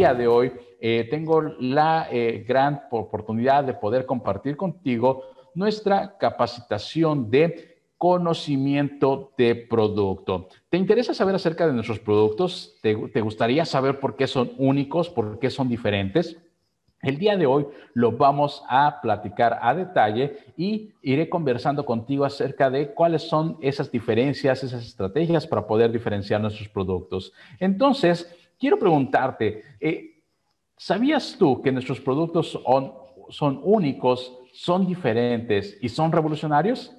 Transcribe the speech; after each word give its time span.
día 0.00 0.14
de 0.14 0.28
hoy 0.28 0.50
eh, 0.80 1.06
tengo 1.10 1.42
la 1.42 2.08
eh, 2.10 2.42
gran 2.48 2.84
oportunidad 2.90 3.64
de 3.64 3.74
poder 3.74 4.06
compartir 4.06 4.56
contigo 4.56 5.24
nuestra 5.54 6.16
capacitación 6.16 7.30
de 7.30 7.76
conocimiento 7.98 9.32
de 9.36 9.54
producto. 9.54 10.48
¿Te 10.70 10.78
interesa 10.78 11.12
saber 11.12 11.34
acerca 11.34 11.66
de 11.66 11.74
nuestros 11.74 11.98
productos? 11.98 12.78
¿Te, 12.80 12.96
¿Te, 13.08 13.20
gustaría 13.20 13.66
saber 13.66 14.00
por 14.00 14.16
qué 14.16 14.26
son 14.26 14.52
únicos, 14.56 15.10
por 15.10 15.38
qué 15.38 15.50
son 15.50 15.68
diferentes? 15.68 16.38
El 17.02 17.18
día 17.18 17.36
de 17.36 17.44
hoy 17.44 17.66
lo 17.92 18.12
vamos 18.12 18.62
a 18.68 19.00
platicar 19.02 19.58
a 19.60 19.74
detalle 19.74 20.38
y 20.56 20.92
iré 21.02 21.28
conversando 21.28 21.84
contigo 21.84 22.24
acerca 22.24 22.70
de 22.70 22.92
cuáles 22.92 23.22
son 23.22 23.58
esas 23.60 23.90
diferencias, 23.90 24.64
esas 24.64 24.86
estrategias 24.86 25.46
para 25.46 25.66
poder 25.66 25.92
diferenciar 25.92 26.40
nuestros 26.40 26.68
productos. 26.68 27.32
Entonces, 27.58 28.34
quiero 28.60 28.78
preguntarte, 28.78 29.64
eh, 29.80 30.22
¿sabías 30.76 31.34
tú 31.38 31.60
que 31.62 31.72
nuestros 31.72 32.00
productos 32.00 32.50
son, 32.50 32.92
son 33.30 33.60
únicos, 33.64 34.38
son 34.52 34.86
diferentes 34.86 35.78
y 35.80 35.88
son 35.88 36.12
revolucionarios? 36.12 36.94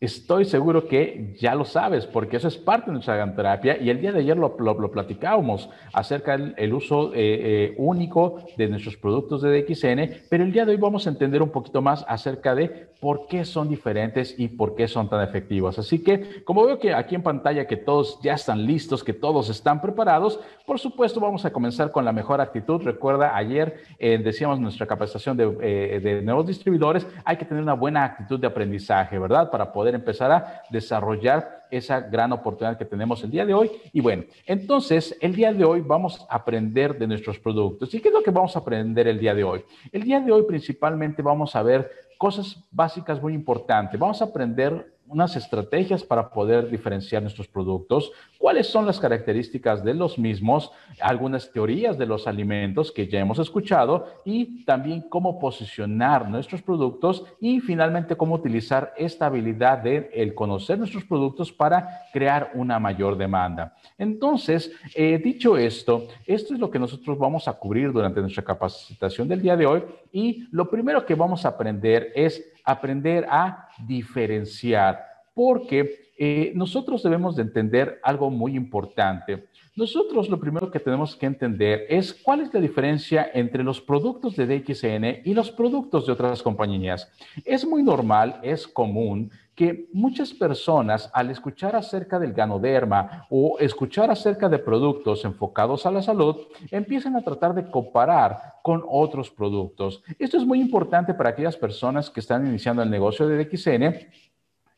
Estoy 0.00 0.44
seguro 0.44 0.86
que 0.86 1.34
ya 1.40 1.56
lo 1.56 1.64
sabes, 1.64 2.06
porque 2.06 2.36
eso 2.36 2.46
es 2.46 2.56
parte 2.56 2.86
de 2.86 2.92
nuestra 2.92 3.16
ganterapia 3.16 3.82
y 3.82 3.90
el 3.90 4.00
día 4.00 4.12
de 4.12 4.20
ayer 4.20 4.36
lo, 4.36 4.56
lo, 4.56 4.92
platicábamos 4.92 5.68
acerca 5.92 6.38
del 6.38 6.72
uso 6.72 7.12
eh, 7.14 7.16
eh, 7.16 7.74
único 7.78 8.44
de 8.56 8.68
nuestros 8.68 8.96
productos 8.96 9.42
de 9.42 9.60
DXN, 9.60 10.26
pero 10.30 10.44
el 10.44 10.52
día 10.52 10.64
de 10.64 10.70
hoy 10.70 10.76
vamos 10.76 11.08
a 11.08 11.10
entender 11.10 11.42
un 11.42 11.50
poquito 11.50 11.82
más 11.82 12.04
acerca 12.06 12.54
de 12.54 12.86
por 13.00 13.26
qué 13.26 13.44
son 13.44 13.68
diferentes 13.68 14.38
y 14.38 14.46
por 14.46 14.76
qué 14.76 14.86
son 14.86 15.08
tan 15.08 15.20
efectivos. 15.20 15.80
Así 15.80 16.02
que, 16.02 16.44
como 16.44 16.64
veo 16.64 16.78
que 16.78 16.94
aquí 16.94 17.16
en 17.16 17.22
pantalla 17.24 17.66
que 17.66 17.76
todos 17.76 18.20
ya 18.22 18.34
están 18.34 18.66
listos, 18.66 19.02
que 19.02 19.12
todos 19.12 19.50
están 19.50 19.80
preparados, 19.80 20.38
por 20.64 20.78
supuesto 20.78 21.18
vamos 21.18 21.44
a 21.44 21.52
comenzar 21.52 21.90
con 21.90 22.04
la 22.04 22.12
mejor 22.12 22.40
actitud. 22.40 22.82
Recuerda, 22.82 23.36
ayer 23.36 23.78
eh, 23.98 24.18
decíamos 24.18 24.60
nuestra 24.60 24.86
capacitación 24.86 25.36
de, 25.36 26.00
de 26.00 26.22
nuevos 26.22 26.46
distribuidores, 26.46 27.04
hay 27.24 27.36
que 27.36 27.44
tener 27.44 27.64
una 27.64 27.74
buena 27.74 28.04
actitud 28.04 28.38
de 28.38 28.46
aprendizaje, 28.46 29.18
¿verdad? 29.18 29.50
Para 29.50 29.72
poder 29.72 29.87
empezar 29.94 30.30
a 30.30 30.62
desarrollar 30.70 31.66
esa 31.70 32.00
gran 32.00 32.32
oportunidad 32.32 32.78
que 32.78 32.84
tenemos 32.84 33.22
el 33.22 33.30
día 33.30 33.44
de 33.44 33.54
hoy. 33.54 33.70
Y 33.92 34.00
bueno, 34.00 34.24
entonces 34.46 35.16
el 35.20 35.34
día 35.34 35.52
de 35.52 35.64
hoy 35.64 35.80
vamos 35.80 36.26
a 36.28 36.36
aprender 36.36 36.98
de 36.98 37.06
nuestros 37.06 37.38
productos. 37.38 37.92
¿Y 37.94 38.00
qué 38.00 38.08
es 38.08 38.14
lo 38.14 38.22
que 38.22 38.30
vamos 38.30 38.56
a 38.56 38.60
aprender 38.60 39.06
el 39.08 39.18
día 39.18 39.34
de 39.34 39.44
hoy? 39.44 39.64
El 39.92 40.02
día 40.02 40.20
de 40.20 40.32
hoy 40.32 40.44
principalmente 40.46 41.22
vamos 41.22 41.54
a 41.54 41.62
ver 41.62 41.90
cosas 42.16 42.64
básicas 42.70 43.20
muy 43.22 43.34
importantes. 43.34 43.98
Vamos 43.98 44.20
a 44.20 44.26
aprender 44.26 44.97
unas 45.08 45.36
estrategias 45.36 46.02
para 46.02 46.30
poder 46.30 46.70
diferenciar 46.70 47.22
nuestros 47.22 47.48
productos, 47.48 48.12
cuáles 48.38 48.66
son 48.66 48.86
las 48.86 49.00
características 49.00 49.82
de 49.82 49.94
los 49.94 50.18
mismos, 50.18 50.70
algunas 51.00 51.50
teorías 51.52 51.98
de 51.98 52.06
los 52.06 52.26
alimentos 52.26 52.92
que 52.92 53.08
ya 53.08 53.20
hemos 53.20 53.38
escuchado 53.38 54.06
y 54.24 54.64
también 54.64 55.02
cómo 55.08 55.38
posicionar 55.38 56.28
nuestros 56.28 56.62
productos 56.62 57.24
y 57.40 57.60
finalmente 57.60 58.16
cómo 58.16 58.36
utilizar 58.36 58.92
esta 58.96 59.26
habilidad 59.26 59.78
de 59.78 60.10
el 60.14 60.34
conocer 60.34 60.78
nuestros 60.78 61.04
productos 61.04 61.52
para 61.52 62.02
crear 62.12 62.52
una 62.54 62.78
mayor 62.78 63.16
demanda. 63.16 63.74
Entonces, 63.96 64.72
eh, 64.94 65.18
dicho 65.18 65.56
esto, 65.56 66.06
esto 66.26 66.54
es 66.54 66.60
lo 66.60 66.70
que 66.70 66.78
nosotros 66.78 67.18
vamos 67.18 67.48
a 67.48 67.52
cubrir 67.54 67.92
durante 67.92 68.20
nuestra 68.20 68.44
capacitación 68.44 69.28
del 69.28 69.42
día 69.42 69.56
de 69.56 69.66
hoy 69.66 69.82
y 70.12 70.48
lo 70.50 70.68
primero 70.68 71.04
que 71.04 71.14
vamos 71.14 71.44
a 71.44 71.48
aprender 71.48 72.12
es 72.14 72.44
aprender 72.68 73.26
a 73.30 73.68
diferenciar, 73.86 75.02
porque 75.34 76.12
eh, 76.18 76.52
nosotros 76.54 77.02
debemos 77.02 77.36
de 77.36 77.42
entender 77.42 77.98
algo 78.02 78.28
muy 78.28 78.56
importante. 78.56 79.46
Nosotros 79.74 80.28
lo 80.28 80.40
primero 80.40 80.70
que 80.70 80.80
tenemos 80.80 81.14
que 81.14 81.26
entender 81.26 81.86
es 81.88 82.12
cuál 82.12 82.40
es 82.40 82.52
la 82.52 82.60
diferencia 82.60 83.30
entre 83.32 83.62
los 83.62 83.80
productos 83.80 84.34
de 84.34 84.46
DXN 84.46 85.22
y 85.24 85.32
los 85.32 85.50
productos 85.52 86.04
de 86.04 86.12
otras 86.12 86.42
compañías. 86.42 87.10
Es 87.44 87.64
muy 87.64 87.82
normal, 87.82 88.40
es 88.42 88.66
común 88.66 89.30
que 89.58 89.88
muchas 89.92 90.32
personas 90.32 91.10
al 91.12 91.30
escuchar 91.30 91.74
acerca 91.74 92.20
del 92.20 92.32
ganoderma 92.32 93.26
o 93.28 93.58
escuchar 93.58 94.08
acerca 94.08 94.48
de 94.48 94.60
productos 94.60 95.24
enfocados 95.24 95.84
a 95.84 95.90
la 95.90 96.00
salud, 96.00 96.36
empiecen 96.70 97.16
a 97.16 97.22
tratar 97.22 97.52
de 97.56 97.68
comparar 97.68 98.60
con 98.62 98.84
otros 98.88 99.32
productos. 99.32 100.00
Esto 100.16 100.36
es 100.36 100.46
muy 100.46 100.60
importante 100.60 101.12
para 101.12 101.30
aquellas 101.30 101.56
personas 101.56 102.08
que 102.08 102.20
están 102.20 102.46
iniciando 102.46 102.84
el 102.84 102.90
negocio 102.90 103.26
de 103.26 103.44
DXN 103.44 103.96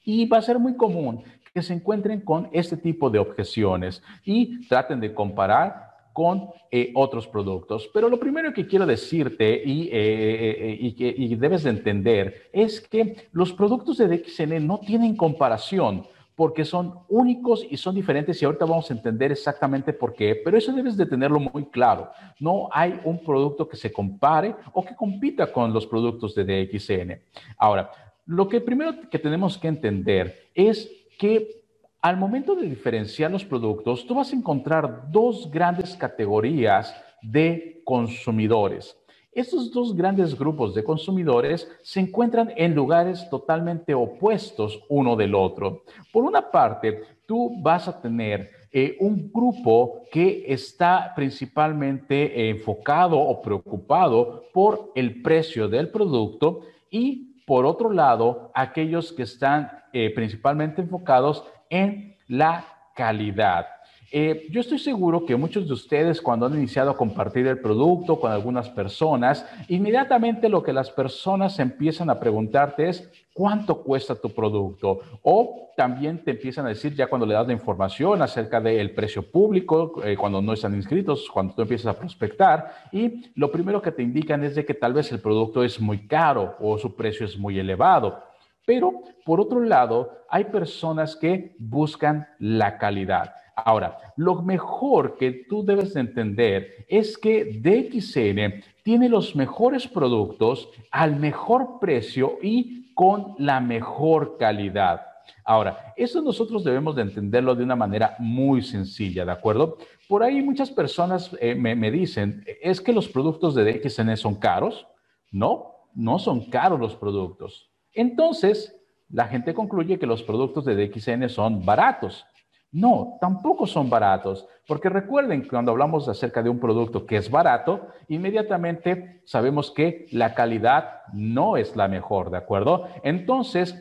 y 0.03 0.27
va 0.27 0.39
a 0.39 0.43
ser 0.43 0.59
muy 0.59 0.75
común 0.75 1.25
que 1.53 1.61
se 1.61 1.75
encuentren 1.75 2.23
con 2.23 2.49
este 2.51 2.79
tipo 2.79 3.11
de 3.11 3.19
objeciones 3.19 4.03
y 4.25 4.67
traten 4.67 4.99
de 4.99 5.12
comparar 5.12 5.90
con 6.20 6.50
eh, 6.70 6.92
otros 6.94 7.26
productos. 7.26 7.88
Pero 7.94 8.10
lo 8.10 8.20
primero 8.20 8.53
que 8.53 8.66
quiero 8.66 8.84
decirte 8.84 9.62
y, 9.64 9.84
eh, 9.84 9.91
eh, 9.91 10.76
y 10.78 10.92
que 10.92 11.14
y 11.16 11.34
debes 11.34 11.62
de 11.62 11.70
entender 11.70 12.50
es 12.53 12.78
que 12.78 13.31
los 13.32 13.54
productos 13.54 13.97
de 13.97 14.06
DXN 14.06 14.66
no 14.66 14.81
tienen 14.81 15.16
comparación 15.16 16.04
porque 16.36 16.66
son 16.66 16.92
únicos 17.08 17.66
y 17.70 17.78
son 17.78 17.94
diferentes 17.94 18.42
y 18.42 18.44
ahorita 18.44 18.66
vamos 18.66 18.91
a 18.91 18.92
entender 18.92 19.32
exactamente 19.32 19.94
por 19.94 20.12
qué, 20.12 20.38
pero 20.44 20.58
eso 20.58 20.75
debes 20.75 20.98
de 20.98 21.06
tenerlo 21.06 21.41
muy 21.41 21.64
claro. 21.70 22.10
No 22.38 22.69
hay 22.70 23.00
un 23.04 23.25
producto 23.25 23.66
que 23.66 23.78
se 23.78 23.91
compare 23.91 24.54
o 24.75 24.84
que 24.84 24.94
compita 24.94 25.50
con 25.50 25.72
los 25.72 25.87
productos 25.87 26.34
de 26.34 26.44
DXN. 26.44 27.19
Ahora, 27.56 27.91
lo 28.26 28.47
que 28.47 28.60
primero 28.60 29.08
que 29.10 29.19
tenemos 29.19 29.56
que 29.56 29.69
entender 29.69 30.50
es 30.54 30.87
que 31.19 31.59
al 32.03 32.16
momento 32.16 32.55
de 32.55 32.66
diferenciar 32.66 33.31
los 33.31 33.44
productos, 33.44 34.06
tú 34.06 34.15
vas 34.15 34.33
a 34.33 34.37
encontrar 34.37 35.11
dos 35.11 35.50
grandes 35.50 35.94
categorías 35.97 36.94
de 37.22 37.83
consumidores. 37.84 38.97
Estos 39.33 39.71
dos 39.71 39.94
grandes 39.94 40.37
grupos 40.37 40.75
de 40.75 40.83
consumidores 40.83 41.71
se 41.83 42.00
encuentran 42.00 42.53
en 42.56 42.75
lugares 42.75 43.28
totalmente 43.31 43.94
opuestos 43.94 44.83
uno 44.88 45.15
del 45.15 45.34
otro. 45.34 45.84
Por 46.12 46.25
una 46.25 46.50
parte, 46.50 47.03
tú 47.27 47.62
vas 47.62 47.87
a 47.87 48.00
tener 48.00 48.50
eh, 48.72 48.97
un 48.99 49.31
grupo 49.32 50.03
que 50.11 50.44
está 50.49 51.12
principalmente 51.15 52.50
enfocado 52.50 53.19
o 53.21 53.41
preocupado 53.41 54.44
por 54.53 54.91
el 54.97 55.22
precio 55.22 55.69
del 55.69 55.91
producto 55.91 56.62
y 56.91 57.31
por 57.50 57.67
otro 57.67 57.93
lado, 57.93 58.53
aquellos 58.55 59.12
que 59.12 59.25
están 59.25 59.72
eh, 59.93 60.12
principalmente 60.15 60.82
enfocados 60.82 61.44
en 61.70 62.16
la 62.28 62.64
calidad. 62.94 63.66
Eh, 64.12 64.48
yo 64.50 64.60
estoy 64.60 64.81
seguro 64.81 65.25
que 65.25 65.36
muchos 65.36 65.69
de 65.69 65.72
ustedes 65.72 66.20
cuando 66.20 66.47
han 66.47 66.54
iniciado 66.54 66.91
a 66.91 66.97
compartir 66.97 67.47
el 67.47 67.60
producto 67.60 68.19
con 68.19 68.32
algunas 68.32 68.69
personas, 68.69 69.47
inmediatamente 69.69 70.48
lo 70.48 70.64
que 70.64 70.72
las 70.72 70.91
personas 70.91 71.60
empiezan 71.60 72.10
a 72.10 72.19
preguntarte 72.19 72.88
es, 72.88 73.08
¿cuánto 73.32 73.84
cuesta 73.84 74.16
tu 74.16 74.31
producto? 74.31 74.98
O 75.22 75.70
también 75.76 76.25
te 76.25 76.32
empiezan 76.32 76.66
a 76.66 76.70
decir 76.70 76.92
ya 76.92 77.06
cuando 77.06 77.25
le 77.25 77.34
das 77.34 77.47
la 77.47 77.53
información 77.53 78.20
acerca 78.20 78.60
del 78.60 78.92
precio 78.94 79.22
público, 79.31 80.02
eh, 80.04 80.16
cuando 80.16 80.42
no 80.42 80.54
están 80.54 80.75
inscritos, 80.75 81.31
cuando 81.31 81.54
tú 81.54 81.62
empiezas 81.62 81.94
a 81.94 81.98
prospectar, 81.98 82.88
y 82.91 83.31
lo 83.37 83.52
primero 83.52 83.81
que 83.81 83.92
te 83.92 84.02
indican 84.02 84.42
es 84.42 84.56
de 84.56 84.64
que 84.64 84.75
tal 84.75 84.92
vez 84.92 85.12
el 85.12 85.20
producto 85.20 85.62
es 85.62 85.81
muy 85.81 86.08
caro 86.08 86.56
o 86.58 86.76
su 86.78 86.97
precio 86.97 87.25
es 87.25 87.38
muy 87.38 87.60
elevado. 87.60 88.30
Pero, 88.70 89.03
por 89.25 89.41
otro 89.41 89.58
lado, 89.58 90.12
hay 90.28 90.44
personas 90.44 91.16
que 91.16 91.56
buscan 91.58 92.28
la 92.38 92.78
calidad. 92.78 93.34
Ahora, 93.56 93.98
lo 94.16 94.42
mejor 94.42 95.16
que 95.16 95.44
tú 95.48 95.64
debes 95.64 95.92
de 95.94 96.03
entender 96.03 96.86
es 96.88 97.19
que 97.19 97.47
DXN 97.47 98.62
tiene 98.84 99.08
los 99.08 99.34
mejores 99.34 99.88
productos 99.88 100.69
al 100.93 101.17
mejor 101.17 101.81
precio 101.81 102.38
y 102.43 102.94
con 102.94 103.34
la 103.38 103.58
mejor 103.58 104.37
calidad. 104.38 105.00
Ahora, 105.44 105.93
eso 105.96 106.23
nosotros 106.23 106.62
debemos 106.62 106.94
de 106.94 107.02
entenderlo 107.02 107.56
de 107.56 107.64
una 107.64 107.75
manera 107.75 108.14
muy 108.20 108.62
sencilla, 108.62 109.25
¿de 109.25 109.32
acuerdo? 109.32 109.78
Por 110.08 110.23
ahí 110.23 110.43
muchas 110.43 110.70
personas 110.70 111.37
eh, 111.40 111.56
me, 111.56 111.75
me 111.75 111.90
dicen, 111.90 112.44
¿es 112.62 112.81
que 112.81 112.93
los 112.93 113.08
productos 113.08 113.56
de 113.56 113.64
DXN 113.64 114.16
son 114.16 114.37
caros? 114.37 114.87
No, 115.32 115.88
no 115.93 116.20
son 116.20 116.49
caros 116.50 116.78
los 116.78 116.94
productos. 116.94 117.69
Entonces, 117.94 118.76
la 119.08 119.26
gente 119.26 119.54
concluye 119.54 119.98
que 119.98 120.06
los 120.06 120.22
productos 120.22 120.64
de 120.64 120.76
DXN 120.76 121.28
son 121.28 121.64
baratos. 121.64 122.25
No, 122.72 123.19
tampoco 123.20 123.66
son 123.66 123.90
baratos, 123.90 124.46
porque 124.69 124.88
recuerden 124.88 125.42
que 125.42 125.48
cuando 125.48 125.72
hablamos 125.72 126.08
acerca 126.08 126.40
de 126.40 126.50
un 126.50 126.60
producto 126.60 127.04
que 127.04 127.16
es 127.16 127.28
barato, 127.28 127.88
inmediatamente 128.06 129.22
sabemos 129.25 129.72
que 129.72 130.06
la 130.12 130.34
calidad 130.34 131.02
no 131.12 131.56
es 131.56 131.75
la 131.75 131.88
mejor, 131.88 132.31
¿de 132.31 132.37
acuerdo? 132.37 132.87
Entonces, 133.02 133.75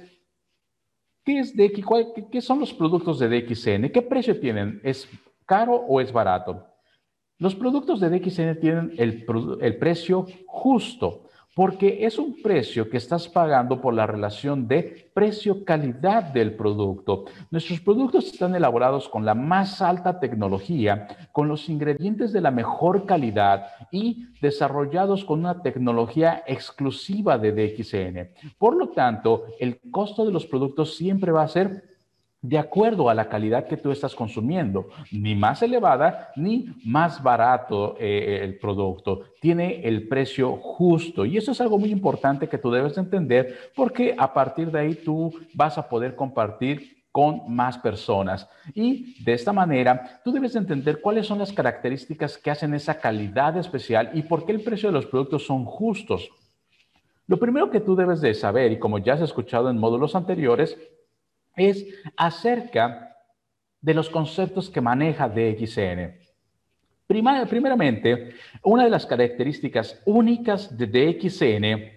¿qué, 1.23 1.39
es 1.39 1.56
DX, 1.56 1.85
qué, 2.31 2.41
son 2.41 2.59
los 2.59 2.73
productos 2.73 3.19
de 3.19 3.29
DXN? 3.29 3.91
¿Qué 3.91 4.01
precio 4.01 4.39
tienen? 4.39 4.81
¿Es 4.83 5.07
caro 5.45 5.75
o 5.75 6.01
es 6.01 6.11
barato? 6.11 6.65
Los 7.38 7.53
productos 7.53 8.00
de 8.00 8.09
DXN 8.09 8.59
tienen 8.59 8.94
el, 8.97 9.25
el 9.61 9.77
precio 9.77 10.25
justo. 10.47 11.29
Porque 11.59 12.06
es 12.06 12.17
un 12.17 12.41
precio 12.41 12.89
que 12.89 12.95
estás 12.95 13.27
pagando 13.27 13.81
por 13.81 13.94
la 13.94 14.07
relación 14.07 14.65
de 14.65 15.11
precio-calidad 15.13 16.23
del 16.31 16.56
producto. 16.56 17.25
Nuestros 17.51 17.81
productos 17.81 18.27
están 18.27 18.56
elaborados 18.56 19.09
con 19.09 19.25
la 19.25 19.35
más 19.35 19.81
alta 19.81 20.21
tecnología, 20.21 21.09
con 21.33 21.50
los 21.50 21.67
ingredientes 21.67 22.31
de 22.31 22.39
la 22.39 22.50
mejor 22.50 23.06
calidad 23.06 23.65
y 23.91 24.27
desarrollados 24.39 25.25
con 25.25 25.39
una 25.39 25.61
tecnología 25.61 26.45
exclusiva 26.47 27.38
de 27.38 27.51
DXN. 27.51 28.53
Por 28.57 28.77
lo 28.77 28.91
tanto, 28.91 29.44
el 29.59 29.81
costo 29.91 30.25
de 30.25 30.31
los 30.31 30.45
productos 30.45 30.95
siempre 30.95 31.33
va 31.33 31.44
a 31.44 31.50
ser 31.50 31.88
de 32.41 32.57
acuerdo 32.57 33.09
a 33.09 33.13
la 33.13 33.27
calidad 33.27 33.68
que 33.68 33.77
tú 33.77 33.91
estás 33.91 34.15
consumiendo, 34.15 34.89
ni 35.12 35.36
más 35.36 35.62
elevada 35.62 36.31
ni 36.36 36.68
más 36.86 37.21
barato 37.21 37.97
eh, 38.00 38.39
el 38.44 38.57
producto. 38.57 39.24
Tiene 39.41 39.81
el 39.83 40.07
precio 40.07 40.56
justo 40.57 41.25
y 41.25 41.38
eso 41.38 41.51
es 41.51 41.59
algo 41.59 41.77
muy 41.77 41.91
importante 41.91 42.47
que 42.47 42.57
tú 42.57 42.71
debes 42.71 42.97
entender 42.97 43.71
porque 43.75 44.15
a 44.18 44.33
partir 44.33 44.71
de 44.71 44.80
ahí 44.80 44.95
tú 44.95 45.33
vas 45.53 45.77
a 45.77 45.89
poder 45.89 46.15
compartir 46.15 47.00
con 47.12 47.53
más 47.53 47.77
personas. 47.77 48.47
Y 48.74 49.21
de 49.24 49.33
esta 49.33 49.51
manera, 49.51 50.21
tú 50.24 50.31
debes 50.31 50.56
entender 50.56 51.01
cuáles 51.01 51.27
son 51.27 51.39
las 51.39 51.51
características 51.51 52.38
que 52.38 52.51
hacen 52.51 52.74
esa 52.74 53.00
calidad 53.00 53.57
especial 53.57 54.12
y 54.13 54.21
por 54.21 54.45
qué 54.45 54.51
el 54.51 54.62
precio 54.62 54.89
de 54.89 54.94
los 54.94 55.07
productos 55.07 55.45
son 55.45 55.65
justos. 55.65 56.30
Lo 57.27 57.38
primero 57.38 57.69
que 57.69 57.80
tú 57.80 57.95
debes 57.95 58.21
de 58.21 58.33
saber, 58.33 58.71
y 58.71 58.80
como 58.80 59.00
ya 59.00 59.13
has 59.13 59.21
escuchado 59.21 59.69
en 59.69 59.77
módulos 59.77 60.15
anteriores, 60.15 60.77
es 61.56 61.86
acerca 62.16 63.16
de 63.81 63.94
los 63.94 64.10
conceptos 64.10 64.69
que 64.69 64.81
maneja 64.81 65.30
DXN. 65.30 66.18
primeramente, 67.07 68.34
una 68.63 68.84
de 68.84 68.90
las 68.90 69.06
características 69.06 70.01
únicas 70.06 70.78
de 70.78 70.86
DXN 70.88 71.92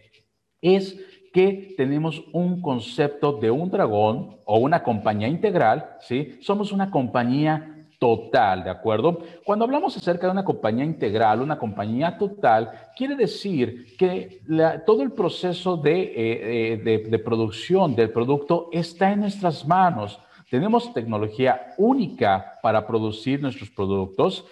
es 0.60 0.98
que 1.32 1.74
tenemos 1.76 2.22
un 2.32 2.60
concepto 2.60 3.32
de 3.32 3.50
un 3.50 3.70
dragón 3.70 4.36
o 4.44 4.58
una 4.58 4.82
compañía 4.82 5.28
integral, 5.28 5.96
¿sí? 6.00 6.38
Somos 6.40 6.72
una 6.72 6.90
compañía 6.90 7.71
total, 8.02 8.64
¿de 8.64 8.70
acuerdo? 8.70 9.20
Cuando 9.44 9.64
hablamos 9.64 9.96
acerca 9.96 10.26
de 10.26 10.32
una 10.32 10.44
compañía 10.44 10.84
integral, 10.84 11.40
una 11.40 11.56
compañía 11.56 12.18
total, 12.18 12.68
quiere 12.96 13.14
decir 13.14 13.96
que 13.96 14.42
todo 14.84 15.04
el 15.04 15.12
proceso 15.12 15.80
eh, 15.84 16.80
de, 16.82 16.98
de 16.98 17.18
producción 17.20 17.94
del 17.94 18.10
producto 18.10 18.70
está 18.72 19.12
en 19.12 19.20
nuestras 19.20 19.64
manos. 19.68 20.18
Tenemos 20.50 20.92
tecnología 20.92 21.74
única 21.78 22.58
para 22.60 22.84
producir 22.84 23.40
nuestros 23.40 23.70
productos. 23.70 24.46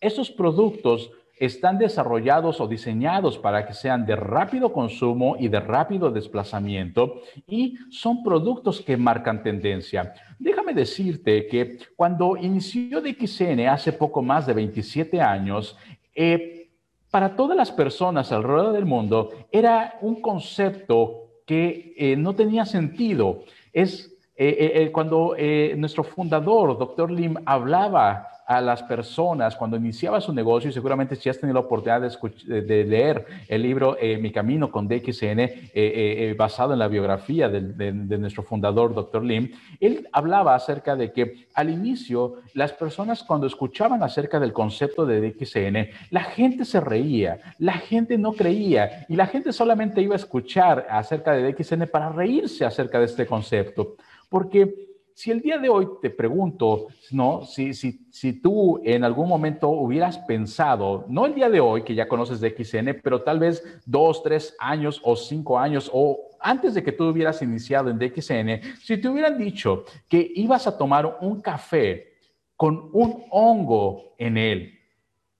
Esos 0.00 0.30
productos 0.30 1.10
están 1.38 1.76
desarrollados 1.76 2.60
o 2.60 2.66
diseñados 2.66 3.38
para 3.38 3.66
que 3.66 3.74
sean 3.74 4.06
de 4.06 4.16
rápido 4.16 4.72
consumo 4.72 5.36
y 5.38 5.48
de 5.48 5.60
rápido 5.60 6.10
desplazamiento 6.10 7.20
y 7.46 7.76
son 7.90 8.22
productos 8.22 8.80
que 8.80 8.96
marcan 8.96 9.42
tendencia. 9.42 10.14
Déjame 10.38 10.72
decirte 10.72 11.46
que 11.46 11.78
cuando 11.94 12.36
inició 12.36 13.02
DXN 13.02 13.68
hace 13.68 13.92
poco 13.92 14.22
más 14.22 14.46
de 14.46 14.54
27 14.54 15.20
años, 15.20 15.76
eh, 16.14 16.70
para 17.10 17.36
todas 17.36 17.56
las 17.56 17.70
personas 17.70 18.32
alrededor 18.32 18.72
del 18.72 18.86
mundo 18.86 19.30
era 19.52 19.98
un 20.00 20.20
concepto 20.20 21.42
que 21.46 21.94
eh, 21.96 22.16
no 22.16 22.34
tenía 22.34 22.64
sentido. 22.64 23.44
Es 23.72 24.12
eh, 24.38 24.90
cuando 24.92 25.34
nuestro 25.76 26.04
fundador, 26.04 26.76
doctor 26.78 27.10
Lim, 27.10 27.36
hablaba 27.46 28.28
a 28.46 28.60
las 28.60 28.82
personas 28.84 29.56
cuando 29.56 29.76
iniciaba 29.76 30.20
su 30.20 30.32
negocio, 30.32 30.70
y 30.70 30.72
seguramente 30.72 31.16
si 31.16 31.28
has 31.28 31.38
tenido 31.38 31.54
la 31.54 31.66
oportunidad 31.66 32.00
de, 32.00 32.84
leer 32.84 33.26
el 33.48 33.62
libro 33.62 33.96
eh, 34.00 34.18
Mi 34.18 34.30
Camino 34.30 34.70
con 34.70 34.86
DXN, 34.86 35.40
eh, 35.40 35.72
eh, 35.74 36.34
basado 36.38 36.72
en 36.72 36.78
la 36.78 36.86
biografía 36.86 37.48
de, 37.48 37.92
nuestro 38.18 38.44
fundador, 38.44 38.94
Dr. 38.94 39.24
Lim, 39.24 39.50
él 39.80 40.08
hablaba 40.12 40.54
acerca 40.54 40.94
de 40.94 41.12
que 41.12 41.48
al 41.54 41.70
inicio 41.70 42.36
las 42.54 42.72
personas 42.72 43.24
cuando 43.24 43.48
escuchaban 43.48 44.02
acerca 44.02 44.38
del 44.38 44.52
concepto 44.52 45.04
de 45.04 45.20
DXN, 45.20 45.90
la 46.10 46.22
gente 46.22 46.64
se 46.64 46.80
reía, 46.80 47.40
la 47.58 47.74
gente 47.74 48.16
no 48.16 48.32
creía 48.32 49.06
y 49.08 49.16
la 49.16 49.26
gente 49.26 49.52
solamente 49.52 50.00
iba 50.00 50.14
a 50.14 50.16
escuchar 50.16 50.86
acerca 50.88 51.32
de 51.32 51.52
DXN 51.52 51.88
para 51.90 52.10
reírse 52.10 52.64
acerca 52.64 53.00
de 53.00 53.06
este 53.06 53.26
concepto. 53.26 53.96
Porque 54.28 54.85
si 55.16 55.30
el 55.30 55.40
día 55.40 55.56
de 55.56 55.70
hoy 55.70 55.88
te 56.02 56.10
pregunto, 56.10 56.88
¿no? 57.10 57.42
Si, 57.46 57.72
si, 57.72 58.06
si 58.10 58.34
tú 58.34 58.82
en 58.84 59.02
algún 59.02 59.30
momento 59.30 59.70
hubieras 59.70 60.18
pensado, 60.18 61.06
no 61.08 61.24
el 61.24 61.34
día 61.34 61.48
de 61.48 61.58
hoy 61.58 61.84
que 61.84 61.94
ya 61.94 62.06
conoces 62.06 62.38
de 62.38 62.54
pero 63.02 63.22
tal 63.22 63.38
vez 63.38 63.64
dos, 63.86 64.22
tres 64.22 64.54
años 64.58 65.00
o 65.02 65.16
cinco 65.16 65.58
años 65.58 65.90
o 65.90 66.20
antes 66.38 66.74
de 66.74 66.84
que 66.84 66.92
tú 66.92 67.06
hubieras 67.06 67.40
iniciado 67.40 67.88
en 67.88 67.98
DXN, 67.98 68.78
si 68.82 68.98
te 68.98 69.08
hubieran 69.08 69.38
dicho 69.38 69.86
que 70.06 70.32
ibas 70.34 70.66
a 70.66 70.76
tomar 70.76 71.16
un 71.22 71.40
café 71.40 72.18
con 72.54 72.90
un 72.92 73.24
hongo 73.30 74.14
en 74.18 74.36
él, 74.36 74.78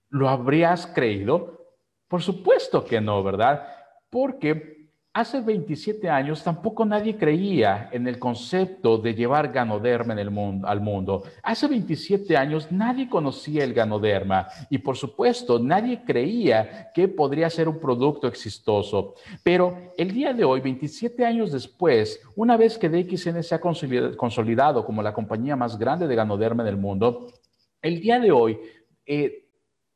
¿lo 0.09 0.31
habrías 0.31 0.87
creído? 0.87 1.67
Por 2.09 2.23
supuesto 2.23 2.83
que 2.83 3.03
no, 3.03 3.23
¿verdad? 3.23 3.69
Porque 4.09 4.76
Hace 5.17 5.41
27 5.41 6.11
años 6.11 6.45
tampoco 6.45 6.85
nadie 6.85 7.17
creía 7.17 7.89
en 7.91 8.07
el 8.07 8.19
concepto 8.19 8.99
de 8.99 9.15
llevar 9.15 9.51
ganoderma 9.51 10.13
en 10.13 10.19
el 10.19 10.31
mundo, 10.31 10.69
al 10.69 10.83
mundo. 10.83 11.23
Hace 11.43 11.69
27 11.69 12.37
años 12.37 12.71
nadie 12.71 13.09
conocía 13.09 13.65
el 13.65 13.73
ganoderma 13.73 14.47
y 14.69 14.77
por 14.77 14.95
supuesto 14.95 15.59
nadie 15.59 16.03
creía 16.05 16.91
que 16.93 17.09
podría 17.09 17.49
ser 17.49 17.67
un 17.67 17.81
producto 17.81 18.27
exitoso. 18.27 19.15
Pero 19.43 19.95
el 19.97 20.13
día 20.13 20.35
de 20.35 20.45
hoy, 20.45 20.61
27 20.61 21.25
años 21.25 21.51
después, 21.51 22.21
una 22.35 22.59
vez 22.59 22.77
que 22.77 22.91
DXN 22.91 23.43
se 23.43 23.55
ha 23.55 23.61
consolidado 24.19 24.85
como 24.85 25.03
la 25.03 25.15
compañía 25.15 25.57
más 25.57 25.79
grande 25.79 26.07
de 26.07 26.15
ganoderma 26.15 26.63
en 26.63 26.69
el 26.69 26.77
mundo, 26.77 27.33
el 27.81 28.03
día 28.03 28.21
de 28.21 28.33
hoy 28.33 28.59
eh, 29.07 29.49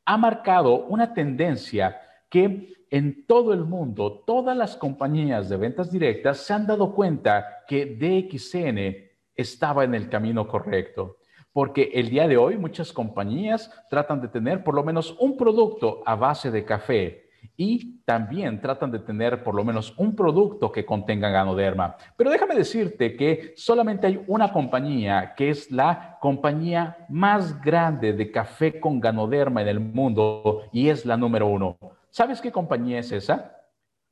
ha 0.03 0.17
marcado 0.17 0.85
una 0.85 1.13
tendencia 1.13 2.01
que 2.27 2.80
en 2.91 3.25
todo 3.25 3.53
el 3.53 3.63
mundo, 3.63 4.23
todas 4.27 4.55
las 4.55 4.75
compañías 4.75 5.47
de 5.47 5.55
ventas 5.55 5.89
directas 5.89 6.39
se 6.39 6.53
han 6.53 6.67
dado 6.67 6.93
cuenta 6.93 7.63
que 7.65 7.85
DXN 7.85 9.09
estaba 9.33 9.85
en 9.85 9.95
el 9.95 10.09
camino 10.09 10.45
correcto. 10.45 11.17
Porque 11.53 11.91
el 11.93 12.09
día 12.09 12.27
de 12.27 12.37
hoy 12.37 12.57
muchas 12.57 12.91
compañías 12.91 13.71
tratan 13.89 14.21
de 14.21 14.27
tener 14.27 14.63
por 14.63 14.75
lo 14.75 14.83
menos 14.83 15.15
un 15.19 15.37
producto 15.37 16.03
a 16.05 16.15
base 16.15 16.51
de 16.51 16.65
café 16.65 17.29
y 17.55 18.01
también 18.03 18.61
tratan 18.61 18.91
de 18.91 18.99
tener 18.99 19.41
por 19.43 19.55
lo 19.55 19.63
menos 19.63 19.93
un 19.97 20.15
producto 20.15 20.71
que 20.71 20.85
contenga 20.85 21.29
ganoderma. 21.29 21.95
Pero 22.17 22.29
déjame 22.29 22.55
decirte 22.55 23.15
que 23.15 23.53
solamente 23.55 24.07
hay 24.07 24.21
una 24.27 24.51
compañía 24.51 25.33
que 25.35 25.49
es 25.49 25.71
la 25.71 26.17
compañía 26.21 27.05
más 27.09 27.61
grande 27.61 28.13
de 28.13 28.31
café 28.31 28.79
con 28.79 28.99
ganoderma 28.99 29.61
en 29.61 29.67
el 29.69 29.79
mundo 29.79 30.63
y 30.73 30.89
es 30.89 31.05
la 31.05 31.15
número 31.15 31.47
uno. 31.47 31.77
¿Sabes 32.11 32.41
qué 32.41 32.51
compañía 32.51 32.99
es 32.99 33.11
esa? 33.11 33.57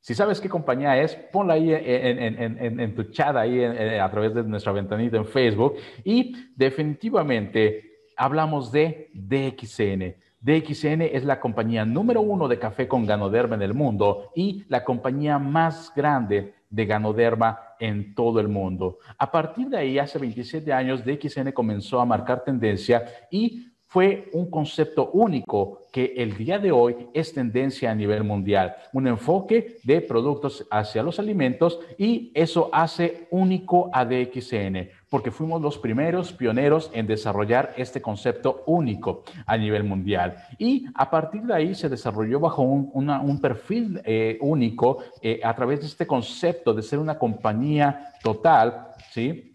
Si 0.00 0.14
sabes 0.14 0.40
qué 0.40 0.48
compañía 0.48 1.00
es, 1.00 1.14
ponla 1.14 1.54
ahí 1.54 1.72
en, 1.74 2.94
tu 2.94 3.04
chat, 3.04 3.36
ahí 3.36 3.62
a 3.62 4.10
través 4.10 4.34
de 4.34 4.42
nuestra 4.42 4.72
ventanita 4.72 5.18
en 5.18 5.26
Facebook. 5.26 5.76
Y 6.02 6.34
definitivamente 6.56 7.98
hablamos 8.16 8.72
de 8.72 9.10
DXN. 9.12 10.16
DXN 10.40 11.02
es 11.02 11.24
la 11.24 11.38
compañía 11.38 11.84
número 11.84 12.22
uno 12.22 12.48
de 12.48 12.58
café 12.58 12.88
con 12.88 13.04
ganoderma 13.04 13.56
en 13.56 13.62
el 13.62 13.74
mundo 13.74 14.30
y 14.34 14.64
la 14.68 14.82
compañía 14.82 15.38
más 15.38 15.92
grande 15.94 16.54
de 16.70 16.86
ganoderma 16.86 17.58
en 17.78 18.14
todo 18.14 18.40
el 18.40 18.48
mundo. 18.48 18.98
A 19.18 19.30
partir 19.30 19.68
de 19.68 19.76
ahí, 19.76 19.98
hace 19.98 20.18
27 20.18 20.72
años, 20.72 21.04
DXN 21.04 21.52
comenzó 21.52 22.00
a 22.00 22.06
marcar 22.06 22.42
tendencia 22.42 23.04
y 23.30 23.69
fue 23.90 24.30
un 24.34 24.48
concepto 24.48 25.10
único 25.10 25.86
que 25.90 26.14
el 26.16 26.36
día 26.36 26.60
de 26.60 26.70
hoy 26.70 27.08
es 27.12 27.34
tendencia 27.34 27.90
a 27.90 27.94
nivel 27.96 28.22
mundial. 28.22 28.76
Un 28.92 29.08
enfoque 29.08 29.78
de 29.82 30.00
productos 30.00 30.64
hacia 30.70 31.02
los 31.02 31.18
alimentos 31.18 31.80
y 31.98 32.30
eso 32.32 32.70
hace 32.72 33.26
único 33.32 33.90
a 33.92 34.04
DXN, 34.04 34.90
porque 35.08 35.32
fuimos 35.32 35.60
los 35.60 35.76
primeros 35.76 36.32
pioneros 36.32 36.92
en 36.94 37.08
desarrollar 37.08 37.74
este 37.76 38.00
concepto 38.00 38.62
único 38.66 39.24
a 39.44 39.56
nivel 39.56 39.82
mundial. 39.82 40.36
Y 40.56 40.86
a 40.94 41.10
partir 41.10 41.42
de 41.42 41.54
ahí 41.54 41.74
se 41.74 41.88
desarrolló 41.88 42.38
bajo 42.38 42.62
un, 42.62 43.40
perfil 43.42 44.00
eh, 44.04 44.38
único 44.40 44.98
eh, 45.20 45.40
a 45.42 45.52
través 45.56 45.80
de 45.80 45.86
este 45.86 46.06
concepto 46.06 46.72
de 46.72 46.82
ser 46.82 47.00
una 47.00 47.18
compañía 47.18 48.12
total, 48.22 48.92
¿sí? 49.10 49.49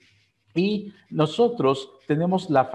Y 0.56 0.94
nosotros 1.10 1.92
tenemos 2.08 2.50
la, 2.50 2.66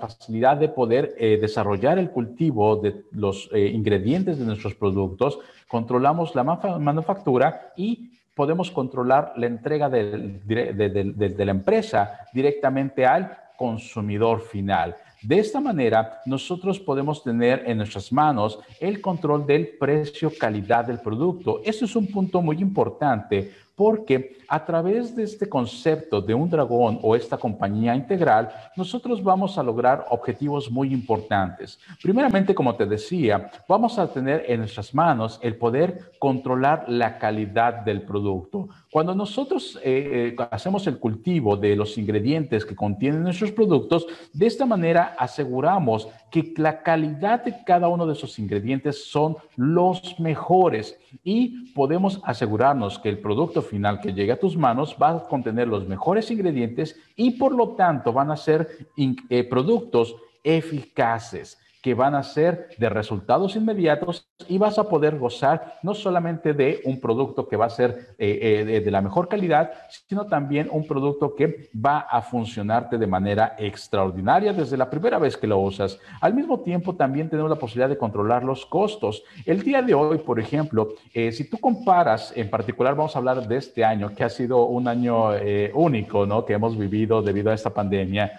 facilidad 0.00 0.56
de 0.56 0.68
poder 0.70 1.14
eh, 1.18 1.38
desarrollar 1.38 1.98
el 1.98 2.10
cultivo 2.10 2.76
de 2.76 3.04
los 3.12 3.50
eh, 3.52 3.66
ingredientes 3.66 4.38
de 4.38 4.46
nuestros 4.46 4.74
productos, 4.74 5.38
controlamos 5.68 6.34
la 6.34 6.44
manufactura 6.44 7.72
y 7.76 8.10
podemos 8.34 8.70
controlar 8.70 9.32
la 9.36 9.46
entrega 9.46 9.88
de, 9.88 11.34
la 11.38 11.50
empresa 11.50 12.20
directamente 12.32 13.04
al 13.04 13.36
consumidor 13.56 14.40
final. 14.42 14.94
De 15.22 15.38
esta 15.38 15.60
manera, 15.60 16.20
nosotros 16.26 16.78
podemos 16.78 17.24
tener 17.24 17.64
en 17.66 17.78
nuestras 17.78 18.12
manos 18.12 18.60
el 18.78 19.00
control 19.00 19.46
del 19.46 19.68
precio-calidad 19.78 20.84
del 20.84 21.00
producto. 21.00 21.62
Eso 21.64 21.86
es 21.86 21.96
un 21.96 22.06
punto 22.08 22.42
muy 22.42 22.58
importante 22.58 23.50
porque 23.76 24.38
a 24.48 24.64
través 24.64 25.14
de 25.14 25.22
este 25.22 25.48
concepto 25.48 26.22
de 26.22 26.34
un 26.34 26.48
dragón 26.48 26.98
o 27.02 27.14
esta 27.14 27.36
compañía 27.36 27.94
integral, 27.94 28.50
nosotros 28.74 29.22
vamos 29.22 29.58
a 29.58 29.62
lograr 29.62 30.06
objetivos 30.08 30.70
muy 30.70 30.92
importantes. 30.92 31.78
Primeramente, 32.02 32.54
como 32.54 32.74
te 32.74 32.86
decía, 32.86 33.50
vamos 33.68 33.98
a 33.98 34.08
tener 34.08 34.44
en 34.48 34.60
nuestras 34.60 34.94
manos 34.94 35.38
el 35.42 35.56
poder 35.56 36.12
controlar 36.18 36.86
la 36.88 37.18
calidad 37.18 37.74
del 37.84 38.02
producto. 38.02 38.68
Cuando 38.96 39.14
nosotros 39.14 39.78
eh, 39.84 40.34
eh, 40.38 40.48
hacemos 40.50 40.86
el 40.86 40.98
cultivo 40.98 41.54
de 41.54 41.76
los 41.76 41.98
ingredientes 41.98 42.64
que 42.64 42.74
contienen 42.74 43.24
nuestros 43.24 43.52
productos, 43.52 44.06
de 44.32 44.46
esta 44.46 44.64
manera 44.64 45.14
aseguramos 45.18 46.08
que 46.30 46.54
la 46.56 46.82
calidad 46.82 47.44
de 47.44 47.62
cada 47.66 47.88
uno 47.88 48.06
de 48.06 48.14
esos 48.14 48.38
ingredientes 48.38 49.04
son 49.04 49.36
los 49.54 50.18
mejores 50.18 50.98
y 51.22 51.74
podemos 51.74 52.22
asegurarnos 52.24 52.98
que 52.98 53.10
el 53.10 53.18
producto 53.18 53.60
final 53.60 54.00
que 54.00 54.14
llegue 54.14 54.32
a 54.32 54.40
tus 54.40 54.56
manos 54.56 54.96
va 54.96 55.10
a 55.10 55.28
contener 55.28 55.68
los 55.68 55.86
mejores 55.86 56.30
ingredientes 56.30 56.98
y 57.16 57.32
por 57.32 57.54
lo 57.54 57.74
tanto 57.74 58.14
van 58.14 58.30
a 58.30 58.36
ser 58.38 58.88
eh, 58.96 59.44
productos 59.44 60.16
eficaces 60.42 61.58
que 61.86 61.94
van 61.94 62.16
a 62.16 62.24
ser 62.24 62.70
de 62.78 62.88
resultados 62.88 63.54
inmediatos 63.54 64.28
y 64.48 64.58
vas 64.58 64.76
a 64.76 64.88
poder 64.88 65.18
gozar 65.20 65.78
no 65.84 65.94
solamente 65.94 66.52
de 66.52 66.80
un 66.84 66.98
producto 67.00 67.46
que 67.46 67.54
va 67.54 67.66
a 67.66 67.70
ser 67.70 68.16
eh, 68.18 68.64
eh, 68.66 68.80
de, 68.80 68.90
la 68.90 69.00
mejor 69.00 69.28
calidad, 69.28 69.70
sino 70.08 70.26
también 70.26 70.68
un 70.72 70.84
producto 70.84 71.36
que 71.36 71.70
va 71.72 72.00
a 72.00 72.22
funcionarte 72.22 72.98
de 72.98 73.06
manera 73.06 73.54
extraordinaria 73.56 74.52
desde 74.52 74.76
la 74.76 74.90
primera 74.90 75.20
vez 75.20 75.36
que 75.36 75.46
lo 75.46 75.60
usas. 75.60 76.00
Al 76.20 76.34
mismo 76.34 76.58
tiempo, 76.58 76.96
también 76.96 77.30
tenemos 77.30 77.50
la 77.50 77.56
posibilidad 77.56 77.88
de 77.88 77.98
controlar 77.98 78.42
los 78.42 78.66
costos. 78.66 79.22
El 79.44 79.62
día 79.62 79.80
de 79.80 79.94
hoy, 79.94 80.18
por 80.18 80.40
ejemplo, 80.40 80.88
eh, 81.14 81.30
si 81.30 81.48
tú 81.48 81.56
comparas, 81.58 82.32
en 82.34 82.50
particular 82.50 82.96
vamos 82.96 83.14
a 83.14 83.20
hablar 83.20 83.46
de 83.46 83.58
este 83.58 83.84
año, 83.84 84.12
que 84.12 84.24
ha 84.24 84.28
sido 84.28 84.64
un 84.64 84.88
año 84.88 85.30
único, 85.74 86.26
¿no? 86.26 86.44
Que 86.44 86.54
hemos 86.54 86.76
vivido 86.76 87.22
debido 87.22 87.52
a 87.52 87.54
esta 87.54 87.70
pandemia. 87.70 88.32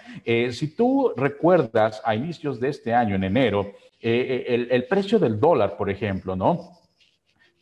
si 0.50 0.74
tú 0.76 1.14
recuerdas 1.16 2.02
a 2.04 2.14
inicios 2.14 2.60
de 2.60 2.68
este 2.68 2.92
año, 2.92 3.16
en 3.16 3.24
enero, 3.24 3.37
eh, 3.46 3.64
eh, 4.00 4.68
el, 4.70 4.84
precio 4.86 5.18
del 5.18 5.40
dólar, 5.40 5.76
por 5.76 5.90
ejemplo, 5.90 6.36
¿no? 6.36 6.78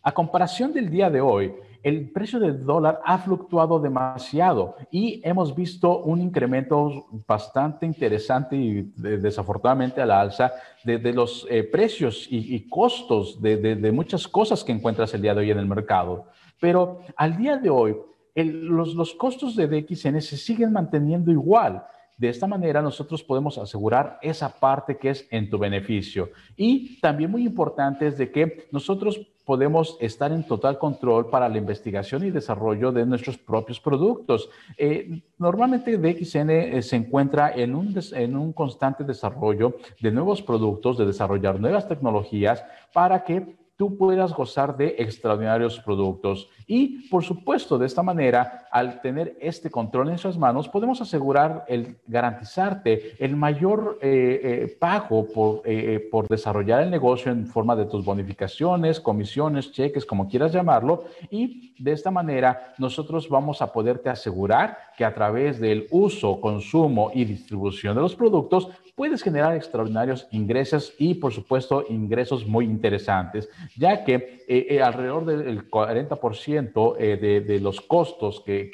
A 0.03 0.13
comparación 0.13 0.73
del 0.73 0.91
día 0.91 1.11
de 1.11 1.21
hoy, 1.21 1.53
el 1.83 2.11
precio 2.11 2.39
del 2.39 2.65
dólar 2.65 3.01
ha 3.05 3.19
fluctuado 3.19 3.79
demasiado 3.79 4.77
y 4.91 5.21
hemos 5.25 5.55
visto 5.55 5.99
un 6.03 6.21
incremento 6.21 7.07
bastante 7.27 7.87
interesante 7.87 8.57
y 8.57 8.83
desafortunadamente 8.97 10.01
a 10.01 10.07
la 10.07 10.21
alza 10.21 10.53
de, 10.85 11.13
los 11.13 11.47
eh, 11.51 11.63
precios 11.65 12.27
y, 12.31 12.69
costos 12.69 13.41
de, 13.41 13.93
muchas 13.93 14.27
cosas 14.27 14.65
que 14.65 14.73
encuentras 14.73 15.15
el 15.15 15.23
día 15.23 15.35
de 15.35 15.41
hoy 15.41 15.51
en 15.51 15.59
el 15.59 15.67
mercado. 15.67 16.27
Pero 16.61 17.01
al 17.17 17.37
día 17.37 17.57
de 17.57 17.71
hoy, 17.71 17.97
los, 18.35 18.95
los 18.95 19.15
costos 19.15 19.57
de 19.57 19.67
DXN 19.67 20.21
se 20.21 20.37
siguen 20.37 20.73
manteniendo 20.73 21.31
igual. 21.31 21.85
De 22.17 22.29
esta 22.29 22.47
manera 22.47 22.81
nosotros 22.81 23.23
podemos 23.23 23.59
asegurar 23.59 24.19
esa 24.23 24.49
parte 24.49 24.97
que 24.97 25.11
es 25.11 25.27
en 25.31 25.51
tu 25.51 25.59
beneficio. 25.59 26.31
Y 26.57 26.99
también 27.01 27.31
muy 27.31 27.45
importante 27.45 28.07
es 28.07 28.17
de 28.17 28.31
que 28.31 28.69
nosotros 28.71 29.21
podemos 29.45 29.97
estar 30.01 30.33
en 30.33 30.45
total 30.45 30.77
control 30.77 31.31
para 31.31 31.49
la 31.49 31.59
investigación 31.59 32.25
y 32.25 32.31
desarrollo 32.31 32.91
de 32.91 33.07
nuestros 33.07 33.39
propios 33.39 33.79
productos. 33.79 34.51
Eh, 34.77 35.23
normalmente 35.39 35.97
DXN 35.97 36.51
eh, 36.51 36.83
se 36.83 36.97
encuentra 36.97 37.53
en 37.55 37.77
un, 37.77 37.95
en 38.13 38.37
un 38.37 38.53
constante 38.53 39.05
desarrollo 39.05 39.77
de 40.01 40.11
nuevos 40.11 40.43
productos, 40.43 40.99
de 40.99 41.07
desarrollar 41.07 41.61
nuevas 41.61 41.87
tecnologías 41.87 42.65
para 42.93 43.23
que 43.23 43.57
tú 43.77 43.97
puedas 43.97 44.33
gozar 44.33 44.77
de 44.77 44.97
extraordinarios 44.99 45.79
productos. 45.81 46.49
Y, 46.67 47.09
por 47.09 47.23
supuesto, 47.23 47.79
de 47.79 47.87
esta 47.87 48.03
manera, 48.03 48.67
al 48.73 49.01
tener 49.01 49.37
este 49.41 49.71
control 49.71 50.09
en 50.09 50.19
sus 50.19 50.39
manos, 50.39 50.69
podemos 50.69 51.01
asegurar 51.01 51.65
el 51.69 51.99
garantizarte 52.07 53.15
el 53.23 53.37
mayor 53.37 53.99
eh, 54.01 54.41
eh, 54.43 54.77
pago 54.81 55.27
por, 55.33 55.63
eh, 55.65 56.09
por 56.11 56.27
desarrollar 56.27 56.83
el 56.83 56.91
negocio 56.91 57.31
en 57.31 57.47
forma 57.47 57.77
de 57.77 57.85
tus 57.85 58.05
bonificaciones, 58.05 58.99
comisiones, 58.99 59.71
cheques, 59.71 60.07
como 60.07 60.29
quieras 60.29 60.53
llamarlo. 60.53 61.05
Y 61.31 61.75
de 61.79 61.93
esta 61.93 62.11
manera, 62.11 62.75
nosotros 62.79 63.29
vamos 63.29 63.61
a 63.61 63.73
poderte 63.73 64.09
asegurar 64.09 64.79
que 64.97 65.05
a 65.05 65.15
través 65.15 65.61
del 65.61 65.87
uso, 65.91 66.41
consumo 66.41 67.11
y 67.15 67.25
distribución 67.25 67.95
de 67.95 68.01
los 68.01 68.17
productos, 68.17 68.71
puedes 68.97 69.23
generar 69.23 69.55
extraordinarios 69.55 70.27
ingresos 70.33 70.95
y, 70.99 71.15
por 71.15 71.33
supuesto, 71.33 71.85
ingresos 71.89 72.47
muy 72.47 72.65
interesantes, 72.65 73.49
ya 73.77 74.03
que 74.03 74.45
eh, 74.49 74.67
eh, 74.71 74.83
alrededor 74.83 75.27
del 75.27 75.71
40% 75.71 76.97
eh, 76.99 77.17
de, 77.17 77.41
de, 77.43 77.61
los 77.61 77.83
costos 77.83 78.43
que, 78.45 78.71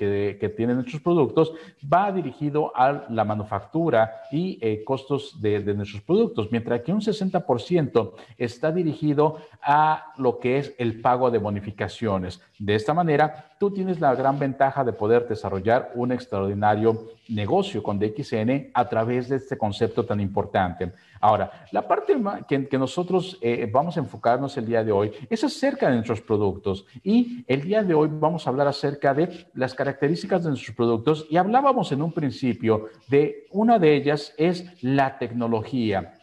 tienen 0.56 0.76
nuestros 0.76 1.02
productos 1.02 1.52
va 1.92 2.12
dirigido 2.12 2.72
a 2.76 3.06
la 3.10 3.24
manufactura 3.24 4.22
y 4.30 4.84
costos 4.84 5.40
de, 5.42 5.60
de, 5.60 5.74
nuestros 5.74 6.02
productos, 6.02 6.52
mientras 6.52 6.82
que 6.82 6.92
un 6.92 7.00
60% 7.00 8.12
está 8.38 8.70
dirigido 8.70 9.38
a 9.60 10.12
lo 10.18 10.38
que 10.38 10.58
es 10.58 10.74
el 10.78 11.00
pago 11.00 11.32
de 11.32 11.38
bonificaciones. 11.38 12.40
De 12.58 12.76
esta 12.76 12.94
manera, 12.94 13.56
tú 13.58 13.72
tienes 13.72 13.98
la 13.98 14.14
gran 14.14 14.38
ventaja 14.38 14.84
de 14.84 14.92
poder 14.92 15.26
desarrollar 15.26 15.90
un 15.94 16.12
extraordinario 16.12 17.08
negocio 17.28 17.82
con 17.82 17.98
DXN 17.98 18.70
a 18.74 18.88
través 18.88 19.28
de 19.28 19.36
este 19.36 19.56
concepto 19.56 20.04
tan 20.04 20.20
importante. 20.20 20.92
Ahora, 21.20 21.66
la 21.70 21.86
parte 21.86 22.16
que, 22.48 22.68
que 22.68 22.78
nosotros 22.78 23.38
eh, 23.40 23.68
vamos 23.72 23.96
a 23.96 24.00
enfocarnos 24.00 24.56
el 24.56 24.66
día 24.66 24.82
de 24.82 24.92
hoy 24.92 25.12
es 25.30 25.44
acerca 25.44 25.88
de 25.88 25.94
nuestros 25.94 26.20
productos 26.20 26.84
y 27.02 27.44
el 27.46 27.62
día 27.62 27.82
de 27.82 27.94
hoy 27.94 28.08
vamos 28.10 28.46
a 28.46 28.50
hablar 28.50 28.66
acerca 28.66 29.14
de 29.14 29.46
las 29.54 29.74
características 29.74 30.42
de 30.42 30.50
nuestros 30.50 30.76
productos 30.76 31.26
y 31.30 31.36
hablábamos 31.36 31.92
en 31.92 32.02
un 32.02 32.12
principio 32.12 32.88
de 33.08 33.46
una 33.50 33.78
de 33.78 33.94
ellas 33.94 34.34
es 34.36 34.66
la 34.82 35.18
tecnología. 35.18 36.14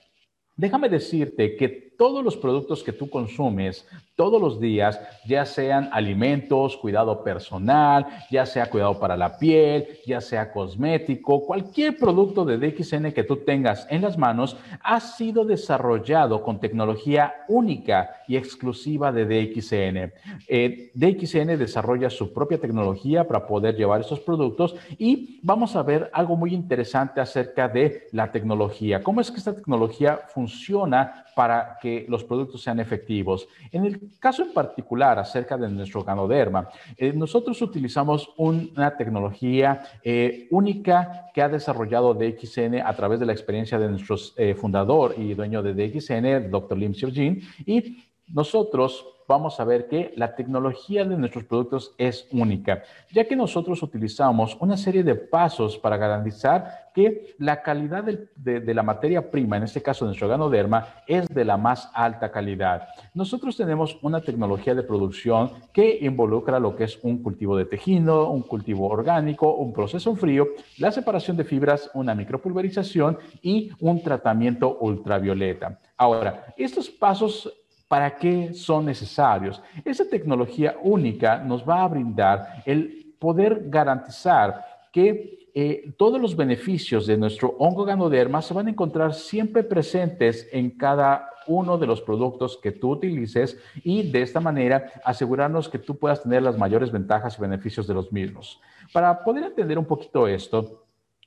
Déjame 0.56 0.90
decirte 0.90 1.56
que 1.56 1.70
todos 1.98 2.24
los 2.24 2.36
productos 2.36 2.84
que 2.84 2.92
tú 2.92 3.10
consumes 3.10 3.88
todos 4.20 4.42
los 4.42 4.60
días, 4.60 5.00
ya 5.26 5.46
sean 5.46 5.88
alimentos, 5.94 6.76
cuidado 6.76 7.24
personal, 7.24 8.06
ya 8.30 8.46
sea 8.46 8.70
cuidado 8.70 9.00
para 9.00 9.16
la 9.16 9.38
piel, 9.38 9.88
ya 10.06 10.20
sea 10.20 10.52
cosmético, 10.52 11.46
cualquier 11.46 11.98
producto 11.98 12.44
de 12.44 12.58
DXN 12.58 13.14
que 13.14 13.24
tú 13.24 13.38
tengas 13.38 13.88
en 13.90 14.02
las 14.02 14.18
manos 14.18 14.58
ha 14.84 15.00
sido 15.00 15.46
desarrollado 15.46 16.44
con 16.44 16.60
tecnología 16.60 17.34
única 17.48 18.10
y 18.28 18.36
exclusiva 18.36 19.14
de 19.14 19.24
DXN. 19.24 20.12
Eh, 20.50 20.92
DXN 20.96 21.58
desarrolla 21.58 22.10
su 22.10 22.34
propia 22.34 22.60
tecnología 22.60 23.26
para 23.26 23.48
poder 23.48 23.78
llevar 23.78 24.02
esos 24.02 24.20
productos 24.20 24.76
y 24.98 25.40
vamos 25.44 25.78
a 25.78 25.84
ver 25.84 26.10
algo 26.12 26.36
muy 26.36 26.54
interesante 26.54 27.22
acerca 27.22 27.70
de 27.70 28.10
la 28.12 28.34
tecnología. 28.34 29.02
¿Cómo 29.02 29.22
es 29.22 29.32
que 29.32 29.38
esta 29.38 29.56
tecnología 29.56 30.20
funciona 30.28 31.24
para 31.40 31.78
que 31.82 32.06
los 32.10 32.26
productos 32.26 32.62
sean 32.62 32.82
efectivos. 32.82 33.48
En 33.72 33.86
el 33.86 34.09
caso 34.20 34.44
en 34.44 34.54
particular 34.54 35.20
acerca 35.20 35.58
de 35.58 35.70
nuestro 35.70 36.04
ganoderma, 36.04 36.70
eh, 36.98 37.14
nosotros 37.14 37.62
utilizamos 37.62 38.30
una 38.38 38.96
tecnología 38.98 39.82
eh, 40.04 40.48
única 40.52 41.30
que 41.34 41.42
ha 41.42 41.50
desarrollado 41.50 42.14
DXN 42.14 42.82
a 42.84 42.96
través 42.96 43.20
de 43.20 43.26
la 43.26 43.34
experiencia 43.34 43.78
de 43.78 43.90
nuestro 43.90 44.16
eh, 44.38 44.56
fundador 44.56 45.16
y 45.18 45.34
dueño 45.34 45.62
de 45.62 45.74
DXN, 45.74 46.26
el 46.26 46.52
Dr. 46.52 46.78
Lim 46.78 46.94
Xiaojin, 46.94 47.42
y 47.66 48.09
nosotros 48.34 49.06
vamos 49.30 49.60
a 49.60 49.64
ver 49.64 49.88
que 49.88 50.12
la 50.18 50.34
tecnología 50.34 51.06
de 51.06 51.16
nuestros 51.16 51.44
productos 51.44 51.94
es 52.00 52.28
única, 52.32 52.82
ya 53.12 53.26
que 53.26 53.36
nosotros 53.36 53.84
utilizamos 53.84 54.58
una 54.60 54.76
serie 54.76 55.04
de 55.04 55.14
pasos 55.14 55.78
para 55.78 55.98
garantizar 55.98 56.90
que 56.96 57.36
la 57.38 57.62
calidad 57.62 58.04
de, 58.04 58.74
la 58.74 58.82
materia 58.82 59.30
prima, 59.30 59.58
en 59.58 59.64
este 59.64 59.84
caso 59.84 60.04
de 60.04 60.10
nuestro 60.10 60.28
ganoderma, 60.28 61.04
es 61.06 61.28
de 61.28 61.46
la 61.46 61.58
más 61.58 61.92
alta 61.94 62.32
calidad. 62.32 62.88
Nosotros 63.14 63.56
tenemos 63.56 64.00
una 64.02 64.20
tecnología 64.20 64.74
de 64.74 64.82
producción 64.82 65.52
que 65.72 66.00
involucra 66.02 66.60
lo 66.60 66.76
que 66.76 66.86
es 66.86 66.98
un 67.04 67.22
cultivo 67.22 67.56
de 67.56 67.66
tejido, 67.66 68.32
un 68.32 68.42
cultivo 68.42 68.90
orgánico, 68.90 69.54
un 69.54 69.72
proceso 69.74 70.16
frío, 70.16 70.48
la 70.80 70.92
separación 70.92 71.38
de 71.38 71.44
fibras, 71.44 71.92
una 71.94 72.16
micropulverización 72.16 73.20
y 73.44 73.70
un 73.80 74.02
tratamiento 74.02 74.80
ultravioleta. 74.80 75.78
Ahora, 75.96 76.48
estos 76.58 76.90
pasos 76.90 77.54
¿Para 77.90 78.18
qué 78.18 78.54
son 78.54 78.86
necesarios? 78.86 79.62
Esa 79.84 80.08
tecnología 80.08 80.78
única 80.84 81.40
nos 81.40 81.68
va 81.68 81.84
a 81.84 81.88
brindar 81.88 82.62
el 82.66 83.16
poder 83.18 83.64
garantizar 83.66 84.64
que 84.94 85.50
eh, 85.56 85.96
todos 85.98 86.22
los 86.22 86.36
beneficios 86.36 87.08
de 87.08 87.18
nuestro 87.18 87.56
hongo 87.58 87.86
ganoderma 87.86 88.44
se 88.44 88.54
van 88.54 88.68
a 88.68 88.70
encontrar 88.70 89.16
siempre 89.16 89.64
presentes 89.64 90.48
en 90.52 90.70
cada 90.78 91.32
uno 91.48 91.80
de 91.80 91.88
los 91.88 92.00
productos 92.00 92.60
que 92.62 92.72
tú 92.72 92.92
utilices 92.92 93.60
y 93.84 94.12
de 94.12 94.22
esta 94.22 94.40
manera 94.40 94.92
asegurarnos 95.04 95.68
que 95.68 95.80
tú 95.80 95.98
puedas 95.98 96.22
tener 96.22 96.44
las 96.44 96.60
mayores 96.60 96.92
ventajas 96.92 97.40
y 97.40 97.42
beneficios 97.42 97.88
de 97.88 97.96
los 97.96 98.12
mismos. 98.12 98.62
Para 98.94 99.24
poder 99.24 99.46
entender 99.46 99.80
un 99.80 99.86
poquito 99.86 100.28
esto, 100.28 100.86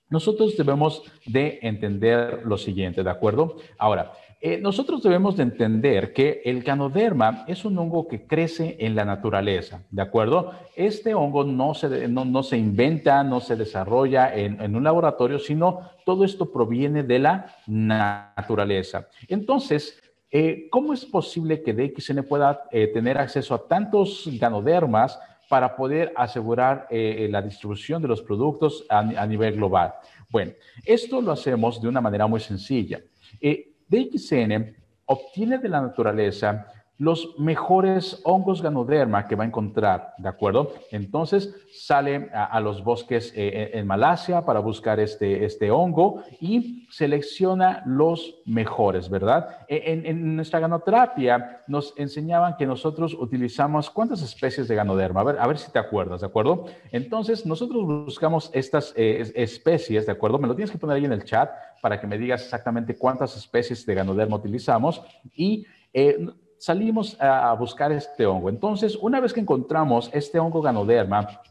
nosotros 0.09 0.57
debemos 0.57 1.02
de 1.26 1.59
entender 1.62 2.42
lo 2.45 2.57
siguiente, 2.57 3.02
¿de 3.02 3.11
acuerdo? 3.11 3.57
Ahora, 3.78 4.12
eh, 4.45 4.59
nosotros 4.59 5.05
debemos 5.05 5.37
de 5.37 5.45
entender 5.45 6.13
que 6.13 6.43
el 6.45 6.65
ganoderma 6.65 7.45
es 7.47 7.65
un 7.65 7.79
hongo 7.79 8.09
que 8.09 8.27
crece 8.27 8.77
en 8.81 8.97
la 8.97 9.05
naturaleza, 9.05 9.85
¿de 9.89 10.03
acuerdo? 10.03 10.51
Este 10.75 11.15
hongo 11.15 11.45
no 11.45 11.75
se, 11.75 12.09
no, 12.09 12.43
se 12.43 12.59
inventa, 12.59 13.23
no 13.23 13.39
se 13.39 13.55
desarrolla 13.55 14.35
en, 14.35 14.75
un 14.75 14.83
laboratorio, 14.83 15.39
sino 15.39 15.89
todo 16.05 16.25
esto 16.25 16.51
proviene 16.51 17.05
de 17.05 17.21
la 17.21 17.55
naturaleza. 17.69 19.07
Entonces, 19.29 20.03
eh, 20.29 20.67
¿cómo 20.73 20.93
es 20.93 21.05
posible 21.05 21.63
que 21.63 21.73
DXN 21.73 22.25
pueda 22.25 22.65
eh, 22.73 22.89
tener 22.89 23.19
acceso 23.19 23.55
a 23.55 23.69
tantos 23.69 24.29
ganodermas 24.41 25.21
para 25.49 25.77
poder 25.77 26.13
asegurar 26.17 26.89
la 26.91 27.43
distribución 27.43 28.03
de 28.03 28.09
los 28.09 28.23
productos 28.23 28.85
a, 28.89 29.25
nivel 29.25 29.55
global? 29.55 29.95
Bueno, 30.31 30.51
esto 30.85 31.21
lo 31.21 31.31
hacemos 31.31 31.81
de 31.81 31.87
una 31.87 32.01
manera 32.01 32.27
muy 32.27 32.41
sencilla. 32.41 33.01
DXN 33.89 34.77
obtiene 35.07 35.59
de 35.59 35.69
la 35.69 35.81
naturaleza 35.81 36.67
los 37.03 37.35
mejores 37.37 38.21
hongos 38.23 38.63
ganoderma 38.63 39.27
que 39.27 39.35
va 39.35 39.43
a 39.43 39.47
encontrar, 39.49 40.15
¿de 40.19 40.29
acuerdo? 40.29 40.73
Entonces 40.93 41.53
sale 41.73 42.31
a, 42.33 42.61
los 42.61 42.85
bosques 42.85 43.33
eh, 43.35 43.73
en 43.75 43.89
Malasia 43.89 44.43
para 44.43 44.61
buscar 44.61 45.01
este, 45.01 45.45
este 45.45 45.73
hongo 45.73 46.23
y 46.41 46.87
selecciona 46.93 47.83
los 47.87 48.37
mejores, 48.47 49.11
¿verdad? 49.11 49.49
E, 49.67 49.83
en, 50.07 50.37
nuestra 50.37 50.61
ganoterapia 50.61 51.63
nos 51.67 51.93
enseñaban 51.97 52.57
que 52.57 52.67
nosotros 52.67 53.17
utilizamos 53.19 53.91
cuántas 53.91 54.23
especies 54.23 54.69
de 54.69 54.77
ganoderma, 54.77 55.23
a 55.23 55.25
ver, 55.25 55.39
a 55.41 55.47
ver 55.49 55.59
si 55.59 55.73
te 55.73 55.81
acuerdas, 55.81 56.21
¿de 56.21 56.29
acuerdo? 56.29 56.67
Entonces 56.93 57.45
nosotros 57.45 57.85
buscamos 57.85 58.49
estas 58.55 58.95
eh, 58.95 59.29
especies, 59.35 60.07
¿de 60.07 60.13
acuerdo? 60.13 60.39
Me 60.39 60.47
lo 60.47 60.55
tienes 60.55 60.71
que 60.71 60.79
poner 60.79 60.99
ahí 60.99 61.05
en 61.05 61.13
el 61.13 61.25
chat 61.25 61.51
para 61.81 62.01
que 62.01 62.07
me 62.07 62.17
digas 62.17 62.45
exactamente 62.45 62.95
cuántas 62.95 63.37
especies 63.37 63.85
de 63.85 63.93
ganoderma 63.93 64.37
utilizamos 64.37 65.03
y 65.35 65.67
eh, 65.93 66.29
salimos 66.62 67.21
a 67.21 67.52
buscar 67.54 67.90
este 67.90 68.25
hongo. 68.25 68.49
Entonces, 68.49 68.95
una 68.95 69.19
vez 69.19 69.33
que 69.33 69.40
encontramos 69.40 70.09
este 70.12 70.38
hongo 70.38 70.62
ganoderma, 70.62 71.42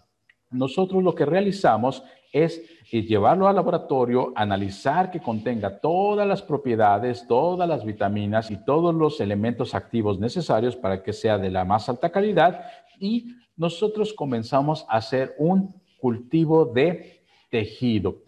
nosotros 0.50 1.04
lo 1.04 1.14
que 1.14 1.26
realizamos 1.26 2.02
es 2.32 2.62
eh, 2.94 3.02
llevarlo 3.02 3.50
al 3.50 3.56
laboratorio, 3.58 4.32
analizar 4.38 5.12
que 5.12 5.20
contenga 5.20 5.82
todas 5.82 6.26
las 6.26 6.42
propiedades, 6.42 7.28
todas 7.28 7.68
las 7.68 7.84
vitaminas 7.84 8.50
y 8.52 8.64
todos 8.64 8.96
los 8.96 9.20
elementos 9.20 9.76
activos 9.76 10.18
necesarios 10.18 10.78
para 10.78 11.04
que 11.04 11.12
sea 11.12 11.38
de 11.38 11.52
la 11.52 11.66
más 11.66 11.90
alta 11.90 12.10
calidad 12.10 12.62
y 12.98 13.36
nosotros 13.58 14.14
comenzamos 14.14 14.86
a 14.88 14.96
hacer 14.96 15.36
un 15.38 15.76
cultivo 16.00 16.64
de 16.64 17.26
tejido. 17.50 18.22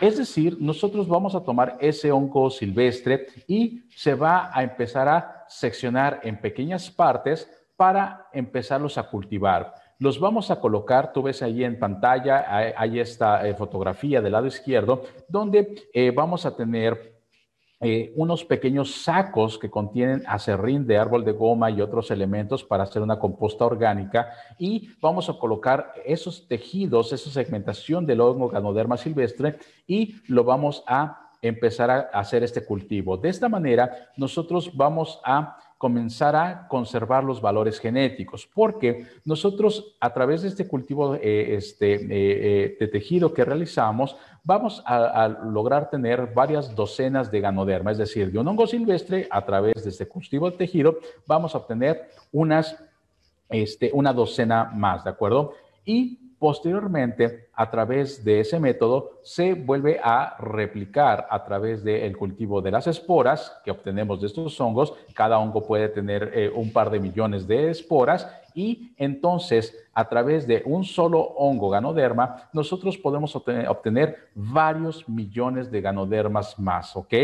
Es 0.00 0.16
decir, 0.16 0.56
nosotros 0.60 1.08
vamos 1.08 1.34
a 1.34 1.42
tomar 1.42 1.76
ese 1.80 2.12
hongo 2.12 2.50
silvestre 2.50 3.26
y 3.48 3.82
se 3.90 4.14
va 4.14 4.50
a 4.56 4.62
empezar 4.62 5.08
a 5.08 5.44
seccionar 5.48 6.20
en 6.22 6.40
pequeñas 6.40 6.88
partes 6.88 7.50
para 7.76 8.28
empezarlos 8.32 8.96
a 8.96 9.10
cultivar. 9.10 9.74
Los 9.98 10.20
vamos 10.20 10.52
a 10.52 10.60
colocar, 10.60 11.12
tú 11.12 11.22
ves 11.22 11.42
ahí 11.42 11.64
en 11.64 11.80
pantalla, 11.80 12.46
hay 12.76 13.00
esta 13.00 13.44
eh, 13.46 13.54
fotografía 13.54 14.20
del 14.20 14.32
lado 14.32 14.46
izquierdo, 14.46 15.02
donde 15.28 15.88
eh, 15.92 16.12
vamos 16.12 16.46
a 16.46 16.54
tener 16.54 17.17
eh, 17.80 18.12
unos 18.16 18.44
pequeños 18.44 19.02
sacos 19.02 19.56
que 19.56 19.70
contienen 19.70 20.24
acerrín 20.26 20.84
de 20.84 20.98
árbol 20.98 21.24
de 21.24 21.30
goma 21.30 21.70
y 21.70 21.80
otros 21.80 22.10
elementos 22.10 22.64
para 22.64 22.82
hacer 22.82 23.02
una 23.02 23.20
composta 23.20 23.64
orgánica 23.64 24.30
y 24.58 24.90
vamos 25.00 25.28
a 25.28 25.38
colocar 25.38 25.92
esos 26.04 26.48
tejidos, 26.48 27.12
esa 27.12 27.30
segmentación 27.30 28.04
del 28.04 28.20
hongo 28.20 28.48
ganoderma 28.48 28.96
silvestre 28.96 29.58
y 29.86 30.16
lo 30.26 30.42
vamos 30.42 30.82
a 30.88 31.30
empezar 31.40 31.88
a 31.90 32.00
hacer 32.14 32.42
este 32.42 32.64
cultivo. 32.64 33.16
De 33.16 33.28
esta 33.28 33.48
manera, 33.48 34.10
nosotros 34.16 34.76
vamos 34.76 35.20
a 35.24 35.56
comenzar 35.78 36.34
a 36.34 36.66
conservar 36.66 37.22
los 37.22 37.40
valores 37.40 37.78
genéticos, 37.78 38.48
porque 38.52 39.06
nosotros 39.24 39.96
a 40.00 40.12
través 40.12 40.42
de 40.42 40.48
este 40.48 40.66
cultivo 40.66 41.14
eh, 41.14 41.54
este, 41.54 41.94
eh, 41.94 42.06
eh, 42.10 42.76
de 42.80 42.88
tejido 42.88 43.32
que 43.32 43.44
realizamos, 43.44 44.16
vamos 44.42 44.82
a, 44.84 45.28
lograr 45.28 45.88
tener 45.88 46.34
varias 46.34 46.74
docenas 46.74 47.30
de 47.30 47.40
ganoderma, 47.40 47.92
es 47.92 47.98
decir, 47.98 48.32
de 48.32 48.38
un 48.40 48.48
hongo 48.48 48.66
silvestre, 48.66 49.28
a 49.30 49.44
través 49.44 49.84
de 49.84 49.90
este 49.90 50.08
cultivo 50.08 50.50
de 50.50 50.56
tejido, 50.56 50.98
vamos 51.26 51.54
a 51.54 51.58
obtener 51.58 52.10
unas, 52.32 52.76
este, 53.48 53.90
una 53.94 54.12
docena 54.12 54.64
más, 54.74 55.04
¿de 55.04 55.10
acuerdo? 55.10 55.54
Y 55.84 56.27
Posteriormente, 56.38 57.48
a 57.52 57.68
través 57.68 58.24
de 58.24 58.40
ese 58.40 58.60
método, 58.60 59.18
se 59.22 59.54
vuelve 59.54 59.98
a 60.00 60.36
replicar 60.38 61.26
a 61.28 61.44
través 61.44 61.82
del 61.82 62.16
cultivo 62.16 62.62
de 62.62 62.70
las 62.70 62.86
esporas 62.86 63.60
que 63.64 63.72
obtenemos 63.72 64.20
de 64.20 64.28
estos 64.28 64.60
hongos. 64.60 64.94
Cada 65.14 65.38
hongo 65.38 65.64
puede 65.64 65.88
tener 65.88 66.30
eh, 66.32 66.48
un 66.54 66.72
par 66.72 66.90
de 66.90 67.00
millones 67.00 67.48
de 67.48 67.70
esporas 67.70 68.28
y 68.54 68.92
entonces 68.96 69.76
a 69.94 70.08
través 70.08 70.46
de 70.46 70.62
un 70.64 70.84
solo 70.84 71.20
hongo 71.20 71.70
ganoderma, 71.70 72.48
nosotros 72.52 72.96
podemos 72.96 73.34
obtener, 73.34 74.16
varios 74.34 75.08
millones 75.08 75.72
de 75.72 75.80
ganodermas 75.80 76.56
más, 76.58 76.94
¿ok? 76.96 77.14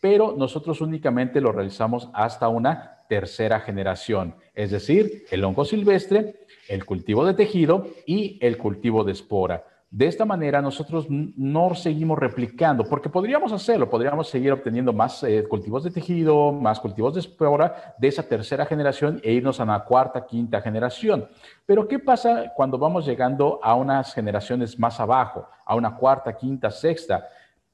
Pero 0.00 0.34
nosotros 0.36 0.80
únicamente 0.80 1.40
lo 1.42 1.52
realizamos 1.52 2.08
hasta 2.14 2.48
una 2.48 3.01
tercera 3.12 3.60
generación, 3.60 4.36
es 4.54 4.70
decir, 4.70 5.26
el 5.30 5.44
hongo 5.44 5.66
silvestre 5.66 6.46
el 6.66 6.86
cultivo 6.86 7.26
de 7.26 7.34
tejido 7.34 7.88
y 8.06 8.38
el 8.40 8.56
cultivo 8.56 9.04
de 9.04 9.12
espora. 9.12 9.66
De 9.90 10.06
esta 10.06 10.24
manera 10.24 10.62
nosotros 10.62 11.04
no 11.10 11.74
seguimos 11.74 12.18
replicando, 12.18 12.84
porque 12.84 13.10
podríamos 13.10 13.52
hacerlo, 13.52 13.90
podríamos 13.90 14.30
seguir 14.30 14.50
obteniendo 14.50 14.94
más 14.94 15.22
eh, 15.24 15.44
cultivos 15.46 15.84
de 15.84 15.90
tejido, 15.90 16.52
más 16.52 16.80
cultivos 16.80 17.12
de 17.12 17.20
espora 17.20 17.94
de 17.98 18.08
esa 18.08 18.22
tercera 18.22 18.64
generación 18.64 19.20
e 19.22 19.32
irnos 19.34 19.60
a 19.60 19.66
la 19.66 19.84
cuarta, 19.84 20.24
quinta 20.24 20.62
generación. 20.62 21.28
Pero 21.66 21.86
¿qué 21.86 21.98
pasa 21.98 22.50
cuando 22.56 22.78
vamos 22.78 23.04
llegando 23.04 23.60
a 23.62 23.74
unas 23.74 24.14
generaciones 24.14 24.78
más 24.78 24.98
abajo, 24.98 25.46
a 25.66 25.74
una 25.74 25.94
cuarta, 25.96 26.34
quinta, 26.34 26.70
sexta? 26.70 27.28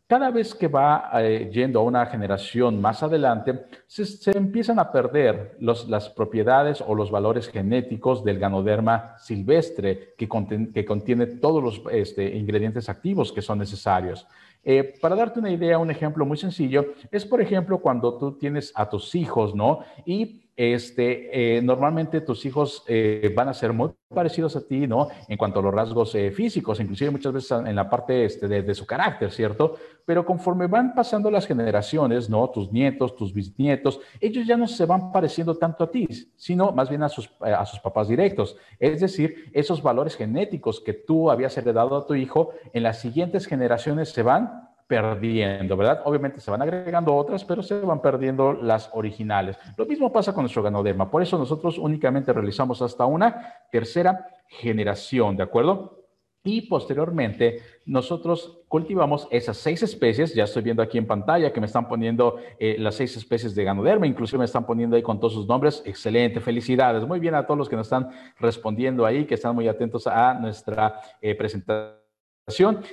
Cada 0.09 0.31
vez 0.31 0.55
que 0.55 0.69
va 0.69 1.11
eh, 1.21 1.51
yendo 1.53 1.81
a 1.81 1.83
una 1.83 2.07
generación 2.07 2.81
más 2.81 3.03
adelante, 3.03 3.67
se, 3.87 4.31
empiezan 4.31 4.79
a 4.79 4.91
perder 4.91 5.57
las 5.61 6.09
propiedades 6.09 6.83
o 6.85 6.95
los 6.95 7.11
valores 7.11 7.49
genéticos 7.49 8.25
del 8.25 8.39
ganoderma 8.39 9.17
silvestre 9.19 10.15
que, 10.17 10.27
contiene 10.27 11.27
todos 11.27 11.63
los 11.63 11.83
este, 11.93 12.37
ingredientes 12.37 12.89
activos 12.89 13.31
que 13.33 13.43
son 13.43 13.59
necesarios. 13.59 14.27
Eh, 14.65 14.95
para 14.99 15.15
darte 15.15 15.41
una 15.41 15.51
idea, 15.51 15.79
un 15.79 15.91
ejemplo 15.91 16.25
muy 16.25 16.39
sencillo, 16.39 16.95
es 17.13 17.27
por 17.27 17.43
ejemplo 17.43 17.79
cuando 17.79 18.17
tú 18.17 18.33
tienes 18.33 18.73
a 18.75 18.89
tus 18.89 19.15
hijos, 19.15 19.55
¿no? 19.55 19.81
Y 20.07 20.48
este, 20.59 21.57
eh, 21.57 21.63
normalmente 21.63 22.21
tus 22.21 22.45
hijos 22.45 22.83
eh, 22.89 23.33
van 23.33 23.49
a 23.49 23.55
ser 23.55 23.73
muy 23.73 23.91
parecidos 24.13 24.57
a 24.57 24.67
ti, 24.67 24.89
¿no? 24.89 25.07
En 25.29 25.39
cuanto 25.39 25.61
a 25.61 25.63
los 25.63 25.73
rasgos 25.73 26.13
eh, 26.17 26.33
físicos, 26.33 26.81
inclusive 26.81 27.13
muchas 27.13 27.33
veces 27.33 27.53
en 27.65 27.77
la 27.77 27.89
parte 27.89 28.25
este, 28.25 28.49
de, 28.49 28.75
su 28.75 28.85
carácter, 28.85 29.31
¿cierto? 29.31 29.77
Pero 30.05 30.27
conforme 30.27 30.67
van 30.67 30.97
pasando 30.97 31.31
las 31.31 31.47
generaciones, 31.47 32.29
¿no? 32.29 32.51
Tus 32.51 32.73
nietos, 32.73 33.15
tus 33.15 33.33
bisnietos, 33.33 34.01
ellos 34.21 34.49
ya 34.49 34.57
no 34.57 34.67
se 34.67 34.85
van 34.85 35.13
pareciendo 35.13 35.57
tanto 35.57 35.85
a 35.85 35.93
ti, 35.93 36.09
sino 36.35 36.73
más 36.73 36.89
bien 36.89 37.05
a 37.05 37.09
sus, 37.09 37.31
a 37.41 37.65
sus 37.65 37.79
papás 37.79 38.09
directos. 38.09 38.57
Es 38.81 39.01
decir, 39.01 39.53
esos 39.53 39.81
valores 39.81 40.17
genéticos 40.17 40.81
que 40.81 40.93
tú 40.93 41.31
habías 41.31 41.57
heredado 41.57 41.97
a 41.97 42.05
tu 42.05 42.17
hijo, 42.17 42.51
en 42.73 42.83
las 42.83 42.99
siguientes 42.99 43.47
generaciones 43.47 44.09
se 44.09 44.25
van 44.25 44.68
perdiendo, 44.89 45.77
¿verdad? 45.77 46.01
Obviamente 46.07 46.41
se 46.41 46.51
van 46.51 46.63
agregando 46.63 47.15
otras, 47.15 47.45
pero 47.45 47.63
se 47.63 47.79
van 47.79 48.01
perdiendo 48.01 48.55
las 48.55 48.91
originales. 48.95 49.57
Lo 49.77 49.85
mismo 49.85 50.11
pasa 50.11 50.33
con 50.33 50.43
nuestro 50.43 50.63
ganoderma. 50.63 51.11
Por 51.11 51.23
eso 51.23 51.39
nosotros 51.39 51.79
únicamente 51.79 52.33
realizamos 52.33 52.81
hasta 52.81 53.05
una 53.05 53.55
tercera 53.71 54.27
generación, 54.49 55.37
¿de 55.37 55.43
acuerdo? 55.43 55.99
Y 56.43 56.63
posteriormente 56.63 57.61
nosotros 57.85 58.61
cultivamos 58.69 59.29
esas 59.31 59.59
seis 59.59 59.83
especies, 59.83 60.35
ya 60.35 60.45
estoy 60.45 60.63
viendo 60.63 60.83
aquí 60.83 60.97
en 60.97 61.07
pantalla 61.07 61.53
que 61.53 61.61
me 61.61 61.67
están 61.67 61.87
poniendo 61.87 62.37
eh, 62.59 62.77
las 62.79 62.95
seis 62.95 63.15
especies 63.19 63.55
de 63.55 63.65
ganoderma, 63.65 64.07
inclusive 64.07 64.39
me 64.39 64.45
están 64.47 64.65
poniendo 64.65 64.97
ahí 64.97 65.03
con 65.03 65.21
todos 65.21 65.35
sus 65.35 65.47
nombres, 65.47 65.83
excelente, 65.85 66.41
felicidades, 66.41 67.07
muy 67.07 67.21
bien 67.21 67.35
a 67.35 67.45
todos 67.45 67.59
los 67.59 67.69
que 67.69 67.77
nos 67.77 67.89
están 67.89 68.09
respondiendo 68.39 69.05
ahí, 69.05 69.27
que 69.27 69.35
están 69.35 69.55
muy 69.55 69.69
atentos 69.69 70.07
a 70.07 70.33
nuestra 70.35 71.01
eh, 71.21 71.35
presentación 71.35 72.08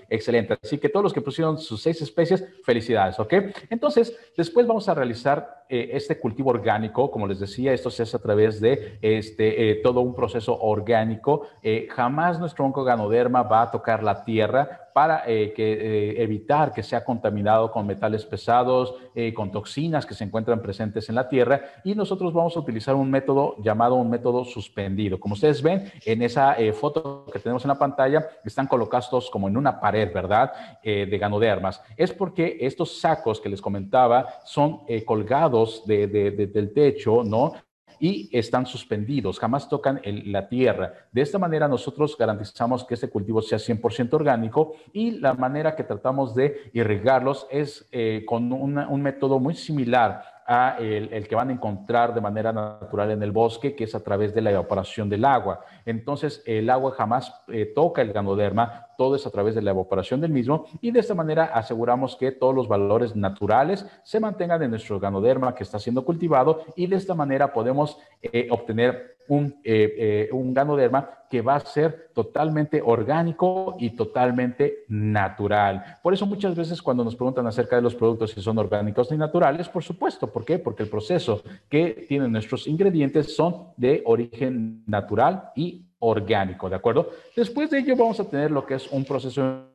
Excelente. 0.10 0.58
Así 0.62 0.78
que 0.78 0.90
todos 0.90 1.04
los 1.04 1.14
que 1.14 1.22
pusieron 1.22 1.58
sus 1.58 1.82
seis 1.82 2.02
especies, 2.02 2.44
felicidades, 2.64 3.20
¿ok? 3.20 3.34
Entonces, 3.70 4.16
después 4.36 4.68
vamos 4.68 4.88
a 4.90 4.94
realizar 4.94 5.65
eh, 5.68 5.90
este 5.94 6.20
cultivo 6.20 6.52
orgánico, 6.52 7.10
como 7.10 7.26
les 7.26 7.40
decía, 7.40 7.74
esto 7.74 7.90
se 7.90 8.04
hace 8.04 8.16
a 8.16 8.20
través 8.20 8.62
de 8.62 9.00
este, 9.02 9.72
eh, 9.72 9.76
todo 9.82 10.02
un 10.02 10.14
proceso 10.14 10.56
orgánico. 10.62 11.48
Eh, 11.64 11.88
jamás 11.90 12.40
nuestro 12.40 12.66
oncoganoderma 12.66 13.42
va 13.42 13.64
a 13.64 13.72
tocar 13.72 14.04
la 14.04 14.24
tierra 14.24 14.82
para 14.94 15.26
que, 15.26 16.24
evitar 16.24 16.72
que 16.72 16.82
sea 16.82 17.04
contaminado 17.04 17.70
con 17.70 17.86
metales 17.86 18.26
pesados, 18.26 18.96
con 19.36 19.52
toxinas 19.52 20.06
que 20.06 20.14
se 20.14 20.24
encuentran 20.24 20.62
presentes 20.62 21.10
en 21.10 21.16
la 21.16 21.28
tierra. 21.28 21.60
Y 21.84 21.96
nosotros 21.96 22.32
vamos 22.32 22.56
a 22.56 22.62
utilizar 22.62 22.96
un 22.96 23.12
método 23.12 23.58
llamado 23.62 23.96
un 23.96 24.10
método 24.10 24.46
suspendido. 24.46 25.20
Como 25.20 25.34
ustedes 25.34 25.62
ven 25.62 25.92
en 26.06 26.22
esa 26.22 26.56
foto 26.72 27.26
que 27.26 27.40
tenemos 27.40 27.66
en 27.66 27.70
la 27.72 27.78
pantalla, 27.78 28.26
están 28.46 28.68
colocados 28.68 29.30
como 29.30 29.50
en 29.50 29.58
una 29.58 29.82
pared, 29.82 30.14
¿verdad? 30.14 30.54
de 30.82 31.18
ganodermas. 31.18 31.84
Es 31.98 32.14
porque 32.14 32.60
estos 32.62 32.98
sacos 33.02 33.42
que 33.42 33.50
les 33.50 33.62
comentaba 33.62 34.30
son 34.46 34.80
colgados 35.06 35.55
del 35.86 36.74
techo, 36.74 37.24
¿no? 37.24 37.54
y 38.00 38.30
están 38.38 38.66
suspendidos, 38.66 39.40
jamás 39.40 39.70
tocan 39.70 40.02
la 40.04 40.48
tierra. 40.48 40.94
De 41.12 41.22
esta 41.22 41.40
manera 41.40 41.68
nosotros 41.68 42.18
garantizamos 42.18 42.84
que 42.84 42.96
este 42.96 43.10
cultivo 43.10 43.42
sea 43.42 43.58
100% 43.58 44.14
orgánico 44.14 44.74
y 44.94 45.12
la 45.12 45.34
manera 45.34 45.76
que 45.76 45.84
tratamos 45.84 46.36
de 46.36 46.70
irrigarlos 46.74 47.48
es 47.50 47.88
eh, 47.92 48.24
con 48.28 48.52
un 48.52 49.02
método 49.02 49.40
muy 49.40 49.56
similar 49.56 50.35
a 50.46 50.78
el, 50.80 51.28
que 51.28 51.36
van 51.36 51.50
a 51.50 51.54
encontrar 51.54 52.14
de 52.14 52.22
manera 52.22 52.54
natural 52.54 53.12
en 53.12 53.24
el 53.24 53.32
bosque, 53.32 53.76
que 53.76 53.86
es 53.86 53.96
a 53.96 54.04
través 54.04 54.34
de 54.34 54.42
la 54.42 54.52
evaporación 54.52 55.10
del 55.10 55.26
agua. 55.26 55.62
Entonces, 55.86 56.44
el 56.46 56.70
agua 56.70 56.92
jamás 56.92 57.34
eh, 57.48 57.72
toca 57.74 58.02
el 58.02 58.14
ganoderma, 58.14 58.88
todo 58.98 59.16
es 59.16 59.26
a 59.26 59.32
través 59.32 59.56
de 59.56 59.62
la 59.62 59.72
evaporación 59.72 60.22
del 60.22 60.32
mismo 60.32 60.66
y 60.82 60.92
de 60.92 61.00
esta 61.00 61.16
manera 61.16 61.46
aseguramos 61.46 62.16
que 62.16 62.32
todos 62.32 62.54
los 62.54 62.68
valores 62.68 63.16
naturales 63.16 63.86
se 64.04 64.20
mantengan 64.20 64.62
en 64.64 64.70
nuestro 64.70 65.00
ganoderma 65.00 65.56
que 65.56 65.64
está 65.64 65.80
siendo 65.80 66.06
cultivado 66.06 66.64
y 66.76 66.88
de 66.88 66.96
esta 66.96 67.16
manera 67.16 67.52
podemos 67.52 67.98
eh, 68.22 68.48
obtener 68.52 69.15
un, 69.28 69.60
eh, 69.64 70.28
eh, 70.30 70.30
ganoderma 70.32 71.10
que 71.30 71.42
va 71.42 71.56
a 71.56 71.60
ser 71.60 72.12
totalmente 72.14 72.82
orgánico 72.82 73.76
y 73.80 73.92
totalmente 73.92 74.86
natural. 74.88 75.84
Por 76.02 76.14
eso 76.14 76.26
muchas 76.26 76.56
veces 76.56 76.82
cuando 76.82 77.04
nos 77.04 77.16
preguntan 77.16 77.48
acerca 77.48 77.76
de 77.76 77.82
los 77.82 77.96
productos 77.96 78.32
si 78.32 78.42
son 78.42 78.58
orgánicos 78.58 79.12
ni 79.12 79.18
naturales, 79.18 79.68
por 79.68 79.84
supuesto, 79.84 80.32
¿por 80.32 80.46
qué? 80.46 80.60
Porque 80.60 80.84
el 80.84 80.90
proceso 80.90 81.44
que 81.68 82.06
tienen 82.08 82.32
nuestros 82.32 82.68
ingredientes 82.68 83.36
son 83.36 83.70
de 83.76 84.04
origen 84.06 84.84
natural 84.86 85.52
y 85.56 85.86
orgánico, 86.00 86.70
¿de 86.70 86.76
acuerdo? 86.76 87.10
Después 87.36 87.70
de 87.70 87.80
ello 87.80 87.96
vamos 87.96 88.20
a 88.20 88.30
tener 88.30 88.52
lo 88.52 88.66
que 88.66 88.76
es 88.76 88.92
un 88.92 89.04
proceso 89.04 89.70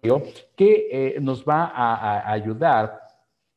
que 0.57 0.89
eh, 0.93 1.17
nos 1.21 1.45
va 1.45 1.73
a 1.75 2.31
ayudar 2.31 3.10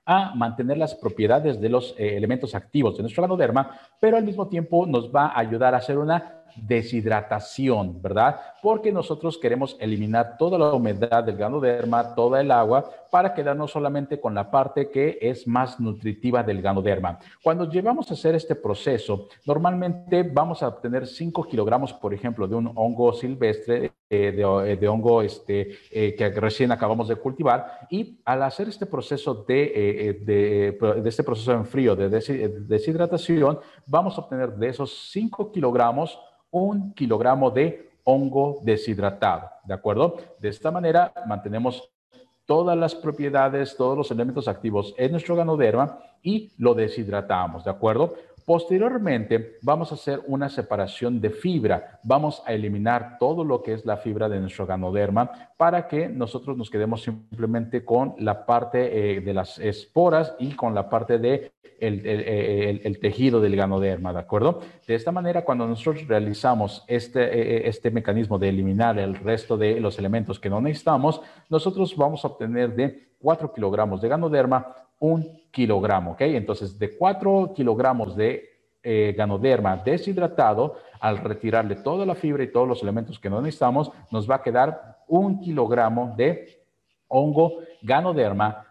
a 0.06 0.36
mantener 0.36 0.78
las 0.78 0.96
propiedades 0.96 1.62
de 1.62 1.70
los 1.70 1.96
eh, 1.98 2.18
elementos 2.18 2.56
activos 2.56 2.98
de 2.98 3.04
nuestro 3.04 3.24
ganoderma, 3.24 3.80
pero 4.00 4.18
al 4.18 4.24
mismo 4.24 4.48
tiempo 4.48 4.86
nos 4.86 5.14
va 5.14 5.28
a 5.28 5.40
ayudar 5.40 5.74
a 5.74 5.78
hacer 5.78 5.98
una 5.98 6.43
deshidratación, 6.56 8.02
¿verdad? 8.02 8.40
Porque 8.62 8.92
nosotros 8.92 9.38
queremos 9.38 9.76
eliminar 9.80 10.38
toda 10.38 10.58
la 10.58 10.74
humedad 10.74 11.24
del 11.24 11.38
ganoderma, 11.38 12.16
toda 12.16 12.42
el 12.42 12.52
agua, 12.52 12.90
para 13.14 13.34
quedarnos 13.34 13.72
solamente 13.72 14.20
con 14.20 14.34
la 14.34 14.50
parte 14.50 14.90
que 14.90 15.20
es 15.22 15.48
más 15.48 15.80
nutritiva 15.80 16.42
del 16.42 16.64
ganoderma. 16.64 17.20
Cuando 17.44 17.70
llevamos 17.70 18.10
a 18.10 18.16
hacer 18.16 18.34
este 18.34 18.56
proceso, 18.56 19.28
normalmente 19.46 20.24
vamos 20.24 20.64
a 20.64 20.70
obtener 20.70 21.06
5 21.06 21.44
kilogramos, 21.44 21.94
por 21.94 22.14
ejemplo, 22.14 22.48
de 22.48 22.56
un 22.56 22.72
hongo 22.74 23.14
silvestre, 23.14 23.86
eh, 23.86 23.92
eh, 24.10 24.78
de, 24.80 24.88
hongo 24.88 25.22
este, 25.22 25.78
eh, 25.92 26.16
que 26.16 26.30
recién 26.30 26.72
acabamos 26.72 27.08
de 27.08 27.16
cultivar, 27.16 27.88
y 27.90 28.20
al 28.26 28.42
hacer 28.44 28.68
este 28.68 28.86
proceso 28.86 29.46
de, 29.48 30.20
de, 30.26 31.08
este 31.08 31.24
proceso 31.24 31.52
en 31.52 31.66
frío 31.66 31.96
de 31.96 32.10
deshidratación, 32.10 33.60
vamos 33.86 34.18
a 34.18 34.22
obtener 34.22 34.54
de 34.54 34.70
esos 34.70 35.10
5 35.12 35.52
kilogramos 35.52 36.20
un 36.54 36.94
kilogramo 36.94 37.52
de 37.52 37.90
hongo 38.06 38.60
deshidratado, 38.64 39.50
¿de 39.66 39.74
acuerdo? 39.74 40.18
De 40.40 40.50
esta 40.50 40.72
manera 40.72 41.12
mantenemos 41.26 41.90
todas 42.46 42.78
las 42.78 42.94
propiedades, 42.94 43.76
todos 43.76 43.98
los 43.98 44.12
elementos 44.12 44.48
activos 44.48 44.94
en 44.98 45.12
nuestro 45.12 45.36
ganoderma 45.36 46.00
y 46.22 46.52
lo 46.58 46.74
deshidratamos, 46.74 47.64
¿de 47.64 47.72
acuerdo? 47.72 48.16
Posteriormente, 48.46 49.58
vamos 49.62 49.92
a 49.92 49.96
hacer 49.96 50.22
una 50.28 50.50
separación 50.50 51.22
de 51.22 51.30
fibra. 51.30 52.00
Vamos 52.04 52.44
a 52.46 52.54
eliminar 52.54 53.18
todo 53.20 53.44
lo 53.44 53.62
que 53.62 53.74
es 53.74 53.86
la 53.86 53.98
fibra 53.98 54.28
de 54.28 54.40
nuestro 54.40 54.66
ganoderma 54.66 55.32
para 55.56 55.88
que 55.88 56.10
nosotros 56.10 56.58
nos 56.58 56.70
quedemos 56.70 57.04
simplemente 57.04 57.86
con 57.86 58.16
la 58.20 58.46
parte 58.46 59.18
eh, 59.18 59.22
de 59.22 59.34
las 59.34 59.60
esporas 59.60 60.36
y 60.40 60.56
con 60.56 60.76
la 60.76 60.90
parte 60.90 61.20
de 61.20 61.52
el, 61.80 63.00
tejido 63.02 63.42
del 63.42 63.56
ganoderma, 63.56 64.14
¿de 64.14 64.20
acuerdo? 64.20 64.62
De 64.88 64.96
esta 64.96 65.12
manera, 65.12 65.44
cuando 65.44 65.68
nosotros 65.68 66.08
realizamos 66.08 66.84
este, 66.88 67.24
eh, 67.24 67.58
eh, 67.58 67.62
este 67.66 67.92
mecanismo 67.92 68.40
de 68.40 68.50
eliminar 68.50 68.98
el 69.00 69.16
resto 69.16 69.58
de 69.58 69.80
los 69.80 70.00
elementos 70.00 70.40
que 70.40 70.50
no 70.50 70.62
necesitamos, 70.62 71.22
nosotros 71.50 71.96
vamos 71.98 72.24
a 72.24 72.30
obtener 72.30 72.76
de 72.76 73.14
4 73.20 73.54
kilogramos 73.54 74.02
de 74.02 74.10
ganoderma 74.10 74.76
un 75.04 75.42
kilogramo, 75.52 76.12
¿ok? 76.12 76.22
Entonces, 76.22 76.80
de 76.80 76.96
4 76.98 77.52
kilogramos 77.54 78.16
de 78.16 78.50
eh, 78.82 79.14
ganoderma 79.18 79.76
deshidratado, 79.76 80.78
al 81.02 81.18
retirarle 81.18 81.76
toda 81.76 82.06
la 82.06 82.16
fibra 82.16 82.42
y 82.42 82.52
todos 82.54 82.66
los 82.66 82.82
elementos 82.82 83.20
que 83.20 83.30
no 83.30 83.42
necesitamos, 83.42 83.92
nos 84.12 84.30
va 84.30 84.36
a 84.36 84.42
quedar 84.42 85.04
un 85.10 85.42
kilogramo 85.42 86.14
de 86.16 86.64
hongo 87.10 87.60
ganoderma 87.82 88.66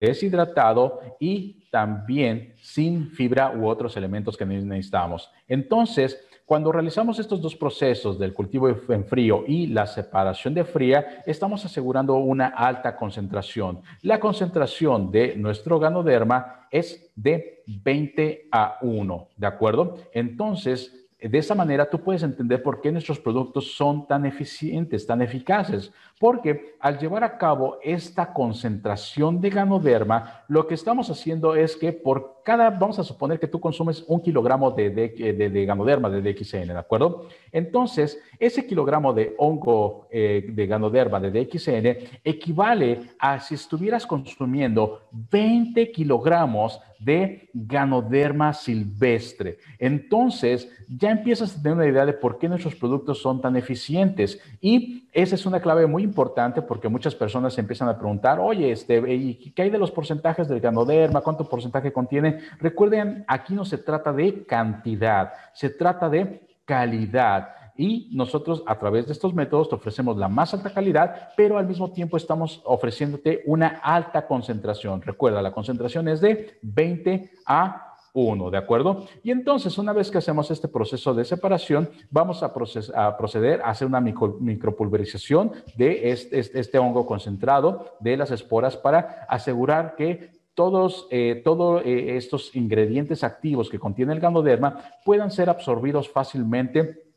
deshidratado 0.00 0.98
y 1.20 1.68
también 1.70 2.54
sin 2.60 3.08
fibra 3.12 3.52
u 3.56 3.68
otros 3.68 3.96
elementos 3.96 4.36
que 4.36 4.44
necesitamos. 4.44 5.30
Entonces, 5.46 6.18
cuando 6.46 6.72
realizamos 6.72 7.18
estos 7.18 7.40
dos 7.40 7.56
procesos 7.56 8.18
del 8.18 8.34
cultivo 8.34 8.68
en 8.68 9.04
frío 9.04 9.44
y 9.46 9.68
la 9.68 9.86
separación 9.86 10.54
de 10.54 10.64
fría, 10.64 11.22
estamos 11.26 11.64
asegurando 11.64 12.16
una 12.16 12.48
alta 12.48 12.96
concentración. 12.96 13.80
La 14.02 14.20
concentración 14.20 15.10
de 15.10 15.36
nuestro 15.36 15.78
ganoderma 15.78 16.66
es 16.70 17.10
de 17.14 17.62
20 17.66 18.48
a 18.50 18.78
1, 18.82 19.28
¿de 19.36 19.46
acuerdo? 19.46 19.98
Entonces, 20.12 21.02
de 21.22 21.38
esa 21.38 21.54
manera 21.54 21.88
tú 21.88 22.00
puedes 22.00 22.24
entender 22.24 22.62
por 22.62 22.80
qué 22.80 22.90
nuestros 22.90 23.20
productos 23.20 23.76
son 23.76 24.08
tan 24.08 24.26
eficientes, 24.26 25.06
tan 25.06 25.22
eficaces, 25.22 25.92
porque 26.18 26.74
al 26.80 26.98
llevar 26.98 27.22
a 27.22 27.38
cabo 27.38 27.78
esta 27.82 28.32
concentración 28.32 29.40
de 29.40 29.50
ganoderma, 29.50 30.44
lo 30.48 30.66
que 30.66 30.74
estamos 30.74 31.10
haciendo 31.10 31.54
es 31.54 31.76
que 31.76 31.92
por 31.92 32.41
cada, 32.44 32.70
vamos 32.70 32.98
a 32.98 33.04
suponer 33.04 33.38
que 33.38 33.46
tú 33.46 33.60
consumes 33.60 34.04
un 34.08 34.20
kilogramo 34.20 34.70
de, 34.70 34.90
de, 34.90 35.64
ganoderma, 35.64 36.10
de 36.10 36.20
DXN, 36.20 36.68
¿de 36.68 36.78
acuerdo? 36.78 37.28
Entonces, 37.50 38.20
ese 38.38 38.66
kilogramo 38.66 39.12
de 39.12 39.34
hongo 39.38 40.06
eh, 40.10 40.46
de 40.48 40.66
ganoderma, 40.66 41.20
de 41.20 41.30
DXN, 41.30 42.20
equivale 42.24 43.00
a 43.18 43.40
si 43.40 43.54
estuvieras 43.54 44.06
consumiendo 44.06 45.02
20 45.10 45.90
kilogramos 45.92 46.80
de 46.98 47.50
ganoderma 47.52 48.52
silvestre. 48.52 49.58
Entonces, 49.78 50.68
ya 50.88 51.10
empiezas 51.10 51.56
a 51.56 51.62
tener 51.62 51.76
una 51.76 51.88
idea 51.88 52.06
de 52.06 52.12
por 52.12 52.38
qué 52.38 52.48
nuestros 52.48 52.74
productos 52.74 53.20
son 53.20 53.40
tan 53.40 53.56
eficientes. 53.56 54.40
Y 54.60 55.01
esa 55.12 55.34
es 55.34 55.44
una 55.44 55.60
clave 55.60 55.86
muy 55.86 56.02
importante 56.02 56.62
porque 56.62 56.88
muchas 56.88 57.14
personas 57.14 57.58
empiezan 57.58 57.88
a 57.88 57.98
preguntar, 57.98 58.40
oye, 58.40 58.72
este, 58.72 58.98
¿y 59.14 59.52
qué 59.52 59.62
hay 59.62 59.70
de 59.70 59.78
los 59.78 59.90
porcentajes 59.90 60.48
del 60.48 60.60
ganoderma? 60.60 61.20
¿Cuánto 61.20 61.46
porcentaje 61.48 61.92
contiene? 61.92 62.38
Recuerden, 62.58 63.24
aquí 63.28 63.54
no 63.54 63.66
se 63.66 63.76
trata 63.76 64.10
de 64.12 64.46
cantidad, 64.46 65.32
se 65.52 65.68
trata 65.68 66.08
de 66.08 66.46
calidad. 66.64 67.50
Y 67.76 68.10
nosotros 68.12 68.62
a 68.66 68.78
través 68.78 69.06
de 69.06 69.12
estos 69.12 69.34
métodos 69.34 69.68
te 69.68 69.74
ofrecemos 69.74 70.16
la 70.16 70.28
más 70.28 70.54
alta 70.54 70.72
calidad, 70.72 71.30
pero 71.36 71.58
al 71.58 71.66
mismo 71.66 71.90
tiempo 71.92 72.16
estamos 72.16 72.62
ofreciéndote 72.64 73.42
una 73.44 73.80
alta 73.82 74.26
concentración. 74.26 75.02
Recuerda, 75.02 75.42
la 75.42 75.52
concentración 75.52 76.08
es 76.08 76.22
de 76.22 76.58
20 76.62 77.30
a 77.46 77.91
1, 78.14 78.50
¿de 78.50 78.58
acuerdo? 78.58 79.06
Y 79.22 79.30
entonces, 79.30 79.78
una 79.78 79.92
vez 79.92 80.10
que 80.10 80.18
hacemos 80.18 80.50
este 80.50 80.68
proceso 80.68 81.14
de 81.14 81.24
separación, 81.24 81.88
vamos 82.10 82.42
a, 82.42 82.52
proceder 82.52 83.62
a 83.62 83.70
hacer 83.70 83.86
una 83.86 84.00
micropulverización 84.00 85.52
de 85.76 86.10
este, 86.10 86.38
este, 86.38 86.60
este, 86.60 86.78
hongo 86.78 87.06
concentrado 87.06 87.96
de 88.00 88.16
las 88.16 88.30
esporas 88.30 88.76
para 88.76 89.26
asegurar 89.28 89.96
que 89.96 90.30
todos, 90.54 91.08
eh, 91.10 91.42
eh, 91.44 92.16
estos 92.16 92.54
ingredientes 92.54 93.24
activos 93.24 93.70
que 93.70 93.78
contiene 93.78 94.12
el 94.12 94.20
ganoderma 94.20 94.84
puedan 95.04 95.30
ser 95.30 95.48
absorbidos 95.48 96.10
fácilmente 96.10 97.11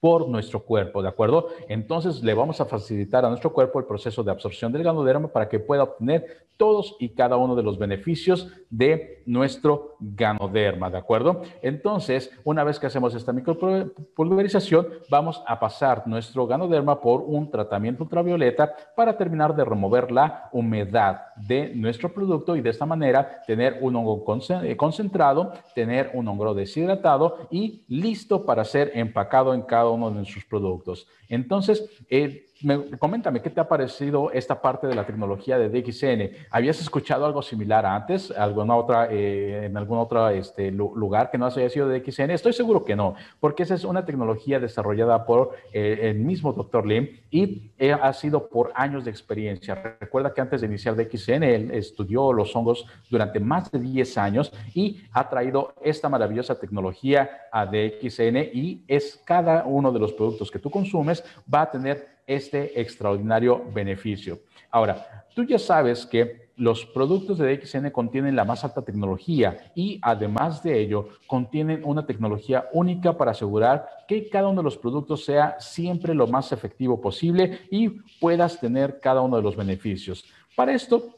por 0.00 0.28
nuestro 0.28 0.64
cuerpo, 0.64 1.02
¿de 1.02 1.08
acuerdo? 1.08 1.48
Entonces 1.68 2.22
le 2.22 2.34
vamos 2.34 2.60
a 2.60 2.64
facilitar 2.64 3.24
a 3.24 3.28
nuestro 3.28 3.52
cuerpo 3.52 3.78
el 3.78 3.84
proceso 3.84 4.22
de 4.22 4.30
absorción 4.30 4.72
del 4.72 4.82
ganoderma 4.82 5.28
para 5.28 5.48
que 5.48 5.60
pueda 5.60 5.82
obtener 5.84 6.48
todos 6.60 6.94
y 6.98 7.08
cada 7.08 7.38
uno 7.38 7.56
de 7.56 7.62
los 7.62 7.78
beneficios 7.78 8.52
de 8.68 9.22
nuestro 9.24 9.96
ganoderma, 9.98 10.90
¿de 10.90 10.98
acuerdo? 10.98 11.40
Entonces, 11.62 12.30
una 12.44 12.64
vez 12.64 12.78
que 12.78 12.86
hacemos 12.86 13.14
esta 13.14 13.32
micropulverización, 13.32 14.86
vamos 15.08 15.42
a 15.46 15.58
pasar 15.58 16.06
nuestro 16.06 16.46
ganoderma 16.46 17.00
por 17.00 17.22
un 17.22 17.50
tratamiento 17.50 18.04
ultravioleta 18.04 18.74
para 18.94 19.16
terminar 19.16 19.56
de 19.56 19.64
remover 19.64 20.12
la 20.12 20.50
humedad 20.52 21.22
de 21.36 21.74
nuestro 21.74 22.12
producto 22.12 22.54
y 22.54 22.60
de 22.60 22.70
esta 22.70 22.84
manera 22.84 23.42
tener 23.46 23.78
un 23.80 23.96
hongo 23.96 24.22
eh, 24.62 24.76
concentrado, 24.76 25.52
tener 25.74 26.10
un 26.12 26.28
hongo 26.28 26.52
deshidratado 26.52 27.48
y 27.50 27.84
listo 27.88 28.44
para 28.44 28.64
ser 28.64 28.92
empacado 28.94 29.54
en 29.54 29.62
cada 29.62 29.89
uno 29.92 30.10
de 30.10 30.16
nuestros 30.16 30.44
productos. 30.44 31.06
Entonces, 31.28 31.88
eh, 32.08 32.49
coméntame, 32.98 33.40
¿qué 33.40 33.50
te 33.50 33.60
ha 33.60 33.68
parecido 33.68 34.30
esta 34.32 34.60
parte 34.60 34.86
de 34.86 34.94
la 34.94 35.06
tecnología 35.06 35.58
de 35.58 35.68
DXN? 35.68 36.46
¿Habías 36.50 36.80
escuchado 36.80 37.24
algo 37.24 37.42
similar 37.42 37.86
antes, 37.86 38.30
alguna 38.30 38.74
eh, 39.10 39.66
en 39.66 39.76
algún 39.76 39.98
otro 39.98 40.28
este, 40.28 40.70
lugar 40.70 41.30
que 41.30 41.38
no 41.38 41.46
haya 41.46 41.68
sido 41.70 41.88
de 41.88 42.00
DXN? 42.00 42.30
Estoy 42.30 42.52
seguro 42.52 42.84
que 42.84 42.96
no, 42.96 43.14
porque 43.40 43.62
esa 43.62 43.74
es 43.74 43.84
una 43.84 44.04
tecnología 44.04 44.60
desarrollada 44.60 45.24
por 45.24 45.56
eh, 45.72 45.98
el 46.02 46.18
mismo 46.18 46.52
Dr. 46.52 46.86
Lim 46.86 47.08
y 47.30 47.72
eh, 47.78 47.92
ha 47.92 48.12
sido 48.12 48.48
por 48.48 48.72
años 48.74 49.04
de 49.04 49.10
experiencia. 49.10 49.96
Recuerda 50.00 50.34
que 50.34 50.40
antes 50.40 50.60
de 50.60 50.66
iniciar 50.66 50.96
DXN, 50.96 51.42
él 51.42 51.70
estudió 51.72 52.32
los 52.32 52.54
hongos 52.54 52.86
durante 53.08 53.40
más 53.40 53.70
de 53.70 53.78
10 53.78 54.18
años 54.18 54.52
y 54.74 55.02
ha 55.12 55.28
traído 55.28 55.74
esta 55.82 56.08
maravillosa 56.08 56.58
tecnología 56.58 57.30
a 57.52 57.66
DXN 57.66 58.36
y 58.52 58.84
es 58.86 59.20
cada 59.24 59.64
uno 59.64 59.92
de 59.92 59.98
los 59.98 60.12
productos 60.12 60.50
que 60.50 60.58
tú 60.58 60.70
consumes 60.70 61.24
va 61.52 61.62
a 61.62 61.70
tener 61.70 62.19
este 62.30 62.80
extraordinario 62.80 63.64
beneficio. 63.72 64.38
Ahora, 64.70 65.26
tú 65.34 65.44
ya 65.44 65.58
sabes 65.58 66.06
que 66.06 66.50
los 66.56 66.84
productos 66.84 67.38
de 67.38 67.56
DXN 67.56 67.90
contienen 67.90 68.36
la 68.36 68.44
más 68.44 68.62
alta 68.64 68.82
tecnología 68.82 69.72
y 69.74 69.98
además 70.02 70.62
de 70.62 70.78
ello 70.78 71.08
contienen 71.26 71.80
una 71.84 72.06
tecnología 72.06 72.68
única 72.72 73.16
para 73.16 73.30
asegurar 73.30 73.88
que 74.06 74.28
cada 74.28 74.48
uno 74.48 74.60
de 74.60 74.64
los 74.64 74.76
productos 74.76 75.24
sea 75.24 75.58
siempre 75.58 76.14
lo 76.14 76.26
más 76.26 76.52
efectivo 76.52 77.00
posible 77.00 77.60
y 77.70 77.88
puedas 78.20 78.60
tener 78.60 79.00
cada 79.00 79.22
uno 79.22 79.38
de 79.38 79.42
los 79.42 79.56
beneficios. 79.56 80.24
Para 80.54 80.74
esto, 80.74 81.16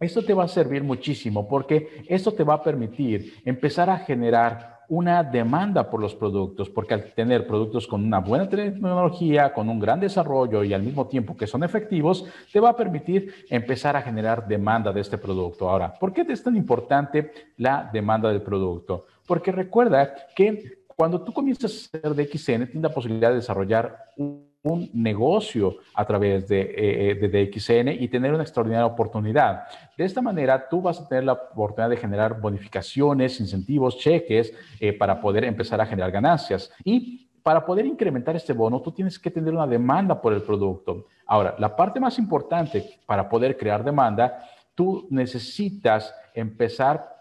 esto 0.00 0.24
te 0.24 0.32
va 0.32 0.44
a 0.44 0.48
servir 0.48 0.82
muchísimo 0.82 1.46
porque 1.46 2.02
esto 2.08 2.32
te 2.32 2.42
va 2.42 2.54
a 2.54 2.62
permitir 2.62 3.34
empezar 3.44 3.90
a 3.90 3.98
generar 3.98 4.79
una 4.90 5.22
demanda 5.22 5.88
por 5.88 6.00
los 6.00 6.16
productos, 6.16 6.68
porque 6.68 6.94
al 6.94 7.14
tener 7.14 7.46
productos 7.46 7.86
con 7.86 8.04
una 8.04 8.18
buena 8.18 8.48
tecnología, 8.48 9.52
con 9.52 9.68
un 9.68 9.78
gran 9.78 10.00
desarrollo 10.00 10.64
y 10.64 10.74
al 10.74 10.82
mismo 10.82 11.06
tiempo 11.06 11.36
que 11.36 11.46
son 11.46 11.62
efectivos, 11.62 12.24
te 12.52 12.58
va 12.58 12.70
a 12.70 12.76
permitir 12.76 13.32
empezar 13.48 13.96
a 13.96 14.02
generar 14.02 14.48
demanda 14.48 14.92
de 14.92 15.00
este 15.00 15.16
producto. 15.16 15.70
Ahora, 15.70 15.94
¿por 15.94 16.12
qué 16.12 16.26
es 16.28 16.42
tan 16.42 16.56
importante 16.56 17.30
la 17.56 17.88
demanda 17.92 18.30
del 18.30 18.42
producto? 18.42 19.06
Porque 19.28 19.52
recuerda 19.52 20.12
que 20.34 20.80
cuando 20.96 21.22
tú 21.22 21.32
comienzas 21.32 21.88
a 21.94 21.98
hacer 21.98 22.14
DXN, 22.16 22.66
tienes 22.66 22.82
la 22.82 22.92
posibilidad 22.92 23.30
de 23.30 23.36
desarrollar 23.36 23.96
un 24.16 24.49
un 24.62 24.90
negocio 24.92 25.76
a 25.94 26.04
través 26.04 26.46
de, 26.48 26.60
eh, 26.60 27.10
eh, 27.10 27.14
de, 27.14 27.28
DXN 27.28 27.88
y 28.02 28.08
tener 28.08 28.32
una 28.34 28.42
extraordinaria 28.42 28.86
oportunidad. 28.86 29.62
De 29.96 30.04
esta 30.04 30.20
manera, 30.20 30.68
tú 30.68 30.82
vas 30.82 31.00
a 31.00 31.08
tener 31.08 31.24
la 31.24 31.32
oportunidad 31.32 31.88
de 31.88 31.96
generar 31.96 32.40
bonificaciones, 32.40 33.40
incentivos, 33.40 33.96
cheques 33.98 34.52
eh, 34.78 34.92
para 34.92 35.20
poder 35.20 35.44
empezar 35.44 35.80
a 35.80 35.86
generar 35.86 36.10
ganancias. 36.10 36.70
Y 36.84 37.28
para 37.42 37.64
poder 37.64 37.86
incrementar 37.86 38.36
este 38.36 38.52
bono, 38.52 38.82
tú 38.82 38.92
tienes 38.92 39.18
que 39.18 39.30
tener 39.30 39.54
una 39.54 39.66
demanda 39.66 40.20
por 40.20 40.34
el 40.34 40.42
producto. 40.42 41.06
Ahora, 41.24 41.54
la 41.58 41.74
parte 41.74 41.98
más 41.98 42.18
importante 42.18 42.98
para 43.06 43.28
poder 43.28 43.56
crear 43.56 43.82
demanda, 43.82 44.44
tú 44.74 45.06
necesitas 45.10 46.14
empezar 46.34 47.16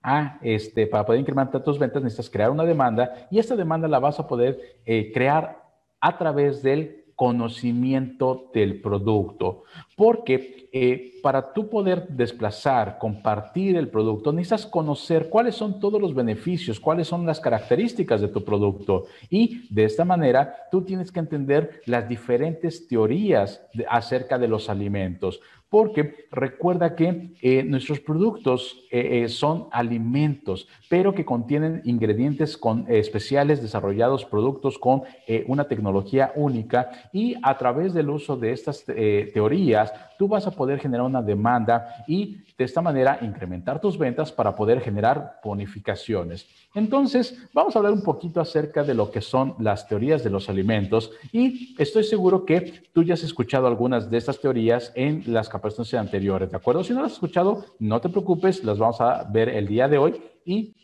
a, 0.00 0.38
este, 0.42 0.86
para 0.86 1.04
poder 1.04 1.20
incrementar 1.20 1.64
tus 1.64 1.76
ventas, 1.76 2.04
necesitas 2.04 2.30
crear 2.30 2.50
una 2.50 2.64
demanda 2.64 3.26
y 3.32 3.40
esta 3.40 3.56
demanda 3.56 3.88
la 3.88 3.98
vas 3.98 4.20
a 4.20 4.28
poder 4.28 4.80
crear 5.12 5.67
a 6.00 6.18
través 6.18 6.62
del 6.62 6.98
conocimiento 7.18 8.48
del 8.54 8.80
producto. 8.80 9.64
Porque 9.96 10.68
eh, 10.72 11.18
para 11.20 11.52
tú 11.52 11.68
poder 11.68 12.06
desplazar, 12.06 12.98
compartir 12.98 13.76
el 13.76 13.88
producto, 13.88 14.32
necesitas 14.32 14.66
conocer 14.66 15.28
cuáles 15.28 15.56
son 15.56 15.80
todos 15.80 16.00
los 16.00 16.14
beneficios, 16.14 16.78
cuáles 16.78 17.08
son 17.08 17.26
las 17.26 17.40
características 17.40 18.20
de 18.20 18.28
tu 18.28 18.44
producto. 18.44 19.06
Y 19.28 19.66
de 19.74 19.82
esta 19.84 20.04
manera, 20.04 20.54
tú 20.70 20.82
tienes 20.82 21.10
que 21.10 21.18
entender 21.18 21.82
las 21.86 22.08
diferentes 22.08 22.86
teorías 22.86 23.66
acerca 23.88 24.38
de 24.38 24.46
los 24.46 24.70
alimentos 24.70 25.40
porque 25.70 26.26
recuerda 26.30 26.94
que 26.94 27.34
eh, 27.42 27.62
nuestros 27.62 28.00
productos 28.00 28.84
eh, 28.90 29.24
eh, 29.24 29.28
son 29.28 29.68
alimentos, 29.70 30.66
pero 30.88 31.14
que 31.14 31.24
contienen 31.24 31.82
ingredientes 31.84 32.56
con, 32.56 32.86
especiales 32.88 33.60
desarrollados, 33.60 34.24
productos 34.24 34.78
con 34.78 35.02
una 35.46 35.64
tecnología 35.64 36.32
única 36.34 36.90
y 37.12 37.36
a 37.42 37.56
través 37.58 37.92
del 37.92 38.08
uso 38.08 38.36
de 38.36 38.52
estas 38.52 38.84
teorías, 38.84 39.92
tú 40.18 40.26
vas 40.26 40.46
a 40.46 40.50
poder 40.50 40.78
generar 40.80 41.04
una 41.04 41.22
demanda 41.22 42.04
y 42.06 42.38
de 42.56 42.64
esta 42.64 42.80
manera 42.80 43.18
incrementar 43.22 43.80
tus 43.80 43.98
ventas 43.98 44.32
para 44.32 44.56
poder 44.56 44.80
generar 44.80 45.38
bonificaciones. 45.44 46.46
Entonces, 46.74 47.36
vamos 47.52 47.74
a 47.74 47.78
hablar 47.78 47.92
un 47.92 48.02
poquito 48.02 48.40
acerca 48.40 48.82
de 48.82 48.94
lo 48.94 49.10
que 49.10 49.20
son 49.20 49.54
las 49.58 49.86
teorías 49.86 50.24
de 50.24 50.30
los 50.30 50.48
alimentos 50.48 51.12
y 51.32 51.74
estoy 51.78 52.04
seguro 52.04 52.44
que 52.44 52.82
tú 52.92 53.02
ya 53.02 53.14
has 53.14 53.22
escuchado 53.22 53.66
algunas 53.66 54.10
de 54.10 54.18
estas 54.18 54.40
teorías 54.40 54.92
en 54.94 55.22
las 55.26 55.48
capacitaciones 55.58 56.06
anteriores, 56.06 56.50
¿de 56.50 56.56
acuerdo? 56.56 56.82
Si 56.82 56.92
no 56.92 57.02
las 57.02 57.12
has 57.12 57.14
escuchado, 57.14 57.64
no 57.78 58.00
te 58.00 58.08
preocupes, 58.08 58.64
las 58.64 58.78
vamos 58.78 59.00
a 59.00 59.24
ver 59.30 59.48
el 59.48 59.66
día 59.66 59.88
de 59.88 59.98
hoy 59.98 60.22
y 60.44 60.74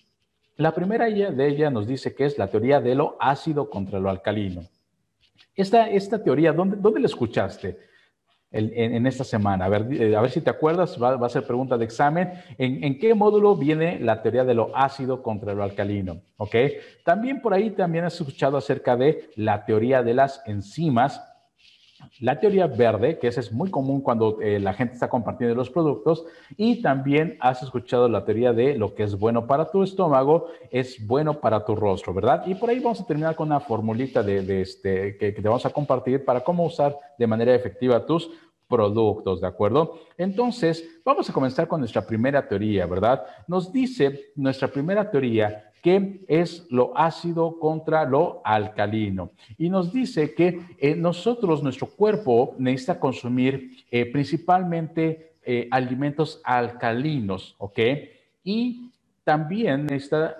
la 0.56 0.74
primera 0.74 1.06
de 1.06 1.48
ellas 1.48 1.72
nos 1.72 1.86
dice 1.86 2.14
que 2.14 2.26
es 2.26 2.38
la 2.38 2.48
teoría 2.48 2.80
de 2.80 2.94
lo 2.94 3.16
ácido 3.18 3.68
contra 3.70 3.98
lo 3.98 4.10
alcalino. 4.10 4.62
Esta, 5.54 5.88
esta 5.88 6.22
teoría, 6.22 6.52
¿dónde, 6.52 6.76
¿dónde 6.76 7.00
la 7.00 7.06
escuchaste? 7.06 7.78
en, 8.54 9.06
esta 9.06 9.24
semana. 9.24 9.64
A 9.64 9.68
ver, 9.68 9.88
eh, 9.92 10.16
a 10.16 10.20
ver 10.20 10.30
si 10.30 10.40
te 10.40 10.50
acuerdas, 10.50 10.96
va, 11.02 11.14
a 11.14 11.28
ser 11.28 11.44
pregunta 11.44 11.76
de 11.76 11.84
examen. 11.84 12.32
¿En, 12.56 12.98
qué 12.98 13.14
módulo 13.14 13.56
viene 13.56 13.98
la 13.98 14.22
teoría 14.22 14.44
de 14.44 14.54
lo 14.54 14.70
ácido 14.76 15.22
contra 15.22 15.54
lo 15.54 15.64
alcalino? 15.64 16.22
¿Ok? 16.36 16.54
También 17.04 17.42
por 17.42 17.52
ahí 17.52 17.70
también 17.70 18.04
has 18.04 18.14
escuchado 18.14 18.56
acerca 18.56 18.96
de 18.96 19.30
la 19.34 19.64
teoría 19.64 20.02
de 20.02 20.14
las 20.14 20.40
enzimas. 20.46 21.20
La 22.20 22.40
teoría 22.40 22.66
verde, 22.66 23.18
que 23.18 23.28
esa 23.28 23.40
es 23.40 23.52
muy 23.52 23.70
común 23.70 24.00
cuando 24.00 24.40
eh, 24.40 24.58
la 24.58 24.74
gente 24.74 24.94
está 24.94 25.08
compartiendo 25.08 25.54
los 25.54 25.70
productos, 25.70 26.26
y 26.56 26.82
también 26.82 27.36
has 27.40 27.62
escuchado 27.62 28.08
la 28.08 28.24
teoría 28.24 28.52
de 28.52 28.76
lo 28.76 28.94
que 28.94 29.04
es 29.04 29.18
bueno 29.18 29.46
para 29.46 29.70
tu 29.70 29.82
estómago 29.82 30.48
es 30.70 31.06
bueno 31.06 31.40
para 31.40 31.64
tu 31.64 31.76
rostro, 31.76 32.12
¿verdad? 32.12 32.44
Y 32.46 32.54
por 32.56 32.70
ahí 32.70 32.80
vamos 32.80 33.00
a 33.00 33.06
terminar 33.06 33.36
con 33.36 33.48
una 33.48 33.60
formulita 33.60 34.22
de, 34.22 34.60
este, 34.60 35.16
que, 35.16 35.34
que, 35.34 35.42
te 35.42 35.48
vamos 35.48 35.66
a 35.66 35.70
compartir 35.70 36.24
para 36.24 36.42
cómo 36.42 36.64
usar 36.64 36.96
de 37.18 37.26
manera 37.26 37.54
efectiva 37.54 38.04
tus 38.04 38.30
productos, 38.68 39.40
¿de 39.40 39.46
acuerdo? 39.46 40.00
Entonces, 40.16 41.00
vamos 41.04 41.28
a 41.30 41.32
comenzar 41.32 41.68
con 41.68 41.80
nuestra 41.80 42.04
primera 42.06 42.46
teoría, 42.48 42.86
¿verdad? 42.86 43.24
Nos 43.46 43.72
dice 43.72 44.32
nuestra 44.34 44.68
primera 44.68 45.10
teoría 45.10 45.70
que 45.84 46.24
es 46.28 46.66
lo 46.70 46.96
ácido 46.96 47.58
contra 47.58 48.06
lo 48.06 48.40
alcalino. 48.42 49.32
Y 49.58 49.68
nos 49.68 49.92
dice 49.92 50.32
que 50.32 50.58
eh, 50.78 50.96
nosotros, 50.96 51.62
nuestro 51.62 51.88
cuerpo, 51.88 52.54
necesita 52.58 52.98
consumir 52.98 53.84
eh, 53.90 54.10
principalmente 54.10 55.34
eh, 55.44 55.68
alimentos 55.70 56.40
alcalinos, 56.42 57.54
¿ok? 57.58 57.78
Y 58.44 58.92
también 59.24 59.84
necesita 59.84 60.36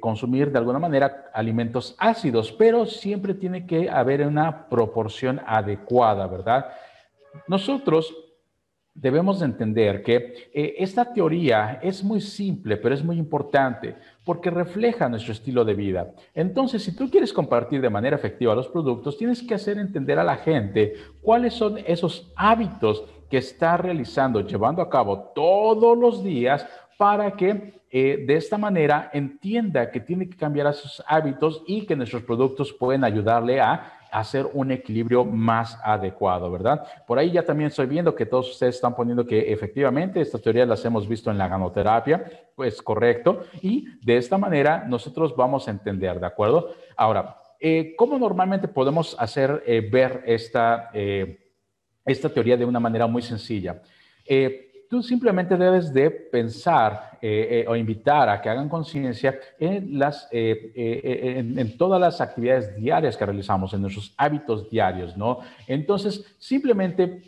consumir 0.00 0.50
de 0.50 0.58
alguna 0.58 0.78
manera 0.78 1.30
alimentos 1.34 1.94
ácidos, 1.98 2.50
pero 2.52 2.84
siempre 2.86 3.34
tiene 3.34 3.66
que 3.66 3.88
haber 3.88 4.26
una 4.26 4.68
proporción 4.68 5.40
adecuada, 5.46 6.26
¿verdad? 6.28 6.66
Nosotros 7.48 8.12
debemos 8.94 9.40
entender 9.42 10.02
que 10.02 10.50
eh, 10.52 10.74
esta 10.78 11.12
teoría 11.12 11.78
es 11.82 12.02
muy 12.02 12.20
simple, 12.20 12.76
pero 12.76 12.94
es 12.94 13.04
muy 13.04 13.18
importante 13.18 13.94
porque 14.24 14.50
refleja 14.50 15.08
nuestro 15.08 15.32
estilo 15.32 15.64
de 15.64 15.74
vida. 15.74 16.12
Entonces, 16.34 16.82
si 16.82 16.94
tú 16.94 17.08
quieres 17.08 17.32
compartir 17.32 17.80
de 17.80 17.90
manera 17.90 18.16
efectiva 18.16 18.54
los 18.54 18.68
productos, 18.68 19.16
tienes 19.16 19.42
que 19.42 19.54
hacer 19.54 19.78
entender 19.78 20.18
a 20.18 20.24
la 20.24 20.36
gente 20.36 20.94
cuáles 21.22 21.54
son 21.54 21.78
esos 21.86 22.32
hábitos 22.36 23.04
que 23.30 23.38
está 23.38 23.76
realizando, 23.76 24.40
llevando 24.40 24.82
a 24.82 24.90
cabo 24.90 25.32
todos 25.34 25.96
los 25.96 26.24
días 26.24 26.66
para 26.98 27.30
que 27.32 27.80
eh, 27.92 28.24
de 28.26 28.36
esta 28.36 28.58
manera 28.58 29.10
entienda 29.12 29.90
que 29.90 30.00
tiene 30.00 30.28
que 30.28 30.36
cambiar 30.36 30.66
esos 30.66 31.02
hábitos 31.06 31.62
y 31.66 31.86
que 31.86 31.96
nuestros 31.96 32.22
productos 32.22 32.72
pueden 32.72 33.04
ayudarle 33.04 33.60
a 33.60 33.99
hacer 34.12 34.48
un 34.52 34.70
equilibrio 34.70 35.24
más 35.24 35.78
adecuado, 35.82 36.50
¿verdad? 36.50 36.86
Por 37.06 37.18
ahí 37.18 37.30
ya 37.30 37.44
también 37.44 37.68
estoy 37.68 37.86
viendo 37.86 38.14
que 38.14 38.26
todos 38.26 38.50
ustedes 38.50 38.76
están 38.76 38.94
poniendo 38.94 39.26
que 39.26 39.52
efectivamente 39.52 40.20
estas 40.20 40.42
teorías 40.42 40.68
las 40.68 40.84
hemos 40.84 41.08
visto 41.08 41.30
en 41.30 41.38
la 41.38 41.48
ganoterapia, 41.48 42.24
pues 42.54 42.82
correcto, 42.82 43.44
y 43.60 43.86
de 44.04 44.16
esta 44.16 44.38
manera 44.38 44.84
nosotros 44.86 45.34
vamos 45.36 45.68
a 45.68 45.70
entender, 45.70 46.20
¿de 46.20 46.26
acuerdo? 46.26 46.74
Ahora, 46.96 47.36
eh, 47.58 47.94
¿cómo 47.96 48.18
normalmente 48.18 48.68
podemos 48.68 49.16
hacer 49.18 49.62
eh, 49.66 49.88
ver 49.90 50.22
esta, 50.26 50.90
esta 52.04 52.28
teoría 52.28 52.56
de 52.56 52.64
una 52.64 52.80
manera 52.80 53.06
muy 53.06 53.22
sencilla? 53.22 53.82
Tú 54.90 55.02
simplemente 55.02 55.56
debes 55.56 55.94
de 55.94 56.10
pensar 56.10 57.18
o 57.68 57.76
invitar 57.76 58.28
a 58.28 58.40
que 58.40 58.48
hagan 58.48 58.68
conciencia 58.68 59.38
en, 59.58 59.98
las, 59.98 60.26
en, 60.32 61.58
en, 61.58 61.78
todas 61.78 62.00
las 62.00 62.20
actividades 62.20 62.74
diarias 62.76 63.16
que 63.16 63.24
realizamos, 63.24 63.72
en 63.72 63.82
nuestros 63.82 64.12
hábitos 64.16 64.68
diarios, 64.68 65.16
¿no? 65.16 65.38
Entonces, 65.66 66.24
simplemente, 66.38 67.22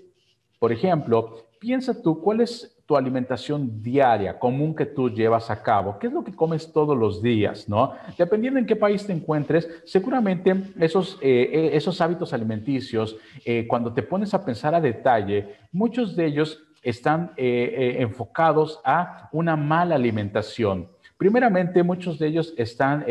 por 0.58 0.72
ejemplo, 0.72 1.46
piensa 1.62 2.02
tú 2.02 2.20
cuál 2.20 2.40
es 2.40 2.76
tu 2.86 2.96
alimentación 2.96 3.80
diaria 3.80 4.36
común 4.36 4.74
que 4.74 4.84
tú 4.84 5.08
llevas 5.08 5.48
a 5.48 5.62
cabo. 5.62 5.96
¿Qué 5.98 6.08
es 6.08 6.12
lo 6.12 6.24
que 6.24 6.34
comes 6.34 6.72
todos 6.72 6.98
los 6.98 7.22
días? 7.22 7.68
¿no? 7.68 7.92
Dependiendo 8.18 8.58
en 8.58 8.66
qué 8.66 8.74
país 8.74 9.06
te 9.06 9.12
encuentres, 9.12 9.68
seguramente 9.84 10.54
esos, 10.80 11.18
eh, 11.22 11.48
eh, 11.52 11.70
esos 11.74 12.00
hábitos 12.00 12.32
alimenticios, 12.32 13.16
eh, 13.44 13.66
cuando 13.68 13.92
te 13.92 14.02
pones 14.02 14.34
a 14.34 14.44
pensar 14.44 14.74
a 14.74 14.80
detalle, 14.80 15.54
muchos 15.70 16.16
de 16.16 16.26
ellos 16.26 16.64
están 16.82 17.32
enfocados 17.36 18.80
a 18.84 19.28
una 19.32 19.56
mala 19.56 19.94
alimentación. 19.94 20.88
Primeramente, 21.16 21.82
muchos 21.82 22.18
de 22.18 22.26
ellos 22.26 22.52
están, 22.56 23.04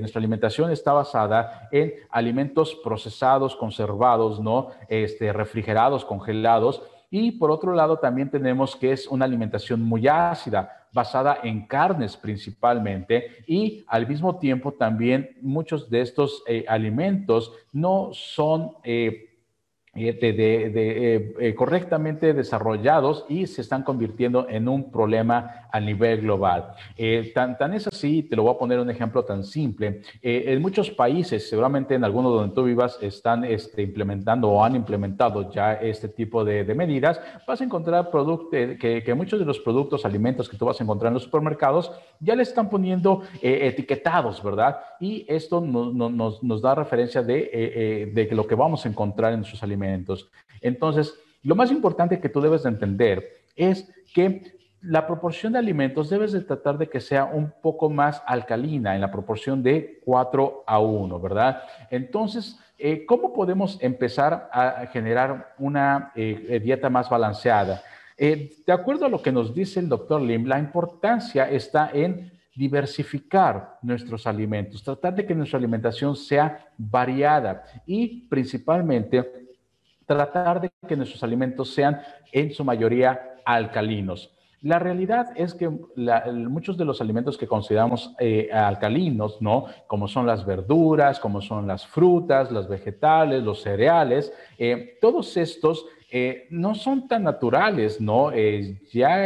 nuestra 0.00 0.18
alimentación 0.18 0.70
está 0.70 0.92
basada 0.92 1.68
en 1.72 1.94
alimentos 2.10 2.78
procesados, 2.84 3.56
conservados, 3.56 4.38
¿no? 4.40 4.68
Este, 4.88 5.32
refrigerados, 5.32 6.04
congelados, 6.04 6.82
y 7.10 7.32
por 7.32 7.50
otro 7.50 7.74
lado, 7.74 7.98
también 7.98 8.30
tenemos 8.30 8.76
que 8.76 8.92
es 8.92 9.06
una 9.06 9.24
alimentación 9.24 9.82
muy 9.82 10.06
ácida, 10.06 10.86
basada 10.92 11.38
en 11.42 11.66
carnes 11.66 12.16
principalmente, 12.16 13.44
y 13.46 13.84
al 13.88 14.06
mismo 14.06 14.38
tiempo 14.38 14.72
también 14.72 15.36
muchos 15.40 15.88
de 15.88 16.02
estos 16.02 16.42
eh, 16.46 16.64
alimentos 16.68 17.52
no 17.72 18.10
son... 18.12 18.72
Eh, 19.98 20.18
eh, 20.20 20.32
de, 20.32 21.14
eh, 21.14 21.34
eh, 21.40 21.54
correctamente 21.54 22.32
desarrollados 22.32 23.24
y 23.28 23.46
se 23.46 23.62
están 23.62 23.82
convirtiendo 23.82 24.46
en 24.48 24.68
un 24.68 24.90
problema 24.90 25.68
a 25.72 25.80
nivel 25.80 26.22
global. 26.22 26.72
tan, 27.34 27.58
tan 27.58 27.74
es 27.74 27.86
así, 27.86 28.22
te 28.22 28.36
lo 28.36 28.44
voy 28.44 28.54
a 28.54 28.58
poner 28.58 28.78
un 28.78 28.90
ejemplo 28.90 29.24
tan 29.24 29.44
simple. 29.44 30.00
en 30.22 30.62
muchos 30.62 30.90
países, 30.90 31.48
seguramente 31.48 31.94
en 31.94 32.04
algunos 32.04 32.32
donde 32.32 32.54
tú 32.54 32.64
vivas, 32.64 32.98
están 33.02 33.44
este, 33.44 33.82
implementando 33.82 34.48
o 34.48 34.64
han 34.64 34.76
implementado 34.76 35.50
ya 35.50 35.74
este 35.74 36.08
tipo 36.08 36.44
de, 36.44 36.64
medidas. 36.74 37.20
Vas 37.46 37.60
a 37.60 37.64
encontrar 37.64 38.10
productos 38.10 38.50
que, 38.78 39.02
que, 39.04 39.14
muchos 39.14 39.38
de 39.38 39.44
los 39.44 39.58
productos, 39.58 40.04
alimentos 40.04 40.48
que 40.48 40.56
tú 40.56 40.64
vas 40.66 40.80
a 40.80 40.84
encontrar 40.84 41.08
en 41.08 41.14
los 41.14 41.24
supermercados 41.24 41.92
ya 42.20 42.34
le 42.34 42.42
están 42.42 42.70
poniendo 42.70 43.22
etiquetados, 43.42 44.42
¿verdad? 44.42 44.78
Y 45.00 45.24
esto 45.28 45.60
nos, 45.60 45.92
nos, 46.42 46.62
da 46.62 46.74
referencia 46.74 47.22
de, 47.22 48.10
de 48.14 48.34
lo 48.34 48.46
que 48.46 48.54
vamos 48.54 48.84
a 48.86 48.88
encontrar 48.88 49.32
en 49.32 49.44
sus 49.44 49.62
alimentos 49.62 49.87
entonces, 50.60 51.14
lo 51.42 51.54
más 51.54 51.70
importante 51.70 52.20
que 52.20 52.28
tú 52.28 52.40
debes 52.40 52.62
de 52.62 52.70
entender 52.70 53.28
es 53.56 53.90
que 54.14 54.58
la 54.80 55.06
proporción 55.06 55.52
de 55.52 55.58
alimentos 55.58 56.08
debes 56.08 56.32
de 56.32 56.40
tratar 56.40 56.78
de 56.78 56.88
que 56.88 57.00
sea 57.00 57.24
un 57.24 57.52
poco 57.62 57.90
más 57.90 58.22
alcalina 58.26 58.94
en 58.94 59.00
la 59.00 59.10
proporción 59.10 59.62
de 59.62 60.00
4 60.04 60.64
a 60.66 60.78
1, 60.78 61.20
¿verdad? 61.20 61.62
Entonces, 61.90 62.58
eh, 62.78 63.04
¿cómo 63.06 63.32
podemos 63.32 63.78
empezar 63.82 64.48
a 64.52 64.86
generar 64.92 65.54
una 65.58 66.12
eh, 66.14 66.46
eh, 66.48 66.60
dieta 66.60 66.88
más 66.90 67.08
balanceada? 67.08 67.82
de 68.20 68.72
acuerdo 68.72 69.06
a 69.06 69.08
lo 69.08 69.22
que 69.22 69.30
nos 69.30 69.54
dice 69.54 69.78
el 69.78 69.88
doctor 69.88 70.20
Lim, 70.20 70.44
la 70.46 70.58
importancia 70.58 71.48
está 71.48 71.88
en 71.94 72.32
diversificar 72.56 73.78
nuestros 73.80 74.26
alimentos, 74.26 74.82
tratar 74.82 75.14
de 75.14 75.24
que 75.24 75.36
nuestra 75.36 75.56
alimentación 75.56 76.16
sea 76.16 76.66
variada 76.76 77.62
y 77.86 78.26
principalmente 78.28 79.47
tratar 80.08 80.62
de 80.62 80.70
que 80.88 80.96
nuestros 80.96 81.22
alimentos 81.22 81.74
sean 81.74 82.00
en 82.32 82.52
su 82.52 82.64
mayoría 82.64 83.36
alcalinos. 83.44 84.34
La 84.62 84.80
realidad 84.80 85.28
es 85.36 85.54
que 85.54 85.68
muchos 85.68 86.76
de 86.76 86.84
los 86.84 87.00
alimentos 87.00 87.38
que 87.38 87.46
consideramos 87.46 88.12
eh, 88.18 88.48
alcalinos, 88.52 89.40
¿no? 89.40 89.66
Como 89.86 90.08
son 90.08 90.26
las 90.26 90.44
verduras, 90.44 91.20
como 91.20 91.40
son 91.40 91.68
las 91.68 91.86
frutas, 91.86 92.50
los 92.50 92.68
vegetales, 92.68 93.44
los 93.44 93.62
cereales, 93.62 94.32
eh, 94.56 94.98
todos 95.00 95.36
estos 95.36 95.86
eh, 96.10 96.46
no 96.50 96.74
son 96.74 97.06
tan 97.06 97.22
naturales, 97.24 98.00
¿no? 98.00 98.32
ya 98.92 99.24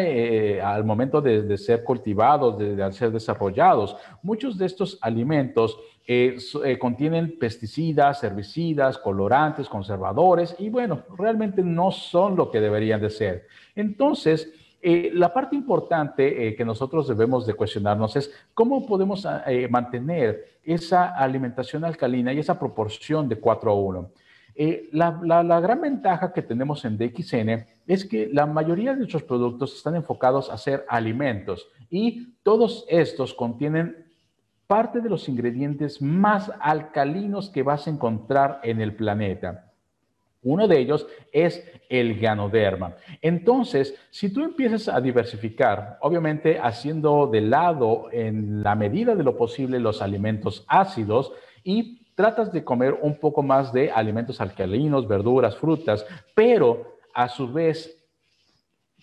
al 0.65 0.85
momento 0.85 1.21
de, 1.21 1.57
ser 1.57 1.85
cultivados, 1.85 2.59
de, 2.59 2.93
ser 2.93 3.13
desarrollados, 3.13 3.97
muchos 4.23 4.59
de 4.59 4.67
estos 4.67 4.99
alimentos 5.01 5.79
eh, 6.05 6.37
eh, 6.65 6.79
contienen 6.81 7.39
pesticidas, 7.39 8.25
herbicidas, 8.25 8.99
colorantes, 8.99 9.69
conservadores 9.69 10.57
y 10.59 10.69
bueno, 10.69 11.05
realmente 11.17 11.63
no 11.63 11.93
son 11.93 12.35
lo 12.35 12.51
que 12.51 12.61
deberían 12.61 13.01
de 13.01 13.09
ser. 13.09 13.47
Entonces, 13.77 14.53
eh, 14.83 15.13
la 15.15 15.33
parte 15.33 15.55
importante 15.55 16.57
que 16.57 16.65
nosotros 16.65 17.07
debemos 17.07 17.47
de 17.47 17.55
cuestionarnos 17.55 18.17
es 18.17 18.35
cómo 18.53 18.85
podemos 18.85 19.25
mantener 19.71 20.59
esa 20.65 21.17
alimentación 21.17 21.85
alcalina 21.85 22.33
y 22.33 22.41
esa 22.41 22.59
proporción 22.59 23.29
de 23.29 23.37
4 23.37 23.71
a 23.71 23.75
1. 23.75 24.11
La, 24.93 25.21
la, 25.23 25.61
gran 25.61 25.81
ventaja 25.81 26.33
que 26.33 26.43
tenemos 26.43 26.85
en 26.85 26.99
DXN 26.99 27.67
es 27.87 28.05
que 28.05 28.29
la 28.33 28.47
mayoría 28.47 28.93
de 28.93 28.99
nuestros 28.99 29.23
productos 29.23 29.75
están 29.75 29.97
enfocados 29.97 30.51
a 30.51 30.59
ser 30.59 30.85
alimentos 30.89 31.69
y 31.91 32.35
todos 32.43 32.85
estos 32.89 33.33
contienen 33.35 34.07
parte 34.67 35.01
de 35.01 35.09
los 35.09 35.29
ingredientes 35.29 36.01
más 36.01 36.51
alcalinos 36.61 37.51
que 37.51 37.63
vas 37.63 37.87
a 37.87 37.91
encontrar 37.91 38.61
en 38.63 38.81
el 38.81 38.95
planeta. 38.95 39.73
Uno 40.43 40.67
de 40.67 40.79
ellos 40.79 41.07
es 41.33 41.65
el 41.89 42.19
ganoderma. 42.19 42.97
Entonces, 43.21 43.95
si 44.11 44.33
tú 44.33 44.43
empiezas 44.43 44.89
a 44.89 45.01
diversificar, 45.01 45.99
obviamente 46.01 46.59
haciendo 46.59 47.29
de 47.29 47.43
lado 47.43 48.09
en 48.11 48.63
la 48.63 48.75
medida 48.75 49.15
de 49.15 49.23
lo 49.23 49.37
posible 49.37 49.79
los 49.79 50.03
alimentos 50.03 50.65
ácidos 50.67 51.33
y 51.63 52.02
tratas 52.23 52.53
de 52.53 52.63
comer 52.63 52.97
un 53.03 53.17
poco 53.17 53.43
más 53.43 53.73
de 53.73 53.91
alimentos 53.91 54.41
alcalinos, 54.41 55.09
verduras, 55.09 55.57
frutas, 55.57 56.07
pero 56.37 56.99
a 57.13 57.29
su 57.29 57.53
vez 57.53 58.01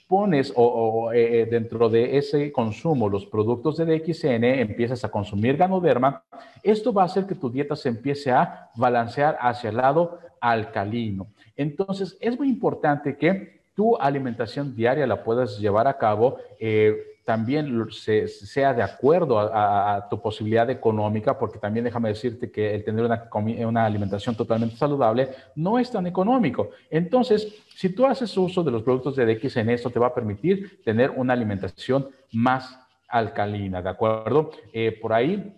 pones 0.07 0.53
o, 0.55 1.11
eh, 1.11 1.41
eh, 1.41 1.45
dentro 1.45 1.89
de 1.89 2.17
ese 2.17 2.49
consumo 2.53 3.09
los 3.09 3.25
productos 3.25 3.75
de 3.75 3.83
DXN, 3.83 4.45
empiezas 4.61 5.03
a 5.03 5.11
consumir 5.11 5.57
ganoderma, 5.57 6.23
esto 6.63 6.93
va 6.93 7.01
a 7.01 7.07
hacer 7.07 7.27
que 7.27 7.35
tu 7.35 7.49
dieta 7.49 7.75
se 7.75 7.89
empiece 7.89 8.31
a 8.31 8.69
balancear 8.77 9.37
hacia 9.41 9.69
el 9.69 9.75
lado 9.75 10.19
alcalino. 10.39 11.27
Entonces, 11.57 12.17
es 12.21 12.39
muy 12.39 12.47
importante 12.47 13.17
que 13.17 13.59
tu 13.75 13.97
alimentación 13.97 14.73
diaria 14.73 15.05
la 15.05 15.25
puedas 15.25 15.59
llevar 15.59 15.89
a 15.89 15.97
cabo. 15.97 16.37
Eh, 16.57 17.08
también 17.29 17.85
sea 17.91 18.73
de 18.73 18.81
acuerdo 18.81 19.37
a, 19.37 20.07
tu 20.09 20.19
posibilidad 20.19 20.67
económica, 20.71 21.37
porque 21.37 21.59
también 21.59 21.83
déjame 21.85 22.09
decirte 22.09 22.49
que 22.49 22.73
el 22.73 22.83
tener 22.83 23.05
una, 23.05 23.29
una, 23.67 23.85
alimentación 23.85 24.33
totalmente 24.33 24.75
saludable 24.75 25.29
no 25.53 25.77
es 25.77 25.91
tan 25.91 26.07
económico. 26.07 26.71
Entonces, 26.89 27.53
si 27.75 27.89
tú 27.89 28.07
haces 28.07 28.35
uso 28.35 28.63
de 28.63 28.71
los 28.71 28.81
productos 28.81 29.15
de 29.15 29.27
DX 29.27 29.57
en 29.57 29.69
esto, 29.69 29.91
te 29.91 29.99
va 29.99 30.07
a 30.07 30.15
permitir 30.15 30.81
tener 30.83 31.11
una 31.11 31.33
alimentación 31.33 32.09
más 32.31 32.79
alcalina, 33.07 33.79
¿de 33.83 33.89
acuerdo? 33.89 34.49
Eh, 34.73 34.97
por 34.99 35.13
ahí, 35.13 35.53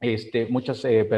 este, 0.00 0.46
muchas 0.46 0.84
eh, 0.84 1.08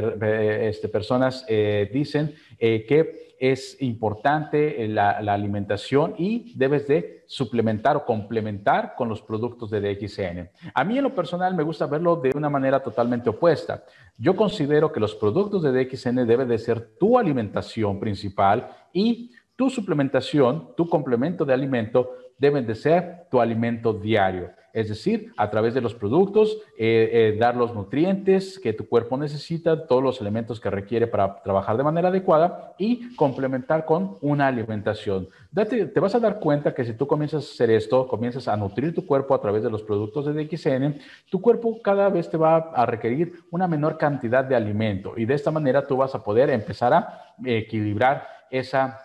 este, 0.68 0.88
personas 0.90 1.46
eh, 1.48 1.88
dicen 1.94 2.34
que 2.58 3.36
es 3.38 3.80
importante 3.82 4.86
la, 4.88 5.10
alimentación 5.10 6.14
y 6.16 6.56
debes 6.56 6.86
de 6.86 7.24
suplementar 7.26 7.96
o 7.96 8.04
complementar 8.04 8.94
con 8.96 9.08
los 9.08 9.20
productos 9.20 9.70
de 9.70 9.80
DXN. 9.80 10.50
A 10.72 10.84
mí 10.84 10.96
en 10.96 11.04
lo 11.04 11.14
personal 11.14 11.54
me 11.54 11.62
gusta 11.62 11.86
verlo 11.86 12.16
de 12.16 12.32
una 12.34 12.48
manera 12.48 12.82
totalmente 12.82 13.28
opuesta. 13.30 13.84
Yo 14.16 14.36
considero 14.36 14.92
que 14.92 15.00
los 15.00 15.14
productos 15.14 15.62
de 15.62 15.72
DXN 15.72 16.26
deben 16.26 16.48
de 16.48 16.58
ser 16.58 16.96
tu 16.98 17.18
alimentación 17.18 17.98
principal 17.98 18.68
y 18.92 19.32
tu 19.56 19.70
suplementación, 19.70 20.74
tu 20.76 20.88
complemento 20.88 21.44
de 21.44 21.54
alimento 21.54 22.14
deben 22.38 22.66
de 22.66 22.74
ser 22.74 23.26
tu 23.30 23.40
alimento 23.40 23.92
diario. 23.92 24.50
Es 24.74 24.88
decir, 24.88 25.32
a 25.36 25.50
través 25.50 25.72
de 25.72 25.80
los 25.80 25.94
productos, 25.94 26.58
eh, 26.76 27.08
eh, 27.12 27.36
dar 27.38 27.54
los 27.54 27.72
nutrientes 27.72 28.58
que 28.58 28.72
tu 28.72 28.88
cuerpo 28.88 29.16
necesita, 29.16 29.86
todos 29.86 30.02
los 30.02 30.20
elementos 30.20 30.58
que 30.58 30.68
requiere 30.68 31.06
para 31.06 31.40
trabajar 31.44 31.76
de 31.76 31.84
manera 31.84 32.08
adecuada 32.08 32.74
y 32.76 33.14
complementar 33.14 33.84
con 33.84 34.18
una 34.20 34.48
alimentación. 34.48 35.28
te 35.54 36.00
vas 36.00 36.16
a 36.16 36.18
dar 36.18 36.40
cuenta 36.40 36.74
que 36.74 36.84
si 36.84 36.92
tú 36.94 37.06
comienzas 37.06 37.44
a 37.44 37.52
hacer 37.52 37.70
esto, 37.70 38.08
comienzas 38.08 38.48
a 38.48 38.56
nutrir 38.56 38.92
tu 38.92 39.06
cuerpo 39.06 39.32
a 39.32 39.40
través 39.40 39.62
de 39.62 39.70
los 39.70 39.84
productos 39.84 40.26
de 40.26 40.32
DXN, 40.44 41.00
tu 41.30 41.40
cuerpo 41.40 41.80
cada 41.80 42.08
vez 42.08 42.28
te 42.28 42.36
va 42.36 42.56
a 42.74 42.84
requerir 42.84 43.32
una 43.52 43.68
menor 43.68 43.96
cantidad 43.96 44.44
de 44.44 44.56
alimento 44.56 45.14
y 45.16 45.24
de 45.24 45.34
esta 45.34 45.52
manera 45.52 45.86
tú 45.86 45.98
vas 45.98 46.16
a 46.16 46.24
poder 46.24 46.50
empezar 46.50 46.92
a 46.92 47.34
equilibrar 47.44 48.26
esa 48.50 49.00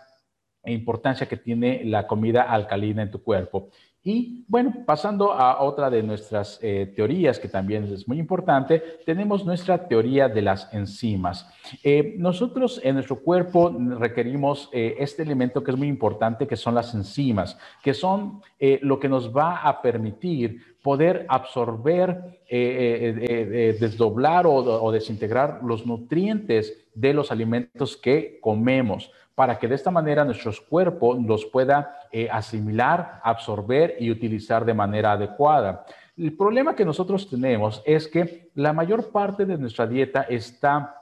importancia 0.65 1.27
que 1.27 1.37
tiene 1.37 1.83
la 1.85 2.07
comida 2.07 2.43
alcalina 2.43 3.01
en 3.01 3.11
tu 3.11 3.21
cuerpo. 3.23 3.69
Y 4.01 4.45
bueno, 4.47 4.73
pasando 4.85 5.33
a 5.33 5.61
otra 5.61 5.89
de 5.89 6.01
nuestras 6.01 6.57
eh, 6.61 6.93
teorías 6.95 7.37
que 7.37 7.49
también 7.49 7.83
es 7.83 8.07
muy 8.07 8.17
importante, 8.17 8.81
tenemos 9.05 9.45
nuestra 9.45 9.89
teoría 9.89 10.29
de 10.29 10.41
las 10.41 10.73
enzimas. 10.73 11.45
Eh, 11.83 12.15
nosotros 12.17 12.79
en 12.81 12.95
nuestro 12.95 13.19
cuerpo 13.19 13.75
requerimos 13.99 14.69
eh, 14.71 14.95
este 14.99 15.23
elemento 15.23 15.61
que 15.61 15.71
es 15.71 15.77
muy 15.77 15.89
importante, 15.89 16.47
que 16.47 16.55
son 16.55 16.75
las 16.75 16.93
enzimas, 16.93 17.57
que 17.83 17.93
son 17.93 18.41
lo 18.81 18.99
que 18.99 19.09
nos 19.09 19.35
va 19.35 19.57
a 19.57 19.81
permitir 19.81 20.77
poder 20.81 21.25
absorber, 21.29 22.41
desdoblar 23.79 24.45
o 24.47 24.91
desintegrar 24.91 25.61
los 25.63 25.85
nutrientes 25.85 26.89
de 26.93 27.13
los 27.13 27.31
alimentos 27.31 27.95
que 27.95 28.39
comemos 28.41 29.11
para 29.39 29.57
que 29.57 29.69
de 29.69 29.75
esta 29.75 29.89
manera 29.89 30.25
nuestro 30.25 30.51
cuerpo 30.67 31.13
los 31.13 31.45
pueda 31.45 31.97
eh, 32.11 32.27
asimilar, 32.29 33.21
absorber 33.23 33.95
y 33.97 34.11
utilizar 34.11 34.65
de 34.65 34.73
manera 34.73 35.13
adecuada. 35.13 35.85
El 36.17 36.35
problema 36.35 36.75
que 36.75 36.83
nosotros 36.83 37.29
tenemos 37.29 37.81
es 37.85 38.09
que 38.09 38.49
la 38.55 38.73
mayor 38.73 39.13
parte 39.13 39.45
de 39.45 39.57
nuestra 39.57 39.87
dieta 39.87 40.23
está 40.23 40.93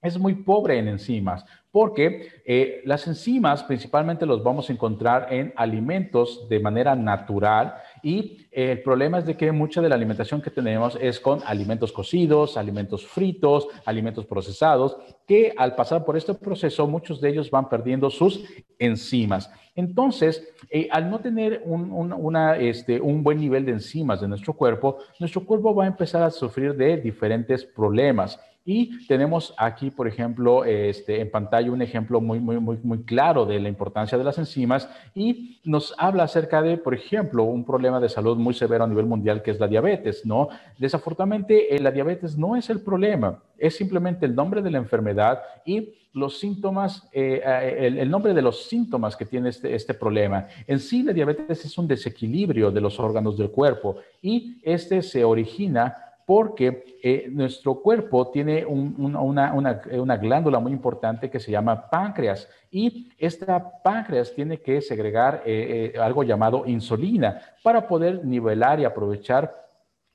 es 0.00 0.16
muy 0.16 0.34
pobre 0.34 0.78
en 0.78 0.86
enzimas, 0.86 1.44
porque 1.72 2.28
eh, 2.46 2.80
las 2.84 3.08
enzimas 3.08 3.64
principalmente 3.64 4.24
los 4.24 4.44
vamos 4.44 4.70
a 4.70 4.72
encontrar 4.72 5.26
en 5.32 5.52
alimentos 5.56 6.48
de 6.48 6.60
manera 6.60 6.94
natural 6.94 7.74
y 8.02 8.46
eh, 8.50 8.72
el 8.72 8.82
problema 8.82 9.18
es 9.18 9.26
de 9.26 9.36
que 9.36 9.52
mucha 9.52 9.80
de 9.80 9.88
la 9.88 9.94
alimentación 9.94 10.40
que 10.40 10.50
tenemos 10.50 10.96
es 11.00 11.20
con 11.20 11.40
alimentos 11.44 11.92
cocidos, 11.92 12.56
alimentos 12.56 13.06
fritos, 13.06 13.68
alimentos 13.84 14.26
procesados, 14.26 14.96
que 15.26 15.52
al 15.56 15.74
pasar 15.74 16.04
por 16.04 16.16
este 16.16 16.34
proceso 16.34 16.86
muchos 16.86 17.20
de 17.20 17.30
ellos 17.30 17.50
van 17.50 17.68
perdiendo 17.68 18.10
sus 18.10 18.44
enzimas. 18.78 19.50
Entonces, 19.74 20.46
eh, 20.70 20.88
al 20.90 21.10
no 21.10 21.20
tener 21.20 21.62
un, 21.64 22.36
este, 22.58 23.00
un 23.00 23.22
buen 23.22 23.38
nivel 23.38 23.64
de 23.64 23.72
enzimas 23.72 24.20
de 24.20 24.28
nuestro 24.28 24.52
cuerpo, 24.52 24.98
nuestro 25.18 25.44
cuerpo 25.44 25.74
va 25.74 25.84
a 25.84 25.88
empezar 25.88 26.22
a 26.22 26.30
sufrir 26.30 26.74
de 26.74 26.96
diferentes 26.96 27.64
problemas. 27.64 28.38
Y 28.64 29.06
tenemos 29.06 29.54
aquí, 29.56 29.90
por 29.90 30.06
ejemplo, 30.06 30.64
este, 30.64 31.20
en 31.20 31.30
pantalla 31.30 31.72
un 31.72 31.80
ejemplo 31.80 32.20
muy, 32.20 32.40
muy, 32.40 32.58
muy, 32.60 32.78
muy 32.82 33.02
claro 33.04 33.46
de 33.46 33.58
la 33.58 33.70
importancia 33.70 34.18
de 34.18 34.24
las 34.24 34.36
enzimas 34.36 34.88
y 35.14 35.60
nos 35.64 35.94
habla 35.96 36.24
acerca 36.24 36.60
de, 36.60 36.76
por 36.76 36.94
ejemplo, 36.94 37.44
un 37.44 37.64
problema 37.64 38.00
de 38.00 38.10
salud 38.10 38.36
muy 38.36 38.52
severo 38.52 38.84
a 38.84 38.86
nivel 38.86 39.06
mundial 39.06 39.42
que 39.42 39.50
es 39.50 39.58
la 39.58 39.66
diabetes, 39.66 40.26
¿no? 40.26 40.48
Desafortunadamente, 40.78 41.74
eh, 41.74 41.80
la 41.80 41.90
diabetes 41.90 42.36
no 42.36 42.54
es 42.54 42.68
el 42.68 42.82
problema, 42.82 43.42
es 43.56 43.76
simplemente 43.76 44.26
el 44.26 44.34
nombre 44.34 44.60
de 44.60 44.70
la 44.70 44.78
enfermedad 44.78 45.40
y 45.64 45.94
los 46.12 46.38
síntomas, 46.38 47.08
eh, 47.12 47.40
eh, 47.44 47.94
el, 47.98 48.10
nombre 48.10 48.34
de 48.34 48.42
los 48.42 48.64
síntomas 48.64 49.16
que 49.16 49.24
tiene 49.24 49.48
este, 49.48 49.74
este 49.74 49.94
problema. 49.94 50.48
En 50.66 50.80
sí, 50.80 51.02
la 51.02 51.12
diabetes 51.12 51.64
es 51.64 51.78
un 51.78 51.86
desequilibrio 51.86 52.70
de 52.70 52.80
los 52.80 52.98
órganos 53.00 53.38
del 53.38 53.50
cuerpo 53.50 53.96
y 54.20 54.58
este 54.62 55.02
se 55.02 55.24
origina 55.24 56.09
porque 56.30 56.84
eh, 57.02 57.26
nuestro 57.28 57.82
cuerpo 57.82 58.30
tiene 58.30 58.64
una, 58.64 60.16
glándula 60.16 60.60
muy 60.60 60.70
importante 60.70 61.28
que 61.28 61.40
se 61.40 61.50
llama 61.50 61.90
páncreas 61.90 62.48
y 62.70 63.10
esta 63.18 63.82
páncreas 63.82 64.32
tiene 64.32 64.60
que 64.60 64.80
segregar 64.80 65.42
eh, 65.44 65.90
eh, 65.92 65.98
algo 65.98 66.22
llamado 66.22 66.62
insulina 66.66 67.42
para 67.64 67.88
poder 67.88 68.24
nivelar 68.24 68.78
y 68.78 68.84
aprovechar 68.84 69.52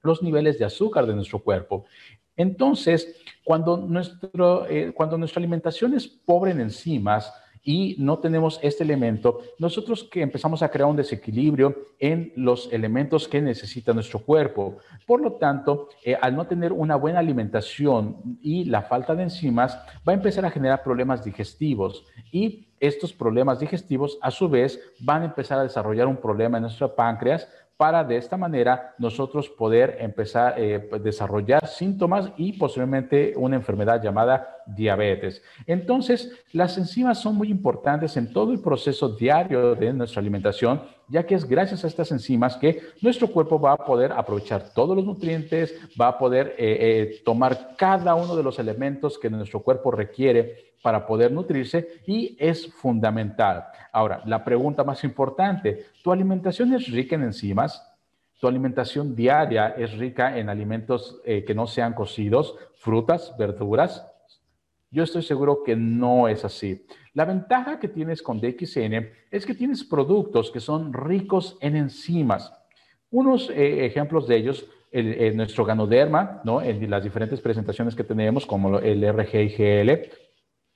los 0.03 0.23
niveles 0.23 0.57
de 0.57 0.63
azúcar 0.63 1.05
de 1.05 1.15
nuestro 1.15 1.39
cuerpo. 1.39 1.83
Entonces, 2.37 3.21
cuando, 3.43 3.75
nuestro, 3.75 4.67
cuando 4.93 5.17
nuestra 5.17 5.41
alimentación 5.41 5.95
es 5.95 6.07
pobre 6.07 6.51
en 6.51 6.61
enzimas, 6.61 7.33
y 7.65 7.95
no 7.97 8.19
tenemos 8.19 8.59
este 8.61 8.83
elemento, 8.83 9.41
nosotros 9.57 10.03
que 10.03 10.21
empezamos 10.21 10.61
a 10.61 10.69
crear 10.69 10.87
un 10.87 10.95
desequilibrio 10.95 11.75
en 11.99 12.31
los 12.35 12.71
elementos 12.71 13.27
que 13.27 13.41
necesita 13.41 13.91
nuestro 13.91 14.19
cuerpo. 14.19 14.77
Por 15.07 15.19
lo 15.19 15.33
tanto, 15.33 15.89
eh, 16.03 16.15
al 16.21 16.35
no 16.35 16.45
tener 16.45 16.71
una 16.71 16.95
buena 16.95 17.19
alimentación 17.19 18.37
y 18.41 18.65
la 18.65 18.83
falta 18.83 19.15
de 19.15 19.23
enzimas, 19.23 19.75
va 20.07 20.11
a 20.11 20.15
empezar 20.15 20.45
a 20.45 20.51
generar 20.51 20.83
problemas 20.83 21.25
digestivos 21.25 22.05
y 22.31 22.67
estos 22.79 23.13
problemas 23.13 23.59
digestivos 23.59 24.19
a 24.21 24.29
su 24.29 24.47
vez 24.47 24.79
van 24.99 25.23
a 25.23 25.25
empezar 25.25 25.57
a 25.57 25.63
desarrollar 25.63 26.07
un 26.07 26.17
problema 26.17 26.57
en 26.57 26.63
nuestro 26.63 26.93
páncreas 26.93 27.47
para 27.77 28.03
de 28.03 28.17
esta 28.17 28.37
manera 28.37 28.95
nosotros 28.97 29.49
poder 29.49 29.97
empezar 29.99 30.53
a 30.53 30.59
eh, 30.59 30.89
desarrollar 31.03 31.67
síntomas 31.67 32.31
y 32.37 32.53
posiblemente 32.53 33.33
una 33.35 33.57
enfermedad 33.57 34.01
llamada 34.01 34.63
diabetes. 34.65 35.43
Entonces, 35.67 36.31
las 36.53 36.77
enzimas 36.77 37.19
son 37.19 37.35
muy 37.35 37.49
importantes 37.49 38.15
en 38.17 38.31
todo 38.31 38.53
el 38.53 38.61
proceso 38.61 39.09
diario 39.09 39.75
de 39.75 39.91
nuestra 39.91 40.21
alimentación, 40.21 40.83
ya 41.09 41.25
que 41.25 41.35
es 41.35 41.45
gracias 41.45 41.83
a 41.83 41.87
estas 41.87 42.11
enzimas 42.11 42.55
que 42.55 42.81
nuestro 43.01 43.27
cuerpo 43.27 43.59
va 43.59 43.73
a 43.73 43.77
poder 43.77 44.11
aprovechar 44.13 44.73
todos 44.73 44.95
los 44.95 45.05
nutrientes, 45.05 45.75
va 45.99 46.07
a 46.09 46.17
poder 46.17 46.55
eh, 46.57 46.77
eh, 46.79 47.21
tomar 47.25 47.75
cada 47.77 48.15
uno 48.15 48.35
de 48.35 48.43
los 48.43 48.57
elementos 48.57 49.19
que 49.19 49.29
nuestro 49.29 49.61
cuerpo 49.61 49.91
requiere 49.91 50.74
para 50.85 51.07
poder 51.07 51.31
nutrirse 51.31 52.03
y 52.05 52.37
es 52.39 52.71
fundamental. 52.71 53.65
Ahora, 53.91 54.21
la 54.27 54.43
pregunta 54.43 54.83
más 54.83 55.03
importante, 55.03 55.87
¿tu 56.03 56.11
alimentación 56.11 56.75
es 56.75 56.91
rica 56.91 57.15
en 57.15 57.23
enzimas? 57.23 57.83
¿Tu 58.39 58.47
alimentación 58.47 59.15
diaria 59.15 59.69
es 59.69 59.97
rica 59.97 60.37
en 60.37 60.47
alimentos 60.47 61.19
eh, 61.25 61.43
que 61.43 61.55
no 61.55 61.65
sean 61.65 61.93
cocidos, 61.93 62.55
frutas, 62.75 63.33
verduras? 63.35 64.05
Yo 64.91 65.01
estoy 65.01 65.23
seguro 65.23 65.63
que 65.65 65.75
no 65.75 66.27
es 66.27 66.45
así. 66.45 66.85
La 67.15 67.25
ventaja 67.25 67.79
que 67.79 67.87
tienes 67.87 68.21
con 68.21 68.39
DXN 68.39 69.09
es 69.31 69.43
que 69.43 69.55
tienes 69.55 69.83
productos 69.83 70.51
que 70.51 70.59
son 70.59 70.93
ricos 70.93 71.57
en 71.61 71.77
enzimas. 71.77 72.53
Unos 73.09 73.49
eh, 73.49 73.87
ejemplos 73.87 74.27
de 74.27 74.35
ellos, 74.35 74.67
el, 74.91 75.35
nuestro 75.35 75.65
ganoderma, 75.65 76.41
¿no? 76.43 76.61
en 76.61 76.87
las 76.91 77.03
diferentes 77.03 77.41
presentaciones 77.41 77.95
que 77.95 78.03
tenemos, 78.03 78.45
como 78.45 78.77
el 78.77 79.01
RGIGL, 79.01 80.24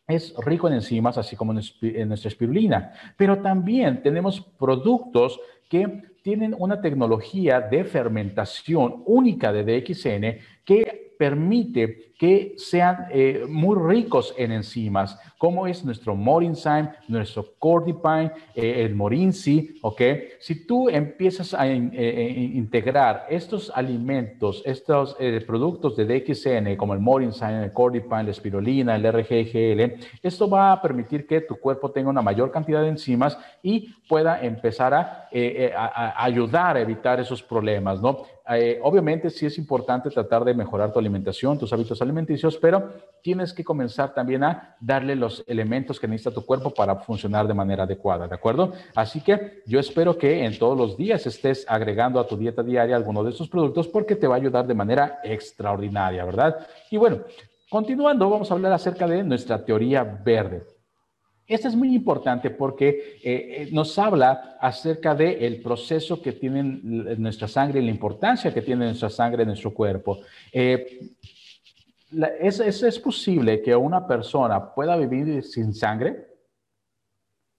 es 0.09 0.33
rico 0.39 0.67
en 0.67 0.73
enzimas, 0.73 1.17
así 1.17 1.35
como 1.35 1.53
en 1.53 2.07
nuestra 2.09 2.27
espirulina. 2.27 2.91
Pero 3.15 3.39
también 3.39 4.01
tenemos 4.01 4.41
productos 4.41 5.39
que 5.69 6.01
tienen 6.23 6.55
una 6.57 6.81
tecnología 6.81 7.61
de 7.61 7.85
fermentación 7.85 9.03
única 9.05 9.53
de 9.53 9.63
DXN 9.63 10.39
que 10.65 11.15
permite 11.17 12.08
que 12.19 12.55
sean 12.57 13.07
eh, 13.11 13.45
muy 13.47 13.77
ricos 13.77 14.35
en 14.37 14.51
enzimas, 14.51 15.17
como 15.37 15.65
es 15.67 15.85
nuestro 15.85 16.17
Morinzyme, 16.17 16.89
nuestro 17.07 17.53
Cordipine, 17.57 18.33
eh, 18.53 18.83
el 18.83 18.93
Morinzi, 18.93 19.79
¿ok? 19.81 20.01
Si 20.37 20.67
tú 20.67 20.89
empiezas 20.89 21.53
a 21.53 21.65
eh, 21.65 22.51
integrar 22.55 23.25
estos 23.29 23.71
alimentos, 23.73 24.61
estos 24.65 25.15
productos 25.47 25.95
de 25.95 26.05
DXN, 26.05 26.75
como 26.75 26.93
el 26.93 26.99
Morinzyme, 26.99 27.63
el 27.63 27.71
Cordipine, 27.71 28.23
la 28.23 28.31
espirulina, 28.31 28.97
el 28.97 29.09
RGGL, 29.09 30.05
esto 30.21 30.49
va 30.49 30.73
a 30.73 30.81
permitir 30.81 31.25
que 31.25 31.39
tu 31.39 31.55
cuerpo 31.55 31.89
tenga 31.89 32.09
una 32.09 32.21
mayor 32.21 32.51
cantidad 32.51 32.81
de 32.81 32.89
enzimas 32.89 33.37
y 33.63 33.93
pueda 34.09 34.41
empezar 34.41 34.93
a, 34.93 35.29
a 35.73 36.25
ayudar 36.25 36.75
a 36.75 36.81
evitar 36.81 37.21
esos 37.21 37.41
problemas, 37.41 38.01
¿no? 38.01 38.25
obviamente 38.81 39.29
sí 39.29 39.45
es 39.45 39.59
importante 39.59 40.09
tratar 40.09 40.43
de 40.43 40.55
mejorar 40.55 40.91
tu 40.91 40.97
alimentación, 40.97 41.59
tus 41.59 41.71
hábitos 41.71 42.01
alimentarios, 42.01 42.08
alimenticios, 42.09 42.57
pero 42.57 42.91
tienes 43.21 43.53
que 43.53 43.63
comenzar 43.63 44.13
también 44.13 44.43
a 44.43 44.75
darle 44.79 45.15
los 45.15 45.43
elementos 45.47 45.99
que 45.99 46.07
necesita 46.07 46.33
tu 46.33 46.45
cuerpo 46.45 46.73
para 46.73 46.95
funcionar 46.97 47.47
de 47.47 47.53
manera 47.53 47.83
adecuada, 47.83 48.27
¿de 48.27 48.35
acuerdo? 48.35 48.73
Así 48.95 49.21
que 49.21 49.61
yo 49.65 49.79
espero 49.79 50.17
que 50.17 50.45
en 50.45 50.57
todos 50.57 50.77
los 50.77 50.97
días 50.97 51.25
estés 51.25 51.65
agregando 51.67 52.19
a 52.19 52.27
tu 52.27 52.37
dieta 52.37 52.63
diaria 52.63 52.95
alguno 52.95 53.23
de 53.23 53.31
estos 53.31 53.49
productos 53.49 53.87
porque 53.87 54.15
te 54.15 54.27
va 54.27 54.35
a 54.35 54.37
ayudar 54.37 54.65
de 54.67 54.73
manera 54.73 55.19
extraordinaria, 55.23 56.25
¿verdad? 56.25 56.67
Y 56.89 56.97
bueno, 56.97 57.19
continuando, 57.69 58.29
vamos 58.29 58.49
a 58.51 58.53
hablar 58.53 58.73
acerca 58.73 59.07
de 59.07 59.23
nuestra 59.23 59.63
teoría 59.63 60.03
verde. 60.03 60.63
Esta 61.49 61.67
es 61.67 61.75
muy 61.75 61.95
importante 61.95 62.51
porque 62.51 62.89
eh, 62.89 63.19
eh, 63.23 63.69
nos 63.71 63.97
habla 63.97 64.57
acerca 64.61 65.15
del 65.15 65.59
proceso 65.63 66.21
que 66.21 66.33
tiene 66.33 66.61
nuestra 66.63 67.47
sangre 67.47 67.79
y 67.79 67.85
la 67.85 67.89
importancia 67.89 68.53
que 68.53 68.61
tiene 68.61 68.85
nuestra 68.85 69.09
sangre 69.09 69.41
en 69.41 69.47
nuestro 69.47 69.73
cuerpo. 69.73 70.19
Eh, 70.53 71.15
¿es, 72.39 72.59
es, 72.59 72.99
posible 72.99 73.61
que 73.61 73.75
una 73.75 74.07
persona 74.07 74.73
pueda 74.73 74.95
vivir 74.97 75.43
sin 75.43 75.73
sangre? 75.73 76.27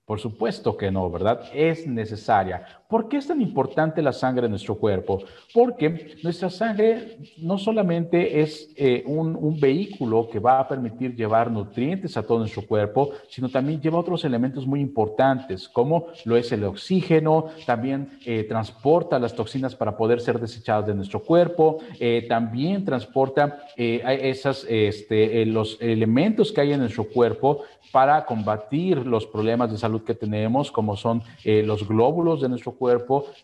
Por 0.05 0.19
supuesto 0.19 0.77
que 0.77 0.91
no, 0.91 1.11
¿verdad? 1.11 1.49
Es 1.55 1.87
necesaria. 1.87 2.80
¿Por 2.91 3.09
qué 3.09 3.19
es 3.19 3.29
tan 3.29 3.41
importante 3.41 4.03
la 4.03 4.13
sangre 4.13 4.47
en 4.47 4.51
nuestro 4.51 4.75
cuerpo? 4.75 5.23
Porque 5.55 6.17
nuestra 6.25 6.51
sangre 6.51 7.19
no 7.39 7.57
solamente 7.57 8.41
es 8.41 8.69
eh, 8.77 9.05
un, 9.07 9.31
vehículo 9.61 10.29
que 10.29 10.41
va 10.41 10.59
a 10.59 10.67
permitir 10.67 11.15
llevar 11.15 11.51
nutrientes 11.51 12.17
a 12.17 12.23
todo 12.23 12.39
nuestro 12.39 12.67
cuerpo, 12.67 13.11
sino 13.29 13.49
también 13.49 13.81
lleva 13.81 13.99
otros 13.99 14.25
elementos 14.25 14.67
muy 14.67 14.81
importantes, 14.81 15.69
como 15.69 16.07
lo 16.25 16.37
es 16.37 16.51
el 16.51 16.65
oxígeno, 16.65 17.47
también 17.67 18.19
eh, 18.25 18.45
transporta 18.45 19.19
las 19.19 19.35
toxinas 19.35 19.77
para 19.77 19.97
poder 19.97 20.21
ser 20.21 20.41
desechadas 20.41 20.87
de 20.87 20.95
nuestro 20.95 21.21
cuerpo, 21.21 21.79
eh, 22.01 22.27
también 22.29 22.85
transporta 22.85 23.61
esas, 23.77 24.67
este, 24.69 25.45
los 25.47 25.79
elementos 25.81 26.53
que 26.53 26.63
hay 26.63 26.73
en 26.73 26.81
nuestro 26.81 27.05
cuerpo 27.05 27.63
para 27.93 28.25
combatir 28.25 29.07
los 29.07 29.27
problemas 29.27 29.71
de 29.71 29.79
salud 29.79 30.03
que 30.03 30.15
tenemos, 30.15 30.71
como 30.73 30.97
son 30.97 31.23
los 31.45 31.87
glóbulos 31.87 32.41
de 32.41 32.49
nuestro 32.49 32.73
cuerpo, 32.73 32.80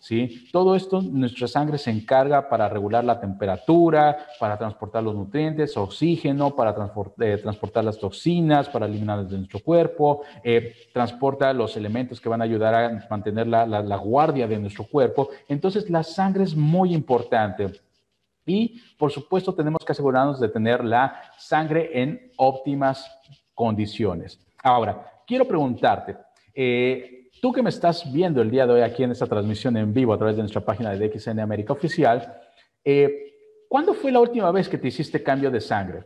¿sí? 0.00 0.48
Todo 0.50 0.74
esto, 0.74 1.02
nuestra 1.02 1.46
sangre 1.46 1.78
se 1.78 1.90
encarga 1.90 2.48
para 2.48 2.68
regular 2.68 3.04
la 3.04 3.20
temperatura, 3.20 4.16
para 4.40 4.56
transportar 4.56 5.02
los 5.02 5.14
nutrientes, 5.14 5.76
oxígeno, 5.76 6.54
para 6.54 6.74
eh, 7.20 7.38
transportar 7.42 7.84
las 7.84 7.98
toxinas, 7.98 8.68
para 8.68 8.86
eliminarlas 8.86 9.30
de 9.30 9.36
nuestro 9.38 9.60
cuerpo, 9.60 10.22
eh, 10.42 10.74
transporta 10.92 11.52
los 11.52 11.76
elementos 11.76 12.20
que 12.20 12.28
van 12.28 12.40
a 12.40 12.44
ayudar 12.44 12.74
a 12.74 13.06
mantener 13.10 13.46
la, 13.46 13.66
la 13.66 13.96
guardia 13.96 14.46
de 14.46 14.58
nuestro 14.58 14.84
cuerpo. 14.84 15.28
Entonces, 15.48 15.90
la 15.90 16.02
sangre 16.02 16.44
es 16.44 16.56
muy 16.56 16.94
importante. 16.94 17.72
Y, 18.46 18.80
por 18.96 19.10
supuesto, 19.10 19.52
tenemos 19.54 19.84
que 19.84 19.92
asegurarnos 19.92 20.40
de 20.40 20.48
tener 20.48 20.84
la 20.84 21.20
sangre 21.36 21.90
en 22.00 22.32
óptimas 22.36 23.10
condiciones. 23.54 24.38
Ahora, 24.62 25.04
quiero 25.26 25.46
preguntarte, 25.46 26.16
eh, 26.54 27.15
tú 27.46 27.52
que 27.52 27.62
me 27.62 27.70
estás 27.70 28.12
viendo 28.12 28.42
el 28.42 28.50
día 28.50 28.66
de 28.66 28.72
hoy 28.72 28.80
aquí 28.80 29.04
en 29.04 29.12
esta 29.12 29.28
transmisión 29.28 29.76
en 29.76 29.94
vivo 29.94 30.12
a 30.12 30.18
través 30.18 30.34
de 30.34 30.42
nuestra 30.42 30.62
página 30.62 30.90
de 30.90 31.08
DXN 31.08 31.38
América 31.38 31.74
Oficial, 31.74 32.40
eh, 32.82 33.34
¿cuándo 33.68 33.94
fue 33.94 34.10
la 34.10 34.18
última 34.18 34.50
vez 34.50 34.68
que 34.68 34.78
te 34.78 34.88
hiciste 34.88 35.22
cambio 35.22 35.48
de 35.48 35.60
sangre? 35.60 36.02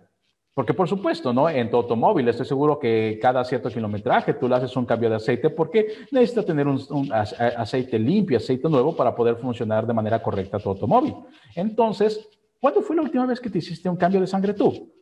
Porque 0.53 0.75
por 0.75 0.87
supuesto, 0.87 1.33
¿no? 1.33 1.49
En 1.49 1.71
tu 1.71 1.79
automóvil 1.79 2.29
estoy 2.29 2.45
seguro 2.45 2.79
que 2.79 3.19
cada 3.23 3.43
cierto 3.43 3.71
kilometraje 3.71 4.35
tú 4.35 4.51
le 4.51 4.57
haces 4.57 4.77
un 4.77 4.85
cambio 4.85 5.09
de 5.09 5.17
aceite 5.17 5.49
porque 5.49 5.87
necesitas 6.11 6.45
tener 6.45 6.69
un, 6.69 7.11
aceite 7.11 7.99
limpio, 7.99 8.37
aceite 8.37 8.69
nuevo 8.69 8.95
para 8.95 9.17
poder 9.17 9.37
funcionar 9.37 9.87
de 9.87 9.95
manera 9.95 10.23
correcta 10.23 10.59
tu 10.59 10.69
automóvil. 10.69 11.15
Entonces, 11.55 12.29
¿cuándo 12.61 12.83
fue 12.83 12.97
la 12.97 13.01
última 13.01 13.25
vez 13.25 13.41
que 13.41 13.49
te 13.49 13.57
hiciste 13.57 13.89
un 13.89 13.97
cambio 13.97 14.21
de 14.21 14.27
sangre 14.27 14.53
tú? 14.53 14.93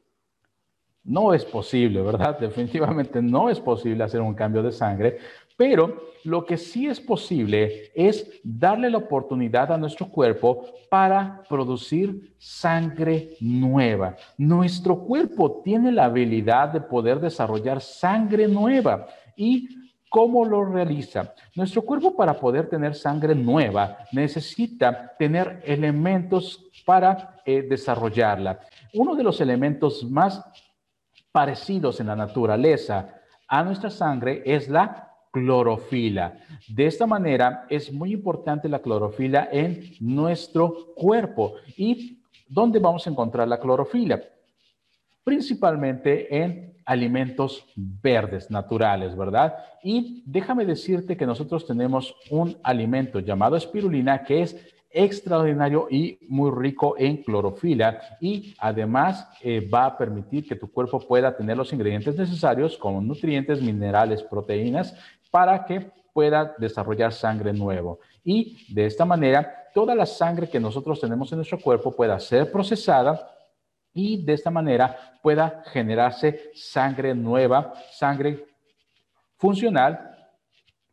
No 1.03 1.34
es 1.34 1.45
posible, 1.45 2.01
¿verdad? 2.01 2.39
Definitivamente 2.41 3.20
no 3.20 3.51
es 3.51 3.59
posible 3.59 4.05
hacer 4.05 4.20
un 4.20 4.34
cambio 4.34 4.62
de 4.62 4.70
sangre, 4.70 5.18
pero 5.59 6.13
lo 6.23 6.47
que 6.47 6.57
sí 6.57 6.87
es 6.87 7.01
posible 7.01 7.91
es 7.93 8.41
darle 8.45 8.89
la 8.91 8.99
oportunidad 8.99 9.73
a 9.73 9.77
nuestro 9.77 10.09
cuerpo 10.09 10.65
para 10.89 11.43
producir 11.49 12.35
sangre 12.39 13.37
nueva. 13.41 14.15
Nuestro 14.37 15.01
cuerpo 15.01 15.61
tiene 15.65 15.91
la 15.91 16.05
habilidad 16.05 16.69
de 16.69 16.81
poder 16.81 17.19
desarrollar 17.19 17.81
sangre 17.81 18.47
nueva 18.47 19.09
y 19.37 19.69
¿Cómo 20.11 20.43
lo 20.47 20.65
realiza? 20.65 21.35
Nuestro 21.55 21.83
cuerpo 21.83 22.17
para 22.17 22.33
poder 22.33 22.67
tener 22.67 22.95
sangre 22.95 23.35
nueva 23.35 23.99
necesita 24.11 25.15
tener 25.19 25.61
elementos 25.67 26.65
para 26.87 27.43
eh, 27.45 27.61
desarrollarla. 27.61 28.59
Uno 28.95 29.15
de 29.15 29.23
los 29.23 29.39
elementos 29.43 30.03
más 30.05 30.43
parecidos 31.31 32.01
en 32.01 32.07
la 32.07 32.17
naturaleza 32.17 33.21
a 33.47 33.63
nuestra 33.63 33.91
sangre 33.91 34.43
es 34.47 34.71
la 34.71 35.08
clorofila. 35.33 36.39
De 36.68 36.87
esta 36.87 37.07
manera 37.07 37.66
es 37.68 37.93
muy 37.93 38.12
importante 38.12 38.68
la 38.68 38.81
clorofila 38.81 39.49
en 39.51 39.93
nuestro 40.01 40.95
cuerpo. 40.95 41.55
¿Y 41.76 42.22
dónde 42.49 42.79
vamos 42.79 43.07
a 43.07 43.11
encontrar 43.11 43.49
la 43.49 43.61
clorofila? 43.61 44.20
Principalmente 45.24 46.35
en 46.35 46.79
alimentos 46.85 47.66
verdes, 47.76 48.51
naturales, 48.51 49.14
¿verdad? 49.14 49.55
Y 49.83 50.22
déjame 50.24 50.64
decirte 50.64 51.18
que 51.18 51.26
nosotros 51.26 51.66
tenemos 51.66 52.14
un 52.31 52.57
alimento 52.62 53.20
llamado 53.20 53.57
espirulina 53.57 54.24
que 54.24 54.41
es 54.41 54.57
extraordinario 54.91 55.87
y 55.91 56.18
muy 56.29 56.51
rico 56.51 56.95
en 56.99 57.18
clorofila 57.18 58.01
y 58.20 58.55
además 58.59 59.29
eh, 59.43 59.68
va 59.68 59.85
a 59.85 59.99
permitir 59.99 60.47
que 60.47 60.57
tu 60.57 60.70
cuerpo 60.72 60.99
pueda 60.99 61.37
tener 61.37 61.57
los 61.59 61.72
ingredientes 61.72 62.16
necesarios 62.16 62.79
como 62.79 63.01
nutrientes, 63.03 63.61
minerales, 63.61 64.22
proteínas 64.22 64.97
para 65.31 65.64
que 65.64 65.91
pueda 66.12 66.55
desarrollar 66.59 67.12
sangre 67.12 67.53
nuevo. 67.53 68.01
Y 68.24 68.74
de 68.74 68.87
esta 68.87 69.05
manera, 69.05 69.70
toda 69.72 69.95
la 69.95 70.07
sangre 70.07 70.49
que 70.49 70.59
nosotros 70.59 71.01
tenemos 71.01 71.31
en 71.31 71.39
nuestro 71.39 71.61
cuerpo 71.61 71.95
pueda 71.95 72.18
ser 72.18 72.51
procesada 72.51 73.31
y 73.95 74.24
de 74.24 74.33
esta 74.33 74.51
manera 74.51 75.18
pueda 75.22 75.62
generarse 75.66 76.51
sangre 76.55 77.14
nueva, 77.14 77.72
sangre 77.93 78.47
funcional 79.37 80.09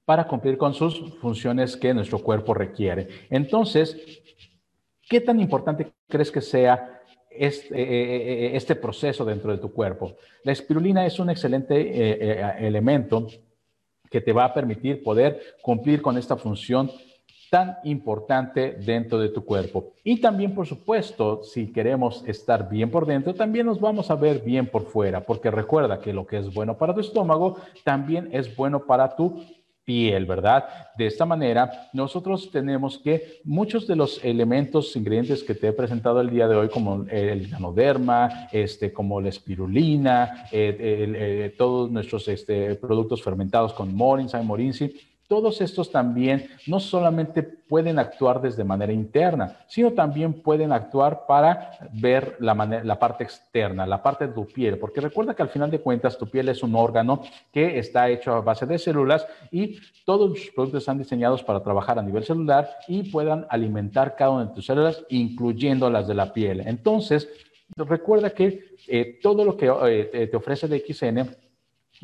para 0.06 0.28
cumplir 0.28 0.58
con 0.58 0.74
sus 0.74 1.18
funciones 1.20 1.76
que 1.76 1.94
nuestro 1.94 2.20
cuerpo 2.20 2.54
requiere. 2.54 3.08
Entonces, 3.30 3.98
¿qué 5.10 5.20
tan 5.20 5.40
importante 5.40 5.92
crees 6.08 6.32
que 6.32 6.42
sea 6.42 7.02
este, 7.30 7.76
eh, 7.82 8.46
eh, 8.46 8.56
este 8.56 8.76
proceso 8.76 9.26
dentro 9.26 9.52
de 9.52 9.58
tu 9.58 9.74
cuerpo? 9.74 10.16
La 10.44 10.52
espirulina 10.52 11.06
es 11.06 11.20
un 11.20 11.32
excelente 11.32 11.76
eh, 11.76 12.54
elemento 12.60 13.28
que 14.10 14.22
te 14.22 14.34
va 14.34 14.46
a 14.46 14.54
permitir 14.54 15.04
poder 15.04 15.42
cumplir 15.62 16.02
con 16.02 16.18
esta 16.18 16.36
función 16.38 16.92
tan 17.50 17.78
importante 17.84 18.78
dentro 18.86 19.20
de 19.20 19.30
tu 19.30 19.46
cuerpo. 19.46 19.94
Y 20.04 20.20
también, 20.20 20.54
por 20.54 20.66
supuesto, 20.66 21.44
si 21.44 21.72
queremos 21.72 22.24
estar 22.28 22.70
bien 22.70 22.90
por 22.92 23.06
dentro, 23.06 23.34
también 23.34 23.66
nos 23.66 23.80
vamos 23.80 24.12
a 24.12 24.16
ver 24.16 24.40
bien 24.40 24.68
por 24.68 24.86
fuera, 24.86 25.26
porque 25.26 25.52
recuerda 25.52 26.00
que 26.00 26.14
lo 26.14 26.26
que 26.26 26.38
es 26.38 26.54
bueno 26.54 26.78
para 26.78 26.94
tu 26.94 27.00
estómago 27.00 27.58
también 27.84 28.30
es 28.32 28.56
bueno 28.56 28.86
para 28.86 29.16
tu 29.16 29.42
piel, 29.86 30.26
¿verdad? 30.26 30.66
De 30.98 31.06
esta 31.06 31.26
manera, 31.26 31.90
nosotros 31.94 32.50
tenemos 32.52 32.98
que 32.98 33.40
muchos 33.44 33.88
de 33.88 33.96
los 33.96 34.24
elementos, 34.24 34.96
ingredientes 34.96 35.44
que 35.44 35.56
te 35.56 35.68
he 35.68 35.74
presentado 35.74 36.20
el 36.20 36.32
día 36.32 36.48
de 36.48 36.56
hoy, 36.56 36.70
como 36.70 37.06
el 37.10 37.48
ganoderma, 37.48 38.50
este, 38.52 38.92
como 38.92 39.22
la 39.22 39.30
espirulina, 39.30 40.48
eh, 40.52 40.76
eh, 40.80 41.56
todos 41.58 41.92
nuestros 41.92 42.28
este, 42.28 42.76
productos 42.76 43.22
fermentados 43.22 43.74
con 43.74 43.96
morinza 43.96 44.42
y 44.42 44.46
morinsi, 44.46 44.94
todos 45.28 45.62
estos 45.62 45.92
también 45.92 46.50
no 46.68 46.80
solamente 46.80 47.42
pueden 47.44 47.98
actuar 47.98 48.42
desde 48.42 48.64
manera 48.64 48.94
interna, 48.94 49.58
sino 49.68 49.92
también 49.92 50.34
pueden 50.34 50.72
actuar 50.72 51.26
para 51.28 51.72
ver 51.94 52.38
la, 52.40 53.00
parte 53.00 53.24
externa, 53.24 53.88
la 53.88 54.04
parte 54.04 54.28
de 54.28 54.34
tu 54.34 54.46
piel, 54.46 54.78
porque 54.78 55.02
recuerda 55.02 55.34
que 55.34 55.42
al 55.42 55.50
final 55.50 55.72
de 55.72 55.80
cuentas 55.80 56.18
tu 56.18 56.28
piel 56.28 56.50
es 56.50 56.62
un 56.62 56.76
órgano 56.76 57.24
que 57.52 57.80
está 57.80 58.10
hecho 58.10 58.34
a 58.34 58.42
base 58.42 58.66
de 58.66 58.78
células 58.78 59.26
y 59.52 59.80
todos 60.06 60.30
los 60.30 60.40
productos 60.54 60.84
están 60.84 61.00
diseñados 61.00 61.44
para 61.44 61.64
trabajar 61.64 61.98
a 61.98 62.04
nivel 62.04 62.24
celular 62.24 62.70
y 62.88 63.10
puedan 63.10 63.48
alimentar 63.50 64.16
cada 64.16 64.32
una 64.32 64.46
de 64.46 64.54
tus 64.54 64.66
células, 64.66 65.04
incluyendo 65.10 65.90
las 65.90 66.08
de 66.08 66.14
la 66.14 66.34
piel. 66.34 66.62
Entonces, 66.62 67.28
recuerda 67.76 68.30
que 68.30 68.76
eh, 68.88 69.20
todo 69.22 69.44
lo 69.44 69.58
que 69.58 69.72
eh, 69.88 70.28
te 70.28 70.38
ofrece 70.38 70.68
el 70.68 70.84
XN 70.86 71.45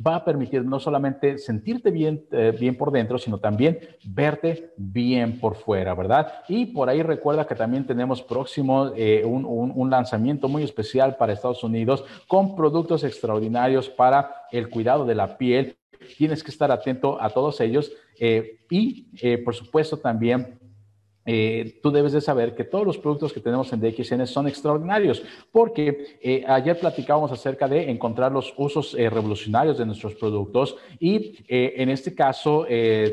va 0.05 0.15
a 0.15 0.25
permitir 0.25 0.63
no 0.63 0.79
solamente 0.79 1.37
sentirte 1.37 1.91
bien, 1.91 2.25
eh, 2.31 2.55
bien 2.57 2.77
por 2.77 2.91
dentro, 2.91 3.17
sino 3.17 3.39
también 3.39 3.79
verte 4.03 4.71
bien 4.77 5.39
por 5.39 5.55
fuera, 5.55 5.93
¿verdad? 5.93 6.33
Y 6.47 6.67
por 6.67 6.89
ahí 6.89 7.03
recuerda 7.03 7.45
que 7.45 7.55
también 7.55 7.85
tenemos 7.85 8.21
próximo 8.21 8.91
eh, 8.95 9.23
un, 9.25 9.45
un, 9.45 9.89
lanzamiento 9.89 10.47
muy 10.47 10.63
especial 10.63 11.17
para 11.17 11.33
Estados 11.33 11.63
Unidos 11.63 12.05
con 12.27 12.55
productos 12.55 13.03
extraordinarios 13.03 13.89
para 13.89 14.45
el 14.51 14.69
cuidado 14.69 15.05
de 15.05 15.15
la 15.15 15.37
piel. 15.37 15.77
Tienes 16.17 16.43
que 16.43 16.51
estar 16.51 16.71
atento 16.71 17.21
a 17.21 17.29
todos 17.29 17.59
ellos 17.59 17.91
eh, 18.19 18.59
y, 18.69 19.07
por 19.43 19.53
supuesto, 19.53 19.97
también 19.97 20.60
eh, 21.25 21.79
tú 21.83 21.91
debes 21.91 22.13
de 22.13 22.21
saber 22.21 22.55
que 22.55 22.63
todos 22.63 22.85
los 22.85 22.97
productos 22.97 23.31
que 23.31 23.39
tenemos 23.39 23.71
en 23.71 23.79
DXN 23.79 24.25
son 24.25 24.47
extraordinarios, 24.47 25.21
porque 25.51 26.17
eh, 26.21 26.43
ayer 26.47 26.79
platicábamos 26.79 27.31
acerca 27.31 27.67
de 27.67 27.91
encontrar 27.91 28.31
los 28.31 28.53
usos 28.57 28.95
eh, 28.95 29.09
revolucionarios 29.09 29.77
de 29.77 29.85
nuestros 29.85 30.15
productos 30.15 30.75
y 30.99 31.37
en 31.47 31.89
este 31.89 32.15
caso 32.15 32.65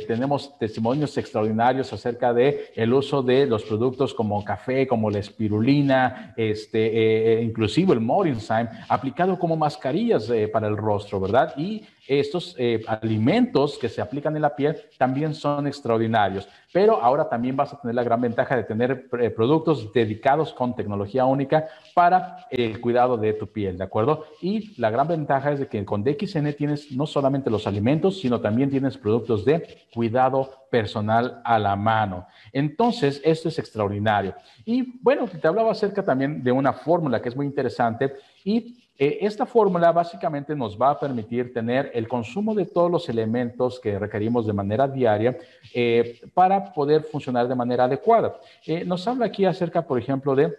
tenemos 0.06 0.58
testimonios 0.58 1.16
extraordinarios 1.16 1.92
acerca 1.92 2.32
de 2.32 2.66
el 2.74 2.92
uso 2.92 3.22
de 3.22 3.46
los 3.46 3.64
productos 3.64 4.14
como 4.14 4.44
café, 4.44 4.86
como 4.86 5.10
la 5.10 5.18
espirulina, 5.18 6.34
este, 6.36 7.40
inclusive 7.42 7.94
el 7.94 8.00
Morinzyme, 8.00 8.68
aplicado 8.88 9.38
como 9.38 9.56
mascarillas 9.56 10.30
para 10.52 10.68
el 10.68 10.76
rostro, 10.76 11.20
¿verdad? 11.20 11.54
Y 11.56 11.82
estos 12.08 12.56
alimentos 12.86 13.78
que 13.78 13.88
se 13.88 14.00
aplican 14.00 14.34
en 14.34 14.42
la 14.42 14.56
piel 14.56 14.76
también 14.98 15.34
son 15.34 15.66
extraordinarios 15.66 16.48
pero 16.72 17.02
ahora 17.02 17.28
también 17.28 17.56
vas 17.56 17.72
a 17.72 17.80
tener 17.80 17.94
la 17.94 18.02
gran 18.02 18.20
ventaja 18.20 18.56
de 18.56 18.64
tener 18.64 19.08
eh, 19.18 19.30
productos 19.30 19.92
dedicados 19.92 20.52
con 20.52 20.74
tecnología 20.74 21.24
única 21.24 21.68
para 21.94 22.46
el 22.50 22.80
cuidado 22.80 23.16
de 23.16 23.32
tu 23.32 23.46
piel, 23.46 23.78
¿de 23.78 23.84
acuerdo? 23.84 24.26
Y 24.42 24.78
la 24.80 24.90
gran 24.90 25.08
ventaja 25.08 25.52
es 25.52 25.60
de 25.60 25.68
que 25.68 25.84
con 25.84 26.04
DXN 26.04 26.52
tienes 26.52 26.92
no 26.92 27.06
solamente 27.06 27.50
los 27.50 27.66
alimentos, 27.66 28.20
sino 28.20 28.40
también 28.40 28.70
tienes 28.70 28.98
productos 28.98 29.44
de 29.44 29.86
cuidado 29.94 30.66
personal 30.70 31.40
a 31.44 31.58
la 31.58 31.74
mano. 31.74 32.26
Entonces, 32.52 33.22
esto 33.24 33.48
es 33.48 33.58
extraordinario. 33.58 34.34
Y 34.66 35.00
bueno, 35.00 35.26
te 35.26 35.48
hablaba 35.48 35.72
acerca 35.72 36.04
también 36.04 36.42
de 36.42 36.52
una 36.52 36.74
fórmula 36.74 37.22
que 37.22 37.30
es 37.30 37.36
muy 37.36 37.46
interesante 37.46 38.12
y 38.44 38.87
eh, 38.98 39.18
esta 39.20 39.46
fórmula 39.46 39.92
básicamente 39.92 40.56
nos 40.56 40.76
va 40.76 40.90
a 40.90 40.98
permitir 40.98 41.54
tener 41.54 41.90
el 41.94 42.08
consumo 42.08 42.52
de 42.52 42.66
todos 42.66 42.90
los 42.90 43.08
elementos 43.08 43.78
que 43.78 43.96
requerimos 43.96 44.44
de 44.44 44.52
manera 44.52 44.88
diaria 44.88 45.38
eh, 45.72 46.20
para 46.34 46.72
poder 46.72 47.04
funcionar 47.04 47.46
de 47.46 47.54
manera 47.54 47.84
adecuada. 47.84 48.40
Eh, 48.66 48.84
nos 48.84 49.06
habla 49.06 49.26
aquí 49.26 49.44
acerca, 49.44 49.86
por 49.86 50.00
ejemplo, 50.00 50.34
de 50.34 50.52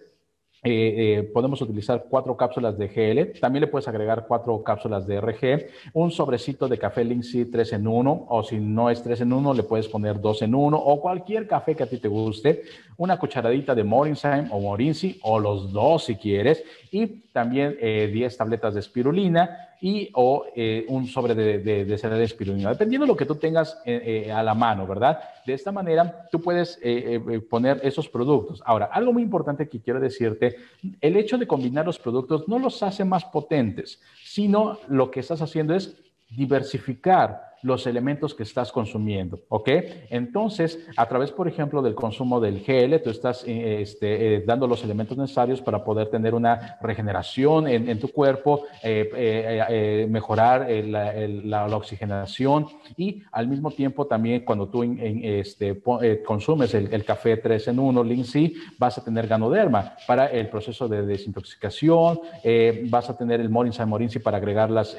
eh, 0.62 1.20
eh, 1.20 1.24
podemos 1.34 1.62
utilizar 1.62 2.06
cuatro 2.10 2.36
cápsulas 2.36 2.78
de 2.78 2.88
GL, 2.88 3.40
también 3.40 3.62
le 3.62 3.68
puedes 3.68 3.88
agregar 3.88 4.26
cuatro 4.28 4.62
cápsulas 4.62 5.08
de 5.08 5.22
RG, 5.22 5.68
un 5.94 6.12
sobrecito 6.12 6.68
de 6.68 6.78
café 6.78 7.06
Linksy 7.06 7.46
3 7.46 7.74
en 7.74 7.88
1, 7.88 8.26
o 8.28 8.44
si 8.44 8.60
no 8.60 8.90
es 8.90 9.02
3 9.02 9.22
en 9.22 9.34
1, 9.34 9.54
le 9.54 9.64
puedes 9.64 9.88
poner 9.88 10.20
2 10.20 10.42
en 10.42 10.56
1, 10.56 10.78
o 10.78 11.02
cualquier 11.02 11.48
café 11.48 11.76
que 11.76 11.84
a 11.84 11.90
ti 11.90 11.98
te 11.98 12.10
guste, 12.10 12.64
una 12.98 13.18
cucharadita 13.18 13.74
de 13.74 13.86
Morinsheim 13.86 14.52
o 14.52 14.60
Morinsi, 14.60 15.18
o 15.24 15.40
los 15.40 15.72
dos 15.72 16.04
si 16.04 16.16
quieres, 16.16 16.62
y 16.92 17.08
también 17.32 17.78
10 17.80 17.82
eh, 17.82 18.38
tabletas 18.38 18.74
de 18.74 18.82
espirulina 18.82 19.69
y 19.82 20.10
o 20.14 20.46
un 20.88 21.08
sobre 21.08 21.36
de, 21.36 21.60
de, 21.60 21.86
de 21.86 21.98
de 21.98 22.24
espirulina, 22.24 22.70
dependiendo 22.70 23.06
de 23.06 23.12
lo 23.12 23.18
que 23.18 23.26
tú 23.26 23.36
tengas 23.36 23.82
a 24.34 24.44
la 24.44 24.54
mano, 24.54 24.86
¿verdad? 24.86 25.20
De 25.46 25.54
esta 25.54 25.72
manera, 25.72 26.28
tú 26.32 26.42
puedes 26.42 26.80
poner 27.50 27.80
esos 27.84 28.10
productos. 28.10 28.62
Ahora, 28.66 28.88
algo 28.92 29.14
muy 29.14 29.24
importante 29.24 29.70
que 29.70 29.80
quiero 29.80 30.00
decirte 30.00 30.58
el 31.02 31.16
hecho 31.16 31.38
de 31.38 31.48
combinar 31.48 31.86
los 31.86 32.00
productos 32.00 32.48
no 32.48 32.60
los 32.60 32.84
hace 32.84 33.06
más 33.06 33.26
potentes, 33.26 34.02
sino 34.24 34.78
lo 34.88 35.12
que 35.12 35.22
estás 35.22 35.42
haciendo 35.42 35.76
es 35.76 35.96
diversificar 36.30 37.50
los 37.62 37.88
elementos 37.88 38.34
que 38.34 38.44
estás 38.44 38.72
consumiendo, 38.72 39.42
¿ok? 39.50 39.70
Entonces, 40.10 40.80
a 40.96 41.08
través, 41.08 41.32
por 41.32 41.48
ejemplo, 41.48 41.82
del 41.82 41.96
consumo 41.96 42.40
del 42.40 42.64
GL, 42.64 43.02
tú 43.04 43.10
estás 43.10 43.44
eh, 43.46 43.82
este, 43.82 44.36
eh, 44.36 44.44
dando 44.46 44.68
los 44.68 44.84
elementos 44.84 45.18
necesarios 45.18 45.62
para 45.62 45.84
poder 45.84 46.10
tener 46.10 46.34
una 46.34 46.78
regeneración 46.82 47.68
en, 47.68 48.00
tu 48.00 48.10
cuerpo, 48.10 48.64
eh, 48.84 50.08
mejorar 50.10 50.70
la, 50.70 51.68
oxigenación 51.80 52.68
y 52.98 53.22
al 53.32 53.48
mismo 53.48 53.72
tiempo 53.72 54.06
también 54.06 54.44
cuando 54.44 54.68
tú 54.70 54.84
este, 54.84 55.82
consumes 56.26 56.74
el, 56.74 57.06
café 57.06 57.38
3 57.38 57.70
en 57.70 57.80
1, 57.80 58.04
Lindsay, 58.04 58.54
vas 58.78 58.98
a 58.98 59.04
tener 59.04 59.28
ganoderma 59.28 59.96
para 60.08 60.28
el 60.28 60.50
proceso 60.50 60.88
de 60.88 61.06
desintoxicación, 61.06 62.20
vas 62.90 63.10
a 63.10 63.18
tener 63.18 63.40
el 63.40 63.50
Morinza 63.50 63.86
Morinzi 63.86 64.20
para 64.20 64.38
agregar 64.38 64.70
las 64.70 64.96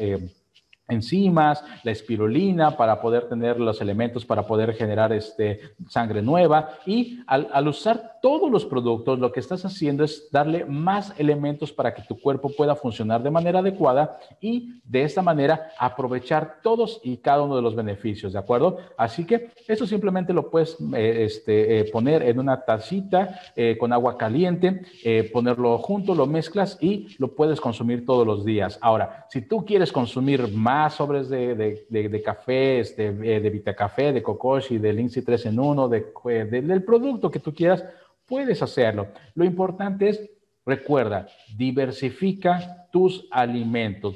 enzimas, 0.90 1.64
la 1.82 1.90
espirulina 1.90 2.76
para 2.76 3.00
poder 3.00 3.28
tener 3.28 3.58
los 3.58 3.80
elementos 3.80 4.24
para 4.24 4.46
poder 4.46 4.74
generar 4.74 5.12
este, 5.12 5.74
sangre 5.88 6.22
nueva. 6.22 6.70
Y 6.86 7.20
al, 7.26 7.68
usar 7.68 8.18
todos 8.22 8.50
los 8.50 8.64
productos 8.64 9.18
lo 9.18 9.32
que 9.32 9.40
estás 9.40 9.64
haciendo 9.64 10.04
es 10.04 10.28
darle 10.30 10.64
más 10.64 11.14
elementos 11.18 11.72
para 11.72 11.94
que 11.94 12.02
tu 12.02 12.20
cuerpo 12.20 12.50
pueda 12.56 12.74
funcionar 12.76 13.22
de 13.22 13.30
manera 13.30 13.60
adecuada 13.60 14.18
y 14.40 14.80
de 14.84 15.02
esta 15.02 15.22
manera 15.22 15.70
aprovechar 15.78 16.60
todos 16.62 17.00
y 17.02 17.18
cada 17.18 17.42
uno 17.42 17.56
de 17.56 17.62
los 17.62 17.74
beneficios, 17.74 18.32
¿de 18.32 18.38
acuerdo? 18.38 18.78
Así 18.96 19.24
que 19.24 19.50
eso 19.66 19.86
simplemente 19.86 20.32
lo 20.32 20.50
puedes 20.50 20.76
eh, 20.94 21.24
este, 21.24 21.80
eh, 21.80 21.84
poner 21.90 22.22
en 22.22 22.38
una 22.38 22.64
tacita 22.64 23.40
eh, 23.56 23.76
con 23.78 23.92
agua 23.92 24.16
caliente, 24.16 24.82
ponerlo 25.32 25.78
junto, 25.78 26.14
lo 26.14 26.26
mezclas 26.26 26.78
y 26.80 27.08
lo 27.18 27.34
puedes 27.34 27.60
consumir 27.60 28.04
todos 28.04 28.26
los 28.26 28.44
días. 28.44 28.78
Ahora, 28.80 29.26
si 29.30 29.42
tú 29.42 29.64
quieres 29.64 29.92
consumir 29.92 30.48
más 30.52 30.94
sobres 30.94 31.28
de, 31.28 31.54
de, 31.54 32.08
de, 32.08 32.22
café, 32.22 32.80
este, 32.80 33.12
de 33.12 33.50
Vitacafé, 33.50 34.12
de 34.12 34.22
Kokoshi, 34.22 34.78
de 34.78 34.92
Lindsay 34.92 35.22
3 35.22 35.46
en 35.46 35.58
1, 35.58 35.88
de, 35.88 36.04
del 36.50 36.82
producto 36.82 37.30
que 37.30 37.38
tú 37.38 37.54
quieras, 37.54 37.84
puedes 38.30 38.62
hacerlo. 38.62 39.08
Lo 39.34 39.44
importante 39.44 40.08
es, 40.08 40.30
recuerda, 40.64 41.26
diversifica 41.56 42.86
tus 42.92 43.26
alimentos, 43.30 44.14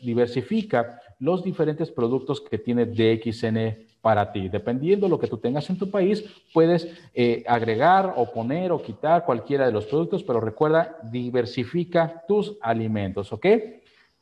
diversifica 0.00 1.02
los 1.18 1.42
diferentes 1.42 1.90
productos 1.90 2.40
que 2.40 2.58
tiene 2.58 2.86
DXN 2.86 3.86
para 4.00 4.30
ti. 4.30 4.48
Dependiendo 4.48 5.06
de 5.06 5.10
lo 5.10 5.18
que 5.18 5.26
tú 5.26 5.38
tengas 5.38 5.68
en 5.68 5.78
tu 5.78 5.90
país, 5.90 6.24
puedes 6.54 6.88
eh, 7.12 7.42
agregar 7.46 8.14
o 8.16 8.30
poner 8.32 8.70
o 8.70 8.80
quitar 8.80 9.24
cualquiera 9.24 9.66
de 9.66 9.72
los 9.72 9.86
productos, 9.86 10.22
pero 10.22 10.40
recuerda, 10.40 10.96
diversifica 11.02 12.22
tus 12.28 12.56
alimentos, 12.60 13.32
¿ok? 13.32 13.46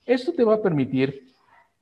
Esto 0.07 0.33
te 0.33 0.45
va 0.45 0.55
a 0.55 0.63
permitir 0.63 1.34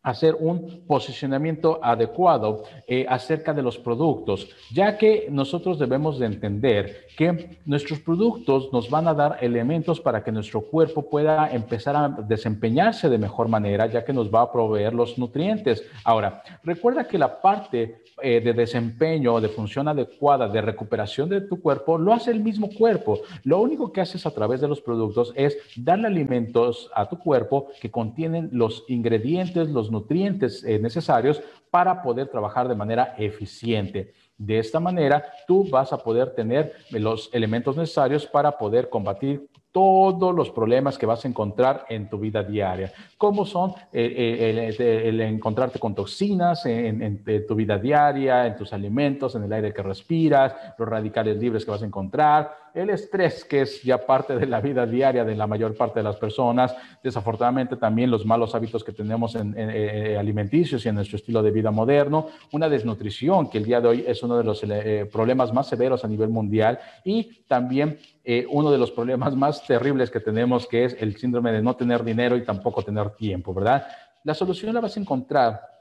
hacer 0.02 0.36
un 0.38 0.82
posicionamiento 0.86 1.78
adecuado 1.82 2.64
eh, 2.86 3.06
acerca 3.08 3.52
de 3.52 3.62
los 3.62 3.78
productos, 3.78 4.50
ya 4.72 4.98
que 4.98 5.28
nosotros 5.30 5.78
debemos 5.78 6.18
de 6.18 6.26
entender 6.26 7.06
que 7.16 7.60
nuestros 7.64 8.00
productos 8.00 8.72
nos 8.72 8.90
van 8.90 9.06
a 9.06 9.14
dar 9.14 9.38
elementos 9.40 10.00
para 10.00 10.24
que 10.24 10.32
nuestro 10.32 10.62
cuerpo 10.62 11.08
pueda 11.08 11.50
empezar 11.52 11.94
a 11.96 12.08
desempeñarse 12.08 13.08
de 13.08 13.18
mejor 13.18 13.48
manera, 13.48 13.86
ya 13.86 14.04
que 14.04 14.12
nos 14.12 14.32
va 14.32 14.42
a 14.42 14.52
proveer 14.52 14.92
los 14.92 15.18
nutrientes. 15.18 15.84
Ahora, 16.04 16.42
recuerda 16.64 17.06
que 17.06 17.18
la 17.18 17.40
parte 17.40 18.02
eh, 18.20 18.40
de 18.40 18.52
desempeño, 18.52 19.40
de 19.40 19.48
función 19.48 19.88
adecuada, 19.88 20.48
de 20.48 20.60
recuperación 20.60 21.28
de 21.28 21.40
tu 21.42 21.60
cuerpo, 21.60 21.98
lo 21.98 22.12
hace 22.12 22.30
el 22.30 22.40
mismo 22.40 22.68
cuerpo. 22.70 23.20
Lo 23.44 23.60
único 23.60 23.92
que 23.92 24.00
haces 24.00 24.26
a 24.26 24.30
través 24.30 24.60
de 24.60 24.68
los 24.68 24.80
productos 24.80 25.32
es 25.34 25.56
darle 25.76 26.08
alimentos 26.08 26.90
a 26.94 27.08
tu 27.08 27.18
cuerpo 27.18 27.68
que 27.80 27.90
contienen 27.90 28.50
los 28.52 28.84
ingredientes, 28.88 29.68
los 29.70 29.90
nutrientes 29.92 30.64
eh, 30.64 30.78
necesarios 30.78 31.40
para 31.70 32.02
poder 32.02 32.28
trabajar 32.28 32.66
de 32.68 32.74
manera 32.74 33.14
eficiente. 33.16 34.12
De 34.36 34.58
esta 34.58 34.80
manera, 34.80 35.24
tú 35.46 35.68
vas 35.70 35.92
a 35.92 35.98
poder 35.98 36.34
tener 36.34 36.72
los 36.90 37.30
elementos 37.32 37.76
necesarios 37.76 38.26
para 38.26 38.58
poder 38.58 38.88
combatir 38.88 39.48
todos 39.70 40.34
los 40.34 40.50
problemas 40.50 40.98
que 40.98 41.06
vas 41.06 41.24
a 41.24 41.28
encontrar 41.28 41.86
en 41.88 42.08
tu 42.10 42.18
vida 42.18 42.42
diaria, 42.42 42.92
como 43.16 43.46
son 43.46 43.70
eh, 43.90 44.76
eh, 44.78 45.06
el, 45.08 45.20
encontrarte 45.20 45.78
con 45.78 45.94
toxinas 45.94 46.66
en, 46.66 47.24
tu 47.48 47.54
vida 47.54 47.78
diaria, 47.78 48.46
en 48.46 48.56
tus 48.56 48.72
alimentos, 48.74 49.34
en 49.34 49.44
el 49.44 49.52
aire 49.52 49.72
que 49.72 49.82
respiras, 49.82 50.54
los 50.78 50.86
radicales 50.86 51.38
libres 51.38 51.64
que 51.64 51.70
vas 51.70 51.82
a 51.82 51.86
encontrar, 51.86 52.61
el 52.74 52.90
estrés 52.90 53.44
que 53.44 53.62
es 53.62 53.82
ya 53.82 54.06
parte 54.06 54.36
de 54.36 54.46
la 54.46 54.60
vida 54.60 54.86
diaria 54.86 55.24
de 55.24 55.34
la 55.34 55.46
mayor 55.46 55.76
parte 55.76 56.00
de 56.00 56.04
las 56.04 56.16
personas, 56.16 56.74
desafortunadamente 57.02 57.76
también 57.76 58.10
los 58.10 58.24
malos 58.24 58.54
hábitos 58.54 58.82
que 58.84 58.92
tenemos 58.92 59.34
en, 59.34 59.54
eh, 59.56 60.16
alimenticios 60.18 60.84
y 60.84 60.88
en 60.88 60.94
nuestro 60.94 61.16
estilo 61.16 61.42
de 61.42 61.50
vida 61.50 61.70
moderno, 61.70 62.28
una 62.52 62.68
desnutrición 62.68 63.50
que 63.50 63.58
el 63.58 63.64
día 63.64 63.80
de 63.80 63.88
hoy 63.88 64.04
es 64.06 64.22
uno 64.22 64.38
de 64.38 64.44
los 64.44 64.62
problemas 65.10 65.52
más 65.52 65.68
severos 65.68 66.04
a 66.04 66.08
nivel 66.08 66.28
mundial 66.28 66.78
y 67.04 67.44
también 67.46 67.98
uno 68.50 68.70
de 68.70 68.78
los 68.78 68.90
problemas 68.90 69.34
más 69.34 69.66
terribles 69.66 70.10
que 70.10 70.20
tenemos, 70.20 70.66
que 70.66 70.84
es 70.84 70.96
el 71.00 71.16
síndrome 71.16 71.52
de 71.52 71.62
no 71.62 71.74
tener 71.74 72.04
dinero 72.04 72.36
y 72.36 72.44
tampoco 72.44 72.82
tener 72.82 73.10
tiempo, 73.10 73.52
¿verdad? 73.52 73.86
La 74.24 74.34
solución 74.34 74.74
la 74.74 74.80
vas 74.80 74.96
a 74.96 75.00
encontrar 75.00 75.71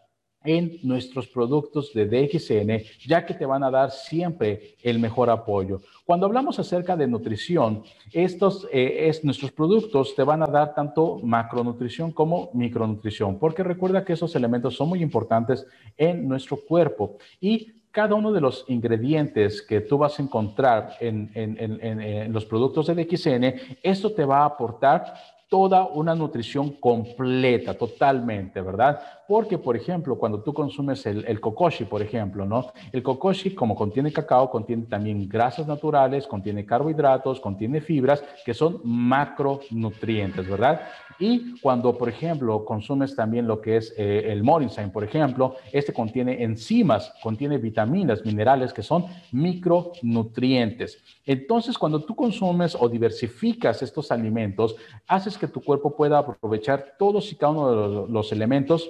en 0.44 0.80
nuestros 0.84 1.28
productos 1.28 1.94
de 1.94 2.06
DXN, 2.06 2.84
ya 3.08 3.26
que 3.26 3.34
te 3.34 3.46
van 3.46 3.64
a 3.64 3.72
dar 3.72 3.92
siempre 3.92 4.76
el 4.82 5.00
mejor 5.00 5.30
apoyo. 5.30 5.82
Cuando 6.06 6.26
hablamos 6.26 6.60
acerca 6.60 6.98
de 6.98 7.08
nutrición, 7.08 7.84
estos 8.12 8.68
eh, 8.72 9.08
es, 9.08 9.24
nuestros 9.24 9.52
productos 9.52 10.16
te 10.16 10.24
van 10.24 10.44
a 10.44 10.48
dar 10.48 10.74
tanto 10.74 11.20
macronutrición 11.24 12.12
como 12.12 12.50
micronutrición, 12.54 13.38
porque 13.40 13.64
recuerda 13.64 14.04
que 14.04 14.14
esos 14.14 14.36
elementos 14.36 14.76
son 14.76 14.90
muy 14.90 15.02
importantes 15.02 15.66
en 15.98 16.28
nuestro 16.28 16.58
cuerpo 16.58 17.18
y 17.40 17.74
cada 17.92 18.16
uno 18.16 18.32
de 18.32 18.42
los 18.42 18.66
ingredientes 18.70 19.62
que 19.62 19.82
tú 19.82 19.98
vas 19.98 20.18
a 20.18 20.24
encontrar 20.24 20.96
en, 21.02 21.30
en, 21.34 22.32
los 22.32 22.46
productos 22.46 22.88
de 22.88 22.96
DXN, 22.96 23.78
esto 23.84 24.14
te 24.14 24.24
va 24.24 24.40
a 24.40 24.46
aportar 24.46 25.14
toda 25.52 25.84
una 25.86 26.16
nutrición 26.16 26.78
completa, 26.80 27.74
totalmente, 27.74 28.62
¿verdad? 28.62 29.02
Porque, 29.28 29.58
por 29.58 29.76
ejemplo, 29.76 30.18
cuando 30.18 30.42
tú 30.42 30.54
consumes 30.54 31.06
el, 31.06 31.26
el, 31.26 31.42
kokoshi, 31.42 31.84
por 31.84 32.02
ejemplo, 32.02 32.46
¿no? 32.46 32.68
El 32.94 33.04
kokoshi, 33.04 33.54
como 33.54 33.76
contiene 33.76 34.14
cacao, 34.14 34.50
contiene 34.50 34.84
también 34.84 35.28
grasas 35.28 35.68
naturales, 35.68 36.26
contiene 36.26 36.66
carbohidratos, 36.66 37.42
contiene 37.42 37.82
fibras, 37.82 38.24
que 38.46 38.54
son 38.54 38.80
macronutrientes, 38.86 40.48
¿verdad? 40.48 40.84
Y 41.22 41.60
cuando, 41.60 41.96
por 41.96 42.10
ejemplo, 42.10 42.66
consumes 42.66 43.16
también 43.16 43.46
lo 43.46 43.62
que 43.62 43.78
es 43.78 43.94
eh, 43.96 44.32
el 44.32 44.42
Morinstein, 44.42 44.90
por 44.90 45.04
ejemplo, 45.04 45.56
este 45.72 45.94
contiene 45.94 46.44
enzimas, 46.44 47.14
contiene 47.22 47.60
vitaminas, 47.60 48.26
minerales, 48.26 48.74
que 48.74 48.82
son 48.82 49.06
micronutrientes. 49.32 50.98
Entonces, 51.24 51.78
cuando 51.78 52.04
tú 52.04 52.16
consumes 52.16 52.76
o 52.80 52.90
diversificas 52.90 53.84
estos 53.84 54.12
alimentos, 54.12 54.76
haces 55.08 55.38
que 55.38 55.48
tu 55.48 55.62
cuerpo 55.62 55.96
pueda 55.96 56.18
aprovechar 56.18 56.96
todos 56.98 57.32
y 57.32 57.36
cada 57.36 57.52
uno 57.52 58.06
de 58.06 58.12
los, 58.12 58.32
elementos 58.32 58.90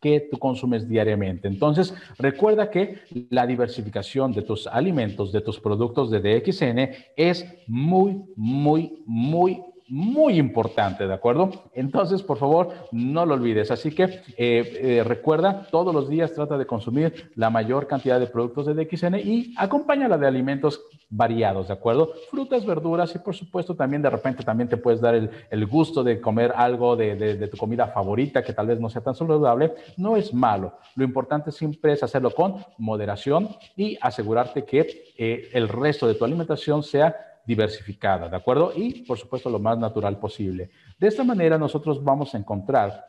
que 0.00 0.20
tú 0.30 0.38
consumes 0.38 0.88
diariamente. 0.88 1.48
Entonces, 1.48 1.94
recuerda 2.18 2.70
que 2.70 3.00
la 3.28 3.46
diversificación 3.46 4.32
de 4.32 4.40
tus 4.40 4.66
alimentos, 4.66 5.32
de 5.32 5.42
tus 5.42 5.60
productos 5.60 6.10
de 6.10 6.20
DXN 6.20 6.94
es 7.14 7.44
muy, 7.66 8.22
muy, 8.36 9.02
muy 9.04 9.62
muy 9.88 10.38
importante, 10.38 11.06
¿de 11.06 11.14
acuerdo? 11.14 11.50
Entonces, 11.74 12.22
por 12.22 12.38
favor, 12.38 12.72
no 12.92 13.26
lo 13.26 13.34
olvides. 13.34 13.70
Así 13.70 13.94
que 13.94 14.04
eh, 14.04 14.20
eh, 14.38 15.04
recuerda, 15.04 15.66
todos 15.70 15.94
los 15.94 16.08
días 16.08 16.32
trata 16.32 16.56
de 16.56 16.66
consumir 16.66 17.32
la 17.34 17.50
mayor 17.50 17.86
cantidad 17.86 18.18
de 18.18 18.26
productos 18.26 18.66
de 18.66 18.74
DXN 18.74 19.16
y 19.16 19.54
acompáñala 19.56 20.18
de 20.18 20.26
alimentos 20.26 20.82
variados, 21.08 21.68
¿de 21.68 21.74
acuerdo? 21.74 22.12
Frutas, 22.30 22.64
verduras 22.64 23.14
y 23.14 23.18
por 23.18 23.34
supuesto 23.34 23.76
también 23.76 24.00
de 24.00 24.08
repente 24.08 24.42
también 24.42 24.68
te 24.68 24.78
puedes 24.78 25.00
dar 25.00 25.14
el, 25.14 25.66
gusto 25.66 26.02
de 26.02 26.20
comer 26.20 26.52
algo 26.56 26.96
de, 26.96 27.48
tu 27.48 27.56
comida 27.58 27.86
favorita 27.88 28.42
que 28.42 28.54
tal 28.54 28.66
vez 28.66 28.80
no 28.80 28.88
sea 28.88 29.02
tan 29.02 29.14
saludable. 29.14 29.74
No 29.98 30.16
es 30.16 30.32
malo. 30.32 30.78
Lo 30.96 31.04
importante 31.04 31.52
siempre 31.52 31.92
es 31.92 32.02
hacerlo 32.02 32.30
con 32.30 32.64
moderación 32.78 33.50
y 33.76 33.98
asegurarte 34.00 34.64
que 34.64 35.12
eh, 35.18 35.50
el 35.52 35.68
resto 35.68 36.06
de 36.06 36.14
tu 36.14 36.24
alimentación 36.24 36.82
sea 36.82 37.31
diversificada, 37.46 38.28
¿de 38.28 38.36
acuerdo? 38.36 38.72
Y, 38.74 39.02
por 39.02 39.18
supuesto, 39.18 39.50
lo 39.50 39.58
más 39.58 39.78
natural 39.78 40.18
posible. 40.18 40.70
De 40.98 41.08
esta 41.08 41.24
manera, 41.24 41.58
nosotros 41.58 42.02
vamos 42.02 42.34
a 42.34 42.38
encontrar 42.38 43.06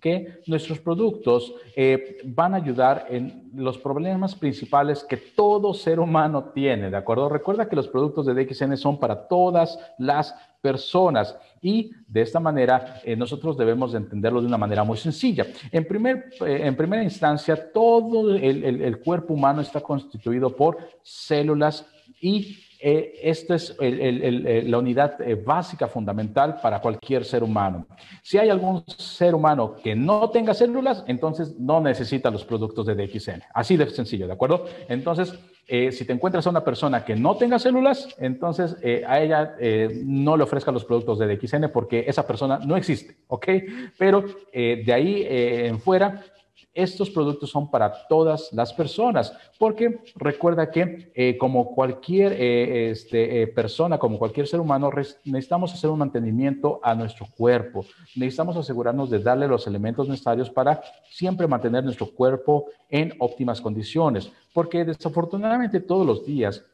que 0.00 0.40
nuestros 0.46 0.78
productos 0.78 1.54
eh, 1.74 2.18
van 2.24 2.54
a 2.54 2.58
ayudar 2.58 3.06
en 3.10 3.50
los 3.54 3.78
problemas 3.78 4.34
principales 4.34 5.04
que 5.04 5.16
todo 5.16 5.74
ser 5.74 5.98
humano 5.98 6.50
tiene, 6.54 6.90
¿de 6.90 6.96
acuerdo? 6.96 7.28
Recuerda 7.28 7.68
que 7.68 7.76
los 7.76 7.88
productos 7.88 8.26
de 8.26 8.34
DXN 8.34 8.76
son 8.76 8.98
para 8.98 9.26
todas 9.26 9.78
las 9.98 10.34
personas 10.60 11.36
y 11.60 11.92
de 12.06 12.22
esta 12.22 12.40
manera 12.40 13.00
eh, 13.04 13.16
nosotros 13.16 13.56
debemos 13.56 13.92
de 13.92 13.98
entenderlo 13.98 14.40
de 14.40 14.46
una 14.46 14.58
manera 14.58 14.84
muy 14.84 14.98
sencilla. 14.98 15.46
En, 15.72 15.86
primer, 15.86 16.30
eh, 16.46 16.60
en 16.64 16.76
primera 16.76 17.02
instancia, 17.02 17.72
todo 17.72 18.34
el, 18.34 18.64
el 18.64 19.00
cuerpo 19.00 19.34
humano 19.34 19.60
está 19.60 19.80
constituido 19.80 20.54
por 20.54 20.78
células 21.02 21.86
y 22.20 22.58
eh, 22.80 23.18
esta 23.22 23.56
es 23.56 23.76
la 23.78 24.78
unidad 24.78 25.20
eh, 25.20 25.34
básica 25.34 25.88
fundamental 25.88 26.60
para 26.62 26.80
cualquier 26.80 27.24
ser 27.24 27.42
humano. 27.42 27.86
Si 28.22 28.38
hay 28.38 28.50
algún 28.50 28.84
ser 28.86 29.34
humano 29.34 29.74
que 29.82 29.96
no 29.96 30.30
tenga 30.30 30.54
células, 30.54 31.02
entonces 31.08 31.58
no 31.58 31.80
necesita 31.80 32.30
los 32.30 32.44
productos 32.44 32.86
de 32.86 32.94
DXN. 32.94 33.42
Así 33.52 33.76
de 33.76 33.90
sencillo, 33.90 34.28
¿de 34.28 34.32
acuerdo? 34.32 34.66
Entonces, 34.88 35.34
eh, 35.66 35.90
si 35.90 36.04
te 36.04 36.12
encuentras 36.12 36.46
a 36.46 36.50
una 36.50 36.64
persona 36.64 37.04
que 37.04 37.16
no 37.16 37.36
tenga 37.36 37.58
células, 37.58 38.08
entonces 38.18 38.76
a 39.06 39.20
ella 39.20 39.56
no 40.04 40.36
le 40.36 40.44
ofrezca 40.44 40.70
los 40.70 40.84
productos 40.84 41.18
de 41.18 41.36
DXN 41.36 41.70
porque 41.72 42.04
esa 42.06 42.26
persona 42.26 42.58
no 42.64 42.76
existe, 42.76 43.16
¿ok? 43.26 43.48
Pero 43.98 44.24
de 44.52 44.92
ahí 44.92 45.26
en 45.28 45.80
fuera, 45.80 46.22
estos 46.78 47.10
productos 47.10 47.50
son 47.50 47.68
para 47.70 48.06
todas 48.06 48.52
las 48.52 48.72
personas, 48.72 49.32
porque 49.58 49.98
recuerda 50.14 50.70
que 50.70 51.10
eh, 51.12 51.36
como 51.36 51.74
cualquier 51.74 52.32
eh, 52.34 52.90
este, 52.90 53.42
eh, 53.42 53.46
persona, 53.48 53.98
como 53.98 54.16
cualquier 54.16 54.46
ser 54.46 54.60
humano, 54.60 54.88
necesitamos 55.24 55.74
hacer 55.74 55.90
un 55.90 55.98
mantenimiento 55.98 56.78
a 56.82 56.94
nuestro 56.94 57.26
cuerpo. 57.36 57.84
Necesitamos 58.14 58.56
asegurarnos 58.56 59.10
de 59.10 59.18
darle 59.18 59.48
los 59.48 59.66
elementos 59.66 60.08
necesarios 60.08 60.48
para 60.50 60.80
siempre 61.10 61.48
mantener 61.48 61.82
nuestro 61.82 62.06
cuerpo 62.06 62.66
en 62.88 63.12
óptimas 63.18 63.60
condiciones, 63.60 64.30
porque 64.54 64.84
desafortunadamente 64.84 65.80
todos 65.80 66.06
los 66.06 66.24
días 66.24 66.64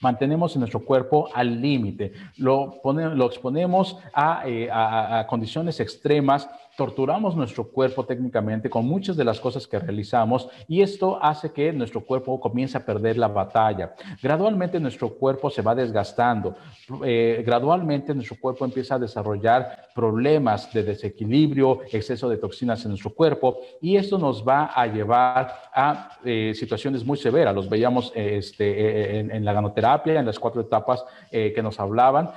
mantenemos 0.00 0.56
nuestro 0.56 0.84
cuerpo 0.84 1.28
al 1.32 1.60
límite, 1.60 2.12
lo, 2.36 2.80
lo 2.84 3.26
exponemos 3.26 3.96
a, 4.12 5.24
condiciones 5.28 5.80
extremas 5.80 6.48
torturamos 6.76 7.36
nuestro 7.36 7.68
cuerpo 7.68 8.04
técnicamente 8.04 8.68
con 8.68 8.84
muchas 8.84 9.16
de 9.16 9.24
las 9.24 9.38
cosas 9.40 9.66
que 9.66 9.78
realizamos 9.78 10.48
y 10.66 10.82
esto 10.82 11.18
hace 11.22 11.52
que 11.52 11.72
nuestro 11.72 12.04
cuerpo 12.04 12.40
comience 12.40 12.76
a 12.76 12.84
perder 12.84 13.16
la 13.16 13.28
batalla. 13.28 13.94
Gradualmente 14.22 14.80
nuestro 14.80 15.14
cuerpo 15.14 15.50
se 15.50 15.62
va 15.62 15.74
desgastando, 15.74 16.56
eh, 17.04 17.42
gradualmente 17.46 18.14
nuestro 18.14 18.36
cuerpo 18.40 18.64
empieza 18.64 18.96
a 18.96 18.98
desarrollar 18.98 19.88
problemas 19.94 20.72
de 20.72 20.82
desequilibrio, 20.82 21.82
exceso 21.92 22.28
de 22.28 22.38
toxinas 22.38 22.84
en 22.84 22.90
nuestro 22.90 23.14
cuerpo 23.14 23.58
y 23.80 23.96
esto 23.96 24.18
nos 24.18 24.46
va 24.46 24.66
a 24.74 24.86
llevar 24.86 25.54
a 25.72 26.18
eh, 26.24 26.52
situaciones 26.54 27.04
muy 27.04 27.16
severas. 27.16 27.54
Los 27.54 27.68
veíamos 27.68 28.12
este, 28.14 29.20
en, 29.20 29.30
en, 29.30 29.44
la 29.44 29.52
ganoterapia, 29.52 30.18
en 30.18 30.26
las 30.26 30.38
cuatro 30.38 30.62
etapas 30.62 31.04
eh, 31.30 31.52
que 31.54 31.62
nos 31.62 31.78
hablaban. 31.78 32.30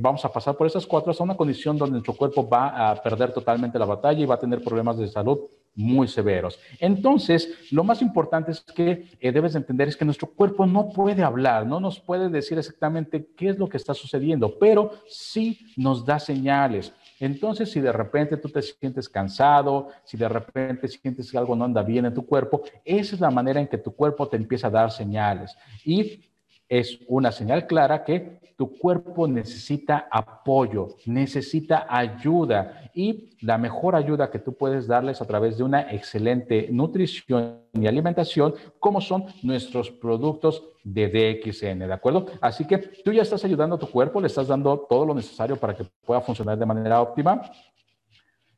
vamos 0.00 0.24
a 0.24 0.32
pasar 0.32 0.56
por 0.56 0.66
esas 0.66 0.86
cuatro 0.86 1.10
hasta 1.10 1.24
una 1.24 1.36
condición 1.36 1.76
donde 1.76 1.92
nuestro 1.92 2.14
cuerpo 2.14 2.48
va 2.48 2.90
a 2.90 2.94
perder 3.02 3.31
totalmente 3.32 3.78
la 3.78 3.86
batalla 3.86 4.20
y 4.20 4.26
va 4.26 4.36
a 4.36 4.40
tener 4.40 4.62
problemas 4.62 4.98
de 4.98 5.08
salud 5.08 5.38
muy 5.74 6.06
severos. 6.06 6.58
Entonces, 6.78 7.48
lo 7.70 7.82
más 7.82 8.02
importante 8.02 8.52
es 8.52 8.60
que 8.60 9.08
eh, 9.20 9.32
debes 9.32 9.54
entender 9.54 9.88
es 9.88 9.96
que 9.96 10.04
nuestro 10.04 10.28
cuerpo 10.28 10.66
no 10.66 10.90
puede 10.90 11.22
hablar, 11.22 11.66
no 11.66 11.80
nos 11.80 11.98
puede 11.98 12.28
decir 12.28 12.58
exactamente 12.58 13.28
qué 13.36 13.48
es 13.48 13.58
lo 13.58 13.68
que 13.68 13.78
está 13.78 13.94
sucediendo, 13.94 14.58
pero 14.58 14.90
sí 15.06 15.58
nos 15.76 16.04
da 16.04 16.18
señales. 16.18 16.92
Entonces, 17.18 17.70
si 17.70 17.80
de 17.80 17.92
repente 17.92 18.36
tú 18.36 18.48
te 18.48 18.60
sientes 18.60 19.08
cansado, 19.08 19.88
si 20.04 20.16
de 20.16 20.28
repente 20.28 20.88
sientes 20.88 21.30
que 21.30 21.38
algo 21.38 21.54
no 21.54 21.64
anda 21.64 21.82
bien 21.82 22.04
en 22.04 22.14
tu 22.14 22.26
cuerpo, 22.26 22.62
esa 22.84 23.14
es 23.14 23.20
la 23.20 23.30
manera 23.30 23.60
en 23.60 23.68
que 23.68 23.78
tu 23.78 23.94
cuerpo 23.94 24.28
te 24.28 24.36
empieza 24.36 24.66
a 24.66 24.70
dar 24.70 24.90
señales. 24.90 25.56
Y 25.84 26.31
es 26.72 27.00
una 27.06 27.30
señal 27.32 27.66
clara 27.66 28.02
que 28.02 28.40
tu 28.56 28.78
cuerpo 28.78 29.28
necesita 29.28 30.08
apoyo, 30.10 30.96
necesita 31.04 31.86
ayuda 31.86 32.90
y 32.94 33.28
la 33.42 33.58
mejor 33.58 33.94
ayuda 33.94 34.30
que 34.30 34.38
tú 34.38 34.54
puedes 34.54 34.86
darles 34.86 35.20
a 35.20 35.26
través 35.26 35.58
de 35.58 35.64
una 35.64 35.92
excelente 35.92 36.68
nutrición 36.70 37.58
y 37.74 37.86
alimentación, 37.86 38.54
como 38.78 39.02
son 39.02 39.26
nuestros 39.42 39.90
productos 39.90 40.64
de 40.82 41.08
DXN, 41.08 41.80
¿de 41.80 41.92
acuerdo? 41.92 42.24
Así 42.40 42.64
que 42.64 42.78
tú 42.78 43.12
ya 43.12 43.20
estás 43.20 43.44
ayudando 43.44 43.76
a 43.76 43.78
tu 43.78 43.90
cuerpo, 43.90 44.18
le 44.18 44.28
estás 44.28 44.48
dando 44.48 44.86
todo 44.88 45.04
lo 45.04 45.14
necesario 45.14 45.56
para 45.56 45.76
que 45.76 45.84
pueda 46.06 46.22
funcionar 46.22 46.58
de 46.58 46.64
manera 46.64 47.02
óptima. 47.02 47.42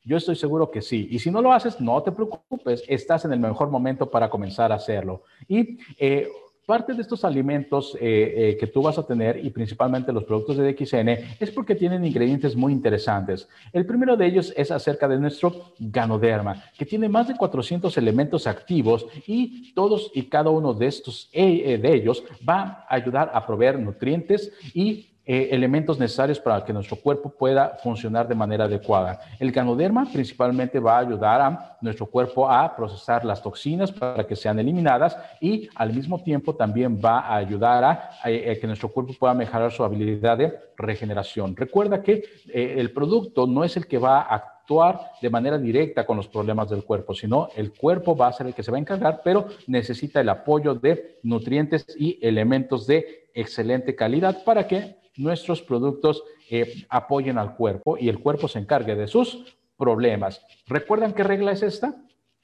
Yo 0.05 0.15
estoy 0.15 0.37
seguro 0.37 0.71
que 0.71 0.81
sí. 0.81 1.09
Y 1.11 1.19
si 1.19 1.31
no 1.31 1.41
lo 1.41 1.51
haces, 1.51 1.81
no 1.81 2.01
te 2.01 2.13
preocupes, 2.13 2.81
estás 2.87 3.25
en 3.25 3.33
el 3.33 3.39
mejor 3.39 3.69
momento 3.69 4.09
para 4.09 4.29
comenzar 4.29 4.71
a 4.71 4.75
hacerlo. 4.75 5.23
Y 5.47 5.79
eh, 5.97 6.29
Parte 6.65 6.95
de 6.95 7.03
estos 7.03 7.23
alimentos 7.23 7.95
eh, 8.01 8.33
eh, 8.35 8.57
que 8.59 8.65
tú 8.65 8.81
vas 8.81 8.97
a 8.97 9.05
tener 9.05 9.45
y 9.45 9.51
principalmente 9.51 10.11
los 10.11 10.23
productos 10.23 10.57
de 10.57 10.73
DXN 10.73 11.09
es 11.39 11.51
porque 11.51 11.75
tienen 11.75 12.03
ingredientes 12.03 12.55
muy 12.55 12.73
interesantes. 12.73 13.47
El 13.71 13.85
primero 13.85 14.17
de 14.17 14.25
ellos 14.25 14.51
es 14.57 14.71
acerca 14.71 15.07
de 15.07 15.19
nuestro 15.19 15.73
ganoderma, 15.77 16.63
que 16.75 16.85
tiene 16.85 17.07
más 17.07 17.27
de 17.27 17.35
400 17.35 17.95
elementos 17.99 18.47
activos 18.47 19.05
y 19.27 19.73
todos 19.75 20.09
y 20.15 20.23
cada 20.23 20.49
uno 20.49 20.73
de 20.73 20.87
estos 20.87 21.29
eh, 21.33 21.77
de 21.77 21.93
ellos 21.93 22.23
va 22.47 22.85
a 22.89 22.95
ayudar 22.95 23.29
a 23.31 23.45
proveer 23.45 23.77
nutrientes 23.77 24.51
y 24.73 25.14
eh, 25.27 25.49
elementos 25.51 25.97
necesarios 25.97 26.39
para 26.39 26.63
que 26.63 26.71
nuestro 26.71 26.97
cuerpo 26.97 27.31
pueda 27.31 27.77
funcionar 27.81 28.27
de 28.27 28.35
manera 28.35 28.65
adecuada. 28.65 29.19
El 29.39 29.51
ganoderma 29.51 30.05
principalmente 30.11 30.79
va 30.79 30.97
a 30.97 30.99
ayudar 30.99 31.41
a 31.41 31.77
nuestro 31.81 32.05
cuerpo 32.05 32.47
a 32.47 32.75
procesar 32.75 33.25
las 33.25 33.41
toxinas 33.41 33.91
para 33.91 34.27
que 34.27 34.35
sean 34.35 34.59
eliminadas 34.59 35.17
y 35.41 35.67
al 35.73 35.93
mismo 35.93 36.21
tiempo 36.21 36.53
también 36.55 37.01
va 37.03 37.21
a 37.21 37.37
ayudar 37.37 37.83
a, 37.83 38.09
que 38.23 38.67
nuestro 38.67 38.89
cuerpo 38.89 39.13
pueda 39.19 39.33
mejorar 39.33 39.71
su 39.71 39.83
habilidad 39.83 40.37
de 40.37 40.53
regeneración. 40.77 41.55
Recuerda 41.55 42.03
que 42.03 42.23
eh, 42.53 42.75
el 42.77 42.91
producto 42.91 43.47
no 43.47 43.63
es 43.63 43.77
el 43.77 43.87
que 43.87 43.97
va 43.97 44.21
a 44.21 44.35
actuar 44.35 45.11
de 45.21 45.29
manera 45.31 45.57
directa 45.57 46.05
con 46.05 46.17
los 46.17 46.27
problemas 46.27 46.69
del 46.69 46.83
cuerpo, 46.83 47.15
sino 47.15 47.49
el 47.55 47.71
cuerpo 47.71 48.15
va 48.15 48.27
a 48.27 48.33
ser 48.33 48.45
el 48.45 48.53
que 48.53 48.61
se 48.61 48.69
va 48.69 48.77
a 48.77 48.81
encargar, 48.81 49.21
pero 49.23 49.47
necesita 49.65 50.21
el 50.21 50.29
apoyo 50.29 50.75
de 50.75 51.17
nutrientes 51.23 51.87
y 51.97 52.19
elementos 52.21 52.85
de 52.85 53.29
excelente 53.33 53.95
calidad 53.95 54.43
para 54.43 54.67
que 54.67 55.04
nuestros 55.17 55.61
productos 55.61 56.23
eh, 56.49 56.85
apoyen 56.89 57.37
al 57.37 57.55
cuerpo 57.55 57.97
y 57.97 58.09
el 58.09 58.19
cuerpo 58.19 58.47
se 58.47 58.59
encargue 58.59 58.95
de 58.95 59.07
sus 59.07 59.57
problemas. 59.77 60.41
¿Recuerdan 60.67 61.13
qué 61.13 61.23
regla 61.23 61.51
es 61.51 61.63
esta? 61.63 61.95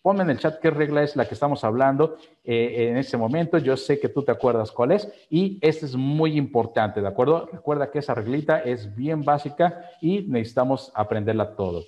Ponme 0.01 0.23
en 0.23 0.31
el 0.31 0.39
chat 0.39 0.59
qué 0.59 0.71
regla 0.71 1.03
es 1.03 1.15
la 1.15 1.27
que 1.27 1.35
estamos 1.35 1.63
hablando 1.63 2.17
eh, 2.43 2.87
en 2.89 2.97
este 2.97 3.17
momento. 3.17 3.59
Yo 3.59 3.77
sé 3.77 3.99
que 3.99 4.09
tú 4.09 4.23
te 4.23 4.31
acuerdas 4.31 4.71
cuál 4.71 4.93
es 4.93 5.07
y 5.29 5.59
esta 5.61 5.85
es 5.85 5.95
muy 5.95 6.37
importante, 6.37 7.01
¿de 7.01 7.07
acuerdo? 7.07 7.47
Recuerda 7.51 7.91
que 7.91 7.99
esa 7.99 8.15
reglita 8.15 8.59
es 8.59 8.95
bien 8.95 9.23
básica 9.23 9.91
y 10.01 10.23
necesitamos 10.23 10.91
aprenderla 10.95 11.55
todo. 11.55 11.83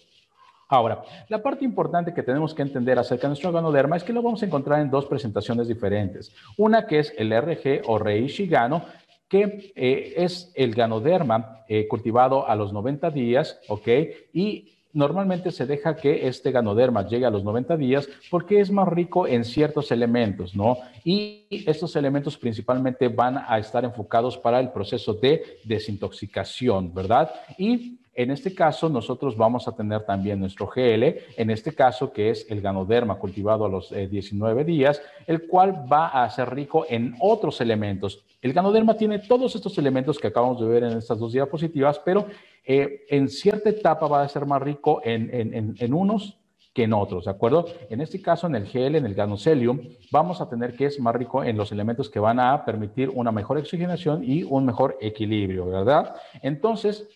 Ahora, 0.74 1.04
la 1.30 1.44
parte 1.44 1.66
importante 1.66 2.14
que 2.16 2.24
tenemos 2.24 2.54
que 2.54 2.64
entender 2.64 2.98
acerca 2.98 3.24
de 3.24 3.30
nuestro 3.30 3.52
ganoderma 3.52 3.96
es 3.98 4.04
que 4.04 4.14
lo 4.14 4.24
vamos 4.24 4.42
a 4.42 4.46
encontrar 4.46 4.80
en 4.80 4.90
dos 4.90 5.06
presentaciones 5.06 5.68
diferentes. 5.68 6.32
Una 6.58 6.88
que 6.88 6.98
es 6.98 7.14
el 7.18 7.32
RG 7.32 7.84
o 7.86 8.00
Reishi 8.00 8.48
Gano, 8.48 8.86
que 9.34 9.74
eh, 9.76 10.14
es 10.18 10.52
el 10.54 10.76
ganoderma 10.76 11.66
eh, 11.68 11.88
cultivado 11.88 12.48
a 12.48 12.56
los 12.56 12.72
90 12.72 13.10
días, 13.10 13.60
¿ok? 13.68 13.88
Y 14.32 14.76
normalmente 14.94 15.52
se 15.52 15.66
deja 15.66 15.96
que 15.96 16.28
este 16.28 16.52
ganoderma 16.52 17.08
llegue 17.08 17.26
a 17.26 17.32
los 17.32 17.44
90 17.44 17.76
días 17.78 18.08
porque 18.30 18.60
es 18.60 18.70
más 18.70 18.88
rico 18.88 19.26
en 19.26 19.44
ciertos 19.44 19.92
elementos, 19.92 20.56
¿no? 20.56 20.78
Y 21.04 21.48
estos 21.66 21.96
elementos 21.96 22.38
principalmente 22.38 23.08
van 23.08 23.44
a 23.48 23.58
estar 23.58 23.84
enfocados 23.84 24.38
para 24.38 24.60
el 24.60 24.70
proceso 24.70 25.16
de 25.16 25.42
desintoxicación, 25.64 26.94
¿verdad? 26.94 27.32
Y 27.58 27.98
en 28.16 28.32
este 28.32 28.54
caso, 28.54 28.90
nosotros 28.90 29.36
vamos 29.36 29.68
a 29.68 29.76
tener 29.76 30.06
también 30.06 30.40
nuestro 30.40 30.68
GL, 30.68 31.04
en 31.36 31.50
este 31.50 31.74
caso 31.74 32.12
que 32.14 32.30
es 32.30 32.46
el 32.50 32.62
ganoderma 32.62 33.16
cultivado 33.16 33.66
a 33.66 33.70
los 33.70 33.90
19 33.90 34.62
eh, 34.62 34.66
días, 34.66 35.02
el 35.26 35.48
cual 35.48 35.86
va 35.92 36.08
a 36.08 36.30
ser 36.30 36.54
rico 36.54 36.86
en 36.88 37.16
otros 37.20 37.60
elementos. 37.62 38.24
El 38.42 38.54
ganoderma 38.54 38.96
tiene 38.96 39.20
todos 39.20 39.56
estos 39.56 39.78
elementos 39.78 40.20
que 40.20 40.28
acabamos 40.28 40.60
de 40.60 40.68
ver 40.68 40.84
en 40.84 40.98
estas 40.98 41.18
dos 41.18 41.32
diapositivas, 41.32 41.98
pero 42.00 42.28
eh, 42.66 43.06
en 43.10 43.30
cierta 43.30 43.70
etapa 43.70 44.08
va 44.08 44.22
a 44.22 44.28
ser 44.28 44.46
más 44.46 44.62
rico 44.62 45.02
en, 45.04 45.94
unos 45.94 46.38
que 46.74 46.84
en 46.84 46.94
otros, 46.94 47.26
¿de 47.26 47.32
acuerdo? 47.32 47.66
En 47.90 48.02
este 48.02 48.22
caso, 48.22 48.48
en 48.48 48.56
el 48.56 48.66
GL, 48.66 48.96
en 48.96 49.06
el 49.06 49.16
ganocelium, 49.16 49.80
vamos 50.12 50.42
a 50.42 50.50
tener 50.50 50.76
que 50.76 50.88
es 50.88 51.00
más 51.00 51.16
rico 51.16 51.44
en 51.44 51.56
los 51.56 51.72
elementos 51.72 52.10
que 52.10 52.20
van 52.20 52.40
a 52.40 52.66
permitir 52.66 53.10
una 53.10 53.32
mejor 53.32 53.58
oxigenación 53.58 54.24
y 54.24 54.44
un 54.44 54.66
mejor 54.66 54.98
equilibrio, 55.00 55.68
¿verdad? 55.68 56.16
Entonces, 56.42 57.08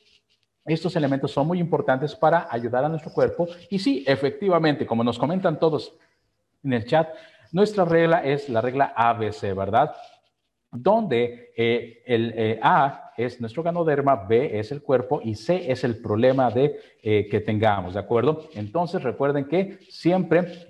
estos 0.74 0.96
elementos 0.96 1.32
son 1.32 1.48
muy 1.48 1.60
importantes 1.60 2.16
para 2.16 2.48
ayudar 2.50 2.84
a 2.84 2.90
nuestro 2.90 3.12
cuerpo. 3.12 3.48
Y 3.70 3.80
sí, 3.80 4.04
efectivamente, 4.08 4.86
como 4.86 5.04
nos 5.04 5.18
comentan 5.18 5.60
todos 5.60 5.94
en 6.64 6.74
el 6.74 6.86
chat, 6.86 7.10
nuestra 7.52 7.86
regla 7.86 8.24
es 8.24 8.50
la 8.50 8.62
regla 8.62 8.94
ABC, 8.96 9.56
¿verdad? 9.56 9.96
Donde 10.72 11.47
eh, 11.60 12.04
el 12.06 12.34
eh, 12.38 12.60
A 12.62 13.14
es 13.18 13.42
nuestro 13.42 13.64
ganoderma, 13.64 14.16
B 14.16 14.60
es 14.60 14.72
el 14.72 14.84
cuerpo 14.84 15.22
y 15.24 15.34
C 15.34 15.72
es 15.72 15.84
el 15.84 15.98
problema 15.98 16.52
de 16.52 16.80
eh, 17.02 17.28
que 17.32 17.40
tengamos, 17.40 17.96
¿de 17.96 18.00
acuerdo? 18.00 18.44
Entonces 18.54 19.02
recuerden 19.02 19.46
que 19.46 19.80
siempre 19.90 20.68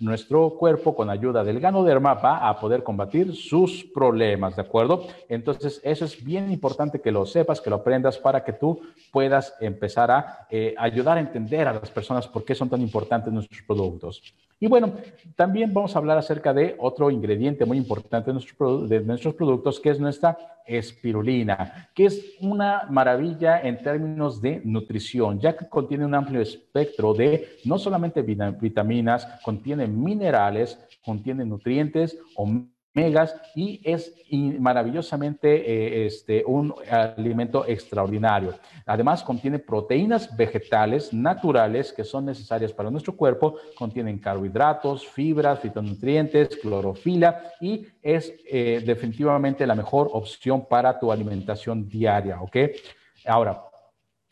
nuestro 0.00 0.56
cuerpo 0.58 0.96
con 0.96 1.10
ayuda 1.10 1.44
del 1.44 1.60
ganoderma 1.60 2.14
va 2.14 2.48
a 2.48 2.58
poder 2.58 2.82
combatir 2.82 3.36
sus 3.36 3.84
problemas, 3.84 4.56
¿de 4.56 4.62
acuerdo? 4.62 5.06
Entonces 5.28 5.80
eso 5.84 6.04
es 6.04 6.24
bien 6.24 6.50
importante 6.50 7.00
que 7.00 7.12
lo 7.12 7.24
sepas, 7.24 7.60
que 7.60 7.70
lo 7.70 7.76
aprendas 7.76 8.18
para 8.18 8.42
que 8.42 8.52
tú 8.52 8.80
puedas 9.12 9.54
empezar 9.60 10.10
a 10.10 10.48
ayudar 10.76 11.18
a 11.18 11.20
entender 11.20 11.68
a 11.68 11.74
las 11.74 11.90
personas 11.92 12.26
por 12.26 12.44
qué 12.44 12.56
son 12.56 12.68
tan 12.68 12.80
importantes 12.80 13.32
nuestros 13.32 13.62
productos. 13.62 14.34
Y 14.62 14.66
bueno, 14.66 14.92
también 15.36 15.72
vamos 15.72 15.96
a 15.96 15.98
hablar 15.98 16.18
acerca 16.18 16.52
de 16.52 16.76
otro 16.78 17.10
ingrediente 17.10 17.64
muy 17.64 17.78
importante 17.78 18.30
de 18.30 19.00
nuestros, 19.00 19.34
productos, 19.34 19.80
que 19.80 19.88
es 19.88 19.98
nuestra 20.00 20.36
espirulina, 20.66 21.90
que 21.94 22.06
es 22.06 22.36
una 22.40 22.86
maravilla 22.90 23.60
en 23.60 23.82
términos 23.82 24.40
de 24.40 24.60
nutrición, 24.64 25.40
ya 25.40 25.56
que 25.56 25.68
contiene 25.68 26.04
un 26.04 26.14
amplio 26.14 26.40
espectro 26.40 27.12
de 27.12 27.58
no 27.64 27.78
solamente 27.78 28.22
vitaminas, 28.22 29.26
contiene 29.42 29.86
minerales, 29.86 30.78
contiene 31.04 31.44
nutrientes 31.44 32.16
o 32.36 32.46
megas 32.92 33.34
y 33.54 33.80
es 33.84 34.12
maravillosamente 34.32 35.48
eh, 35.48 36.06
este, 36.06 36.44
un 36.44 36.74
alimento 36.90 37.64
extraordinario. 37.66 38.54
Además, 38.86 39.22
contiene 39.22 39.58
proteínas 39.58 40.36
vegetales 40.36 41.12
naturales 41.12 41.92
que 41.92 42.04
son 42.04 42.26
necesarias 42.26 42.72
para 42.72 42.90
nuestro 42.90 43.16
cuerpo, 43.16 43.56
contienen 43.76 44.18
carbohidratos, 44.18 45.06
fibras, 45.06 45.60
fitonutrientes, 45.60 46.56
clorofila 46.56 47.42
y 47.60 47.86
es 48.02 48.34
eh, 48.50 48.82
definitivamente 48.84 49.66
la 49.66 49.74
mejor 49.74 50.10
opción 50.12 50.66
para 50.66 50.98
tu 50.98 51.12
alimentación 51.12 51.88
diaria, 51.88 52.40
¿ok? 52.40 52.56
Ahora, 53.26 53.69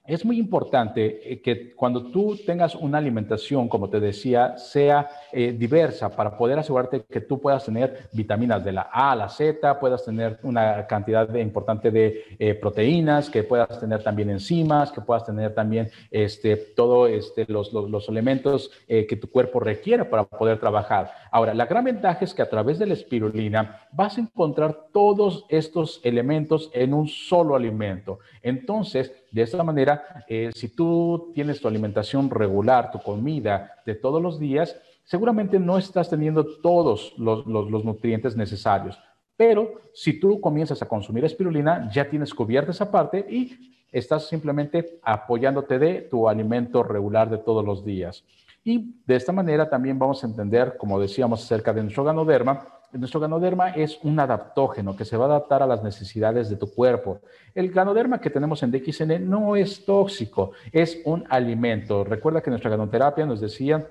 es 0.09 0.25
muy 0.25 0.39
importante 0.39 1.21
eh, 1.23 1.43
que 1.43 1.75
cuando 1.75 2.11
tú 2.11 2.35
tengas 2.47 2.75
una 2.75 2.97
alimentación, 2.97 3.69
como 3.69 3.91
te 3.91 4.01
decía, 4.01 4.57
sea 4.57 5.11
eh, 5.31 5.53
diversa 5.53 6.09
para 6.09 6.37
poder 6.37 6.59
asegurarte 6.59 7.03
que 7.03 7.21
tú 7.21 7.39
puedas 7.39 7.67
tener 7.67 8.09
vitaminas 8.13 8.65
de 8.65 8.73
la 8.73 8.89
A 8.91 9.13
a 9.13 9.17
la 9.17 9.29
Z, 9.29 9.79
puedas 9.79 10.07
tener 10.07 10.39
una 10.43 10.87
cantidad 10.87 11.33
importante 11.35 11.91
de 11.91 12.25
eh, 12.39 12.55
proteínas, 12.55 13.29
que 13.29 13.43
puedas 13.43 13.79
tener 13.79 14.03
también 14.03 14.31
enzimas, 14.31 14.91
que 14.91 15.03
puedas 15.03 15.27
tener 15.27 15.55
también 15.55 15.91
este, 16.11 16.57
todos 16.57 17.11
este, 17.11 17.45
los, 17.47 17.71
los, 17.75 18.09
elementos 18.09 18.71
que 18.87 19.17
tu 19.21 19.29
cuerpo 19.31 19.61
requiere 19.61 20.07
para 20.07 20.25
poder 20.25 20.59
trabajar. 20.59 21.13
Ahora, 21.31 21.53
la 21.53 21.67
gran 21.67 21.85
ventaja 21.85 22.25
es 22.25 22.33
que 22.33 22.41
a 22.41 22.49
través 22.49 22.79
de 22.79 22.87
la 22.87 22.95
espirulina 22.95 23.83
vas 23.93 24.17
a 24.17 24.23
encontrar 24.23 24.87
todos 24.93 25.45
estos 25.51 26.01
elementos 26.05 26.71
en 26.73 26.95
un 26.95 27.07
solo 27.07 27.55
alimento. 27.55 28.21
Entonces, 28.43 29.13
de 29.31 29.43
esta 29.43 29.63
manera, 29.63 30.25
eh, 30.29 30.51
si 30.55 30.69
tú 30.69 31.31
tienes 31.35 31.61
tu 31.61 31.69
alimentación 31.69 32.31
regular, 32.31 32.91
tu 32.91 32.99
comida 32.99 33.73
de 33.85 33.95
todos 33.95 34.23
los 34.23 34.39
días, 34.39 34.81
seguramente 35.05 35.59
no 35.59 35.79
estás 35.79 36.11
teniendo 36.11 36.45
todos 36.61 37.15
los, 37.19 37.47
nutrientes 37.47 38.37
necesarios. 38.37 38.99
Pero 39.37 39.81
si 39.93 40.19
tú 40.19 40.41
comienzas 40.41 40.83
a 40.83 40.89
consumir 40.89 41.25
espirulina, 41.25 41.91
ya 41.93 42.09
tienes 42.09 42.35
cubierta 42.35 42.73
esa 42.73 42.91
parte 42.91 43.25
y 43.29 43.85
estás 43.93 44.29
simplemente 44.29 44.99
apoyándote 45.03 45.79
de 45.79 46.03
tu 46.03 46.29
alimento 46.29 46.83
regular 46.83 47.31
de 47.31 47.39
todos 47.39 47.65
los 47.65 47.85
días. 47.85 48.25
Y 48.65 48.97
de 49.07 49.17
esta 49.17 49.33
manera 49.33 49.71
también 49.71 49.99
vamos 49.99 50.23
a 50.23 50.27
entender, 50.27 50.77
como 50.77 51.01
decíamos 51.01 51.43
acerca 51.43 51.73
de 51.73 51.83
nuestro 51.83 52.05
ganoderma, 52.05 52.67
nuestro 52.93 53.21
ganoderma 53.21 53.71
es 53.71 53.99
un 54.03 54.19
adaptógeno 54.19 54.97
que 54.97 55.05
se 55.05 55.17
va 55.17 55.25
a 55.27 55.29
adaptar 55.29 55.63
a 55.63 55.67
las 55.67 55.83
necesidades 55.83 56.49
de 56.49 56.57
tu 56.57 56.73
cuerpo. 56.73 57.21
El 57.55 57.71
ganoderma 57.71 58.21
que 58.21 58.31
tenemos 58.31 58.63
en 58.63 58.71
DXN 58.71 59.29
no 59.29 59.57
es 59.57 59.85
tóxico, 59.85 60.53
es 60.73 61.01
un 61.05 61.25
alimento. 61.29 62.05
Recuerda 62.05 62.41
que 62.41 62.51
nuestra 62.51 62.71
ganoterapia 62.71 63.27
nos 63.27 63.41
decía 63.41 63.87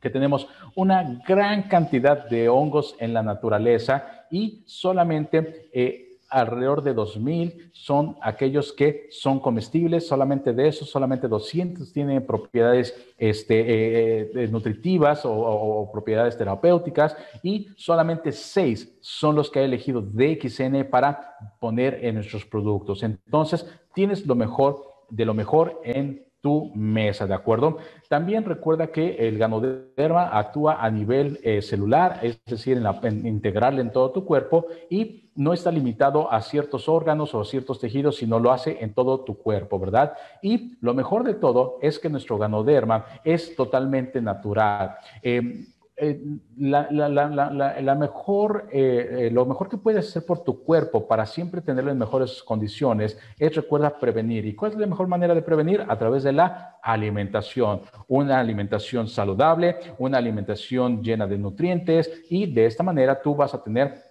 que 0.00 0.10
tenemos 0.10 0.48
una 0.76 1.20
gran 1.26 1.64
cantidad 1.64 2.28
de 2.28 2.48
hongos 2.48 2.96
en 3.00 3.14
la 3.14 3.22
naturaleza 3.22 4.26
y 4.30 4.62
solamente 4.66 5.70
eh, 5.72 6.07
alrededor 6.28 6.82
de 6.82 6.94
2.000 6.94 7.70
son 7.72 8.16
aquellos 8.20 8.72
que 8.72 9.06
son 9.10 9.40
comestibles, 9.40 10.06
solamente 10.06 10.52
de 10.52 10.68
esos, 10.68 10.90
solamente 10.90 11.28
200 11.28 11.92
tienen 11.92 12.26
propiedades 12.26 12.94
este, 13.16 13.60
eh, 13.60 14.30
eh, 14.34 14.48
nutritivas 14.48 15.22
o, 15.24 15.88
propiedades 15.92 16.36
terapéuticas 16.36 17.16
y 17.42 17.68
solamente 17.76 18.32
6 18.32 18.98
son 19.00 19.36
los 19.36 19.50
que 19.50 19.60
ha 19.60 19.64
elegido 19.64 20.02
DXN 20.02 20.84
para 20.90 21.36
poner 21.60 22.04
en 22.04 22.16
nuestros 22.16 22.44
productos. 22.44 23.02
Entonces, 23.02 23.66
tienes 23.94 24.26
lo 24.26 24.34
mejor 24.34 24.84
de 25.10 25.24
lo 25.24 25.34
mejor 25.34 25.80
en 25.84 26.27
tu 26.40 26.72
mesa, 26.74 27.26
¿de 27.26 27.34
acuerdo? 27.34 27.78
También 28.08 28.44
recuerda 28.44 28.88
que 28.88 29.28
el 29.28 29.38
ganoderma 29.38 30.38
actúa 30.38 30.84
a 30.84 30.90
nivel 30.90 31.40
eh, 31.42 31.62
celular, 31.62 32.20
es 32.22 32.40
decir, 32.44 32.76
en, 32.76 32.84
la, 32.84 32.98
en 33.02 33.26
integrarle 33.26 33.80
en 33.80 33.92
todo 33.92 34.10
tu 34.12 34.24
cuerpo 34.24 34.66
y 34.88 35.30
no 35.34 35.52
está 35.52 35.70
limitado 35.70 36.32
a 36.32 36.40
ciertos 36.42 36.88
órganos 36.88 37.34
o 37.34 37.44
ciertos 37.44 37.80
tejidos, 37.80 38.16
sino 38.16 38.38
lo 38.38 38.52
hace 38.52 38.78
en 38.80 38.92
todo 38.94 39.20
tu 39.20 39.38
cuerpo, 39.38 39.78
¿verdad? 39.78 40.14
Y 40.42 40.76
lo 40.80 40.94
mejor 40.94 41.24
de 41.24 41.34
todo 41.34 41.78
es 41.80 41.98
que 41.98 42.08
nuestro 42.08 42.38
ganoderma 42.38 43.06
es 43.24 43.54
totalmente 43.54 44.20
natural. 44.20 44.96
Eh, 45.22 45.66
eh, 46.00 46.20
la, 46.58 47.96
mejor, 47.98 48.68
eh, 48.70 49.26
eh, 49.26 49.30
lo 49.30 49.44
mejor 49.46 49.68
que 49.68 49.76
puedes 49.76 50.08
hacer 50.08 50.24
por 50.24 50.44
tu 50.44 50.62
cuerpo 50.62 51.08
para 51.08 51.26
siempre 51.26 51.60
tenerlo 51.60 51.90
en 51.90 51.98
mejores 51.98 52.42
condiciones 52.42 53.18
es, 53.38 53.54
recuerda, 53.54 53.98
prevenir. 53.98 54.46
¿Y 54.46 54.54
cuál 54.54 54.72
es 54.72 54.78
la 54.78 54.86
mejor 54.86 55.08
manera 55.08 55.34
de 55.34 55.42
prevenir? 55.42 55.84
A 55.88 55.98
través 55.98 56.22
de 56.22 56.32
la 56.32 56.78
alimentación. 56.82 57.82
Una 58.06 58.38
alimentación 58.38 59.08
saludable, 59.08 59.76
una 59.98 60.18
alimentación 60.18 61.02
llena 61.02 61.26
de 61.26 61.38
nutrientes 61.38 62.24
y 62.30 62.52
de 62.52 62.66
esta 62.66 62.82
manera 62.82 63.20
tú 63.20 63.34
vas 63.34 63.54
a 63.54 63.62
tener 63.62 64.07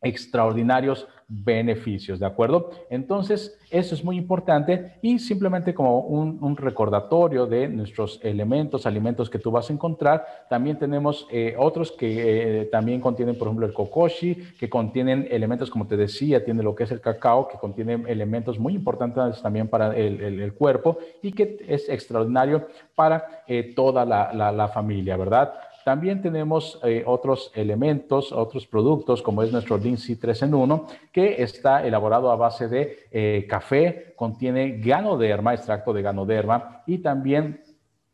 extraordinarios 0.00 1.08
beneficios, 1.30 2.18
¿de 2.18 2.24
acuerdo? 2.24 2.70
Entonces, 2.88 3.58
eso 3.70 3.94
es 3.94 4.02
muy 4.02 4.16
importante 4.16 4.94
y 5.02 5.18
simplemente 5.18 5.74
como 5.74 6.00
un, 6.00 6.56
recordatorio 6.56 7.46
de 7.46 7.68
nuestros 7.68 8.18
elementos, 8.22 8.86
alimentos 8.86 9.28
que 9.28 9.38
tú 9.38 9.50
vas 9.50 9.68
a 9.68 9.72
encontrar, 9.74 10.24
también 10.48 10.78
tenemos 10.78 11.26
eh, 11.30 11.54
otros 11.58 11.92
que 11.92 12.62
eh, 12.62 12.64
también 12.66 13.00
contienen, 13.00 13.36
por 13.36 13.48
ejemplo, 13.48 13.66
el 13.66 13.74
kokoshi, 13.74 14.36
que 14.58 14.70
contienen 14.70 15.28
elementos, 15.30 15.70
como 15.70 15.86
te 15.86 15.98
decía, 15.98 16.44
tiene 16.44 16.62
lo 16.62 16.74
que 16.74 16.84
es 16.84 16.90
el 16.90 17.00
cacao, 17.02 17.46
que 17.46 17.58
contiene 17.58 18.04
elementos 18.08 18.58
muy 18.58 18.74
importantes 18.74 19.42
también 19.42 19.68
para 19.68 19.94
el, 19.94 20.54
cuerpo 20.54 20.98
y 21.22 21.32
que 21.32 21.58
es 21.68 21.88
extraordinario 21.88 22.68
para 22.94 23.42
eh, 23.46 23.74
toda 23.76 24.06
la, 24.06 24.32
la 24.32 24.68
familia, 24.68 25.16
¿verdad? 25.16 25.52
También 25.88 26.20
tenemos 26.20 26.78
eh, 26.84 27.02
otros 27.06 27.50
elementos, 27.54 28.30
otros 28.30 28.66
productos, 28.66 29.22
como 29.22 29.42
es 29.42 29.50
nuestro 29.50 29.78
Lindsay 29.78 30.16
3 30.16 30.42
en 30.42 30.52
1, 30.52 30.86
que 31.10 31.42
está 31.42 31.82
elaborado 31.86 32.30
a 32.30 32.36
base 32.36 32.68
de 32.68 33.08
eh, 33.10 33.46
café, 33.48 34.12
contiene 34.14 34.80
ganoderma, 34.82 35.54
extracto 35.54 35.94
de 35.94 36.02
ganoderma 36.02 36.82
y 36.86 36.98
también 36.98 37.62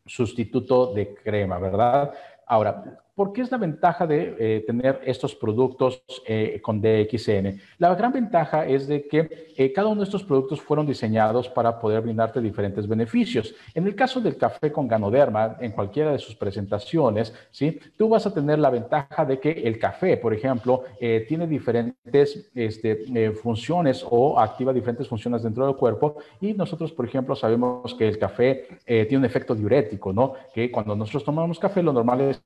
sustituto 0.05 0.93
de 0.93 1.15
crema, 1.15 1.59
¿verdad? 1.59 2.13
Ahora, 2.47 2.97
¿Por 3.15 3.31
qué 3.31 3.43
es 3.43 3.49
la 3.49 3.57
ventaja 3.57 4.05
de 4.05 4.35
eh, 4.37 4.63
tener 4.67 4.99
estos 5.05 5.33
productos 5.33 6.03
eh, 6.27 6.59
con 6.61 6.81
DXN? 6.81 7.61
La 7.77 7.95
gran 7.95 8.11
ventaja 8.11 8.67
es 8.67 8.89
de 8.89 9.07
que 9.07 9.53
eh, 9.55 9.71
cada 9.71 9.87
uno 9.87 10.01
de 10.01 10.03
estos 10.03 10.25
productos 10.25 10.59
fueron 10.59 10.85
diseñados 10.85 11.47
para 11.47 11.79
poder 11.79 12.01
brindarte 12.01 12.41
diferentes 12.41 12.85
beneficios. 12.85 13.55
En 13.73 13.87
el 13.87 13.95
caso 13.95 14.19
del 14.19 14.35
café 14.35 14.69
con 14.69 14.89
ganoderma, 14.89 15.55
en 15.61 15.71
cualquiera 15.71 16.11
de 16.11 16.19
sus 16.19 16.35
presentaciones, 16.35 17.33
¿sí? 17.51 17.79
tú 17.95 18.09
vas 18.09 18.25
a 18.25 18.33
tener 18.33 18.59
la 18.59 18.69
ventaja 18.69 19.23
de 19.23 19.39
que 19.39 19.49
el 19.49 19.79
café, 19.79 20.17
por 20.17 20.33
ejemplo, 20.33 20.83
tiene 20.99 21.47
diferentes 21.47 22.51
este, 22.53 23.31
funciones 23.31 24.05
o 24.09 24.37
activa 24.37 24.73
diferentes 24.73 25.07
funciones 25.07 25.43
dentro 25.43 25.65
del 25.65 25.77
cuerpo 25.77 26.17
y 26.41 26.53
nosotros, 26.53 26.91
por 26.91 27.05
ejemplo, 27.05 27.33
sabemos 27.33 27.93
que 27.93 28.09
el 28.09 28.19
café 28.19 28.67
tiene 28.85 29.17
un 29.17 29.25
efecto 29.25 29.55
diurético, 29.55 30.11
¿no? 30.11 30.33
Que 30.53 30.69
cuando 30.69 30.95
nosotros 30.95 31.23
tomamos 31.23 31.59
café, 31.59 31.81
lo 31.81 31.93
normal 31.93 32.21
es 32.21 32.41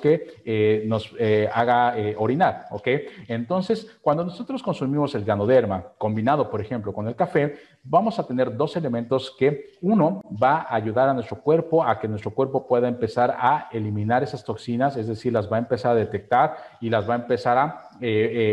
que 0.00 0.40
eh, 0.44 0.84
nos 0.86 1.12
eh, 1.18 1.48
haga 1.52 1.98
eh, 1.98 2.14
orinar, 2.16 2.66
¿ok? 2.70 2.88
Entonces, 3.26 3.98
cuando 4.00 4.24
nosotros 4.24 4.62
consumimos 4.62 5.14
el 5.14 5.24
ganoderma 5.24 5.84
combinado, 5.98 6.48
por 6.48 6.60
ejemplo, 6.60 6.92
con 6.92 7.08
el 7.08 7.16
café, 7.16 7.56
vamos 7.82 8.18
a 8.18 8.26
tener 8.26 8.56
dos 8.56 8.76
elementos 8.76 9.34
que 9.36 9.72
uno 9.80 10.22
va 10.42 10.60
a 10.62 10.76
ayudar 10.76 11.08
a 11.08 11.14
nuestro 11.14 11.40
cuerpo 11.40 11.82
a 11.82 11.98
que 11.98 12.06
nuestro 12.06 12.30
cuerpo 12.30 12.66
pueda 12.66 12.88
empezar 12.88 13.36
a 13.36 13.68
eliminar 13.72 14.22
esas 14.22 14.44
toxinas, 14.44 14.96
es 14.96 15.08
decir, 15.08 15.32
las 15.32 15.50
va 15.50 15.56
a 15.56 15.60
empezar 15.60 15.92
a 15.92 16.00
detectar 16.00 16.56
y 16.80 16.88
las 16.88 17.08
va 17.08 17.14
a 17.14 17.18
empezar 17.18 17.58
a 17.58 17.86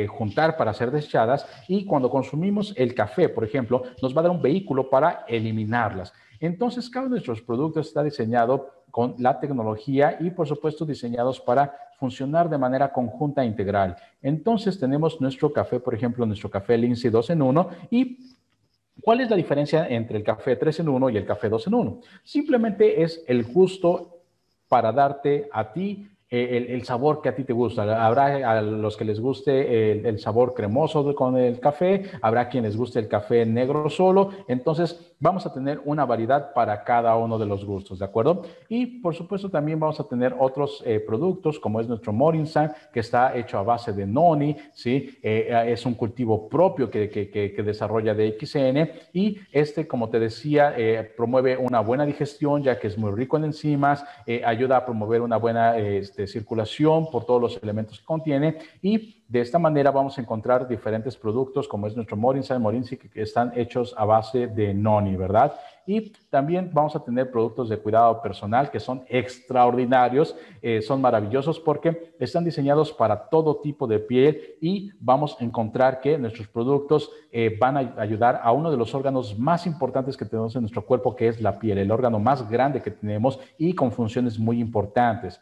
juntar 0.09 0.57
para 0.57 0.73
ser 0.73 0.91
desechadas 0.91 1.47
y 1.67 1.85
cuando 1.85 2.09
consumimos 2.09 2.73
el 2.75 2.93
café, 2.93 3.29
por 3.29 3.43
ejemplo, 3.43 3.83
nos 4.01 4.15
va 4.15 4.19
a 4.19 4.23
dar 4.23 4.31
un 4.31 4.41
vehículo 4.41 4.89
para 4.89 5.23
eliminarlas. 5.27 6.13
Entonces, 6.39 6.89
cada 6.89 7.05
uno 7.05 7.15
de 7.15 7.19
nuestros 7.19 7.41
productos 7.41 7.87
está 7.87 8.03
diseñado 8.03 8.76
con 8.97 9.13
la 9.19 9.39
tecnología 9.39 10.17
y 10.19 10.31
por 10.31 10.47
supuesto 10.47 10.83
diseñados 10.83 11.39
para 11.39 11.71
funcionar 11.99 12.49
de 12.49 12.57
manera 12.57 12.91
conjunta 12.91 13.43
e 13.43 13.45
integral. 13.45 13.95
Entonces 14.23 14.79
tenemos 14.79 15.21
nuestro 15.21 15.53
café, 15.53 15.79
por 15.79 15.93
ejemplo, 15.93 16.25
nuestro 16.25 16.49
café 16.49 16.75
Lindsay 16.79 17.11
2 17.11 17.29
en 17.29 17.41
1 17.43 17.69
y 17.91 18.17
¿Cuál 18.99 19.21
es 19.21 19.29
la 19.29 19.35
diferencia 19.35 19.87
entre 19.87 20.17
el 20.17 20.23
café 20.23 20.55
3 20.55 20.79
en 20.79 20.89
1 20.89 21.11
y 21.11 21.17
el 21.17 21.27
café 21.27 21.47
2 21.47 21.67
en 21.67 21.73
1? 21.75 22.01
Simplemente 22.23 23.03
es 23.03 23.23
el 23.27 23.43
gusto 23.43 24.17
para 24.67 24.91
darte 24.91 25.47
a 25.51 25.71
ti 25.71 26.09
eh, 26.29 26.67
el, 26.71 26.83
sabor 26.83 27.21
que 27.21 27.29
a 27.29 27.35
ti 27.35 27.45
te 27.45 27.53
gusta. 27.53 28.05
Habrá 28.05 28.51
a 28.51 28.61
los 28.61 28.97
que 28.97 29.05
les 29.05 29.17
guste 29.17 30.07
el, 30.09 30.19
sabor 30.19 30.53
cremoso 30.53 31.15
con 31.15 31.37
el 31.37 31.61
café, 31.61 32.03
habrá 32.21 32.49
quien 32.49 32.65
les 32.65 32.75
guste 32.75 32.99
el 32.99 33.07
café 33.07 33.45
negro 33.45 33.89
solo. 33.89 34.31
Entonces, 34.49 35.15
vamos 35.21 35.45
a 35.45 35.53
tener 35.53 35.79
una 35.85 36.05
variedad 36.05 36.51
para 36.53 36.83
cada 36.83 37.15
uno 37.15 37.39
de 37.39 37.45
los 37.45 37.63
gustos, 37.63 37.99
¿de 37.99 38.05
acuerdo? 38.05 38.41
Y 38.67 38.99
por 38.99 39.15
supuesto, 39.15 39.49
también 39.49 39.79
vamos 39.79 40.01
a 40.01 40.03
tener 40.03 40.35
otros 40.37 40.83
eh, 40.85 40.99
productos, 40.99 41.59
como 41.59 41.79
es 41.79 41.87
nuestro 41.87 42.11
Morinsan, 42.11 42.73
que 42.91 42.99
está 42.99 43.33
hecho 43.37 43.57
a 43.57 43.63
base 43.63 43.93
de 43.93 44.05
noni, 44.05 44.57
¿sí? 44.73 45.17
Eh, 45.23 45.65
es 45.67 45.85
un 45.85 45.93
cultivo 45.93 46.49
propio 46.49 46.89
que, 46.91 47.09
que, 47.09 47.29
que, 47.29 47.63
desarrolla 47.63 48.13
DXN 48.13 48.89
y 49.13 49.37
este, 49.51 49.87
como 49.87 50.09
te 50.09 50.19
decía, 50.19 50.75
promueve 51.15 51.55
una 51.57 51.79
buena 51.79 52.05
digestión, 52.05 52.63
ya 52.63 52.79
que 52.79 52.87
es 52.87 52.97
muy 52.97 53.11
rico 53.11 53.37
en 53.37 53.45
enzimas, 53.45 54.05
ayuda 54.45 54.77
a 54.77 54.85
promover 54.85 55.21
una 55.21 55.37
buena... 55.37 55.75
Este, 56.17 56.25
circulación 56.25 57.11
por 57.11 57.25
todos 57.25 57.39
los 57.39 57.59
elementos 57.61 57.99
que 57.99 58.05
contiene 58.05 58.57
y 58.81 59.23
de 59.27 59.39
esta 59.39 59.59
manera 59.59 59.91
vamos 59.91 60.17
a 60.17 60.21
encontrar 60.21 60.67
diferentes 60.67 61.15
productos 61.15 61.67
como 61.67 61.85
es 61.85 61.95
nuestro 61.95 62.17
Morinsa 62.17 62.57
Morinsi 62.57 62.97
que 62.97 63.21
están 63.21 63.51
hechos 63.55 63.93
a 63.95 64.03
base 64.03 64.47
de 64.47 64.73
noni, 64.73 65.15
¿verdad? 65.15 65.53
Y 65.85 66.09
también 66.31 66.71
vamos 66.73 66.95
a 66.95 67.03
tener 67.03 67.29
productos 67.29 67.69
de 67.69 67.77
cuidado 67.77 68.19
personal 68.19 68.71
que 68.71 68.79
son 68.79 69.03
extraordinarios, 69.09 70.35
eh, 70.63 70.81
son 70.81 71.01
maravillosos 71.01 71.59
porque 71.59 72.15
están 72.19 72.43
diseñados 72.43 72.91
para 72.91 73.29
todo 73.29 73.57
tipo 73.57 73.85
de 73.85 73.99
piel 73.99 74.55
y 74.59 74.91
vamos 74.99 75.37
a 75.39 75.43
encontrar 75.43 76.01
que 76.01 76.17
nuestros 76.17 76.47
productos 76.47 77.11
eh, 77.31 77.55
van 77.59 77.77
a 77.77 77.93
ayudar 77.97 78.39
a 78.41 78.51
uno 78.53 78.71
de 78.71 78.77
los 78.77 78.95
órganos 78.95 79.37
más 79.37 79.67
importantes 79.67 80.17
que 80.17 80.25
tenemos 80.25 80.55
en 80.55 80.61
nuestro 80.61 80.83
cuerpo, 80.83 81.15
que 81.15 81.27
es 81.27 81.39
la 81.41 81.59
piel, 81.59 81.77
el 81.77 81.91
órgano 81.91 82.17
más 82.17 82.49
grande 82.49 82.81
que 82.81 82.89
tenemos 82.89 83.39
y 83.59 83.73
con 83.73 83.91
funciones 83.91 84.39
muy 84.39 84.59
importantes. 84.59 85.39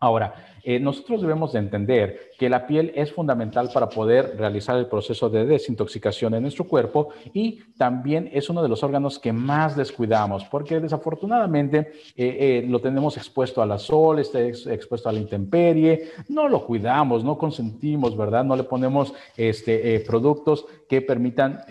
Ahora, 0.00 0.32
eh, 0.62 0.78
nosotros 0.78 1.22
debemos 1.22 1.52
de 1.52 1.58
entender 1.58 2.30
que 2.38 2.48
la 2.48 2.68
piel 2.68 2.92
es 2.94 3.12
fundamental 3.12 3.68
para 3.74 3.88
poder 3.88 4.36
realizar 4.36 4.76
el 4.76 4.86
proceso 4.86 5.28
de 5.28 5.44
desintoxicación 5.44 6.34
en 6.34 6.42
nuestro 6.42 6.68
cuerpo 6.68 7.08
y 7.32 7.64
también 7.76 8.30
es 8.32 8.48
uno 8.48 8.62
de 8.62 8.68
los 8.68 8.84
órganos 8.84 9.18
que 9.18 9.32
más 9.32 9.76
descuidamos 9.76 10.44
porque 10.44 10.78
desafortunadamente 10.78 11.92
eh, 12.16 12.62
eh, 12.62 12.66
lo 12.68 12.80
tenemos 12.80 13.16
expuesto 13.16 13.60
a 13.60 13.66
la 13.66 13.76
sol, 13.76 14.20
está 14.20 14.40
expuesto 14.40 15.08
a 15.08 15.12
la 15.12 15.18
intemperie, 15.18 16.10
no 16.28 16.48
lo 16.48 16.64
cuidamos, 16.64 17.24
no 17.24 17.36
consentimos, 17.36 18.16
¿verdad? 18.16 18.44
No 18.44 18.54
le 18.54 18.62
ponemos 18.62 19.12
este, 19.36 19.98
productos 20.06 20.64
que 20.88 21.02
permitan 21.02 21.64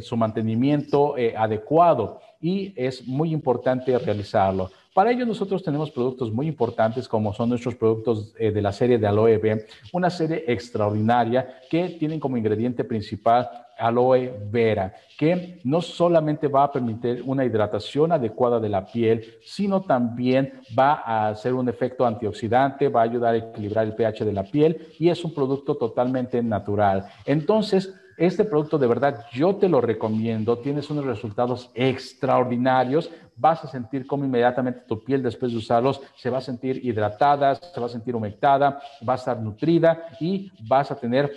su 0.00 0.16
mantenimiento 0.16 1.14
adecuado 1.36 2.20
y 2.40 2.72
es 2.76 3.06
muy 3.06 3.32
importante 3.32 3.98
realizarlo. 3.98 4.70
Para 4.92 5.12
ello 5.12 5.24
nosotros 5.24 5.62
tenemos 5.62 5.90
productos 5.90 6.32
muy 6.32 6.48
importantes 6.48 7.06
como 7.06 7.32
son 7.32 7.50
nuestros 7.50 7.76
productos 7.76 8.34
eh, 8.38 8.50
de 8.50 8.60
la 8.60 8.72
serie 8.72 8.98
de 8.98 9.06
Aloe 9.06 9.38
Vera, 9.38 9.62
una 9.92 10.10
serie 10.10 10.44
extraordinaria 10.48 11.60
que 11.70 11.90
tienen 11.90 12.18
como 12.18 12.36
ingrediente 12.36 12.82
principal 12.82 13.48
aloe 13.80 14.32
vera, 14.50 14.94
que 15.18 15.60
no 15.64 15.80
solamente 15.80 16.48
va 16.48 16.64
a 16.64 16.72
permitir 16.72 17.22
una 17.24 17.44
hidratación 17.44 18.12
adecuada 18.12 18.60
de 18.60 18.68
la 18.68 18.84
piel, 18.84 19.24
sino 19.42 19.80
también 19.80 20.60
va 20.78 21.02
a 21.04 21.28
hacer 21.28 21.54
un 21.54 21.68
efecto 21.68 22.06
antioxidante, 22.06 22.88
va 22.88 23.00
a 23.00 23.04
ayudar 23.04 23.34
a 23.34 23.38
equilibrar 23.38 23.86
el 23.86 23.94
pH 23.94 24.24
de 24.24 24.32
la 24.32 24.44
piel 24.44 24.88
y 24.98 25.08
es 25.08 25.24
un 25.24 25.34
producto 25.34 25.76
totalmente 25.76 26.42
natural. 26.42 27.06
Entonces, 27.24 27.94
este 28.16 28.44
producto 28.44 28.78
de 28.78 28.86
verdad 28.86 29.24
yo 29.32 29.56
te 29.56 29.68
lo 29.68 29.80
recomiendo, 29.80 30.58
tienes 30.58 30.90
unos 30.90 31.04
resultados 31.04 31.70
extraordinarios, 31.74 33.10
vas 33.36 33.64
a 33.64 33.68
sentir 33.68 34.06
como 34.06 34.24
inmediatamente 34.24 34.82
tu 34.86 35.02
piel 35.02 35.22
después 35.22 35.52
de 35.52 35.58
usarlos 35.58 36.00
se 36.16 36.30
va 36.30 36.38
a 36.38 36.42
sentir 36.42 36.84
hidratada, 36.84 37.54
se 37.54 37.80
va 37.80 37.86
a 37.86 37.90
sentir 37.90 38.14
humectada, 38.14 38.80
va 39.08 39.14
a 39.14 39.16
estar 39.16 39.40
nutrida 39.40 40.08
y 40.20 40.50
vas 40.68 40.90
a 40.90 40.96
tener 40.96 41.32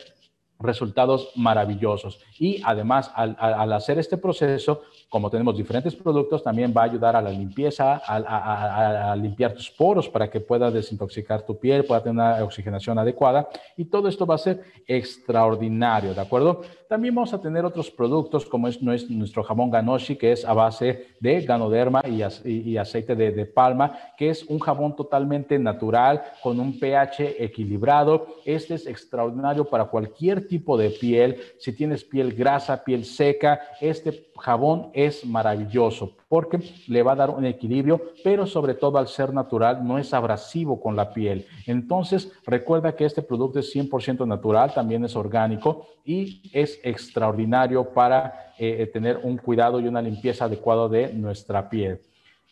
resultados 0.59 1.32
maravillosos. 1.36 2.19
Y 2.39 2.61
además, 2.63 3.11
al, 3.15 3.74
hacer 3.74 3.99
este 3.99 4.17
proceso, 4.17 4.82
como 5.14 5.30
tenemos 5.30 5.55
diferentes 5.55 5.95
productos, 5.95 6.41
también 6.41 6.74
va 6.76 6.82
a 6.82 6.86
ayudar 6.86 7.16
a 7.16 7.22
la 7.22 7.30
limpieza, 7.30 8.01
a, 8.03 9.16
limpiar 9.16 9.53
tus 9.53 9.70
poros 9.70 10.09
para 10.09 10.28
que 10.28 10.39
pueda 10.39 10.72
desintoxicar 10.72 11.45
tu 11.45 11.55
piel, 11.55 11.86
pueda 11.86 12.01
tener 12.01 12.16
una 12.16 12.43
oxigenación 12.43 12.97
adecuada. 12.97 13.47
Y 13.78 13.86
todo 13.86 14.07
esto 14.07 14.26
va 14.26 14.34
a 14.34 14.39
ser 14.39 14.64
extraordinario, 14.88 16.16
¿de 16.16 16.22
acuerdo? 16.22 16.61
También 16.93 17.15
vamos 17.15 17.33
a 17.33 17.41
tener 17.41 17.65
otros 17.65 17.89
productos 17.89 18.45
como 18.45 18.67
es 18.67 18.79
nuestro 18.79 19.41
jamón 19.41 19.71
Ganoshi, 19.71 20.15
que 20.15 20.31
es 20.31 20.45
a 20.45 20.53
base 20.53 21.07
de 21.19 21.41
ganoderma 21.41 22.03
y, 22.05 22.77
aceite 22.77 23.15
de, 23.15 23.31
de 23.31 23.47
palma, 23.47 23.97
que 24.15 24.29
es 24.29 24.43
un 24.43 24.59
jabón 24.59 24.95
totalmente 24.95 25.57
natural, 25.57 26.21
con 26.43 26.59
un 26.59 26.79
pH 26.79 27.43
equilibrado. 27.43 28.27
Este 28.45 28.75
es 28.75 28.85
extraordinario 28.85 29.65
para 29.65 29.85
cualquier 29.85 30.47
tipo 30.47 30.77
de 30.77 30.91
piel. 30.91 31.41
Si 31.57 31.73
tienes 31.73 32.03
piel 32.03 32.31
grasa, 32.35 32.83
piel 32.83 33.05
seca, 33.05 33.59
este 33.81 34.29
jabón 34.37 34.91
es 34.93 35.25
maravilloso 35.25 36.15
porque 36.33 36.59
le 36.87 37.03
va 37.03 37.11
a 37.11 37.15
dar 37.15 37.29
un 37.29 37.45
equilibrio, 37.45 38.01
pero 38.23 38.47
sobre 38.47 38.73
todo 38.73 38.97
al 38.97 39.07
ser 39.07 39.31
natural 39.31 39.85
no 39.85 39.99
es 39.99 40.15
abrasivo 40.15 40.81
con 40.81 40.95
la 40.95 41.13
piel. 41.13 41.45
Entonces, 41.67 42.31
recuerda 42.43 42.95
que 42.95 43.05
este 43.05 43.21
producto 43.21 43.59
es 43.59 43.71
100% 43.75 44.25
natural, 44.25 44.73
también 44.73 45.05
es 45.05 45.15
orgánico 45.15 45.85
y 46.03 46.41
es 46.51 46.79
extraordinario 46.84 47.86
para 47.86 48.53
eh, 48.59 48.89
tener 48.93 49.19
un 49.23 49.38
cuidado 49.38 49.79
y 49.79 49.88
una 49.88 50.01
limpieza 50.01 50.45
adecuada 50.45 50.88
de 50.88 51.13
nuestra 51.13 51.69
piel. 51.69 51.99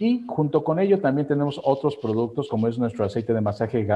Y 0.02 0.26
junto 0.28 0.64
con 0.64 0.80
ello 0.80 1.00
también 1.00 1.28
tenemos 1.28 1.62
otros 1.64 1.96
productos 1.96 2.48
como 2.48 2.68
es 2.68 2.76
nuestro 2.80 3.06
aceite 3.06 3.36
de 3.36 3.42
masaje 3.42 3.82
eh, 3.82 3.88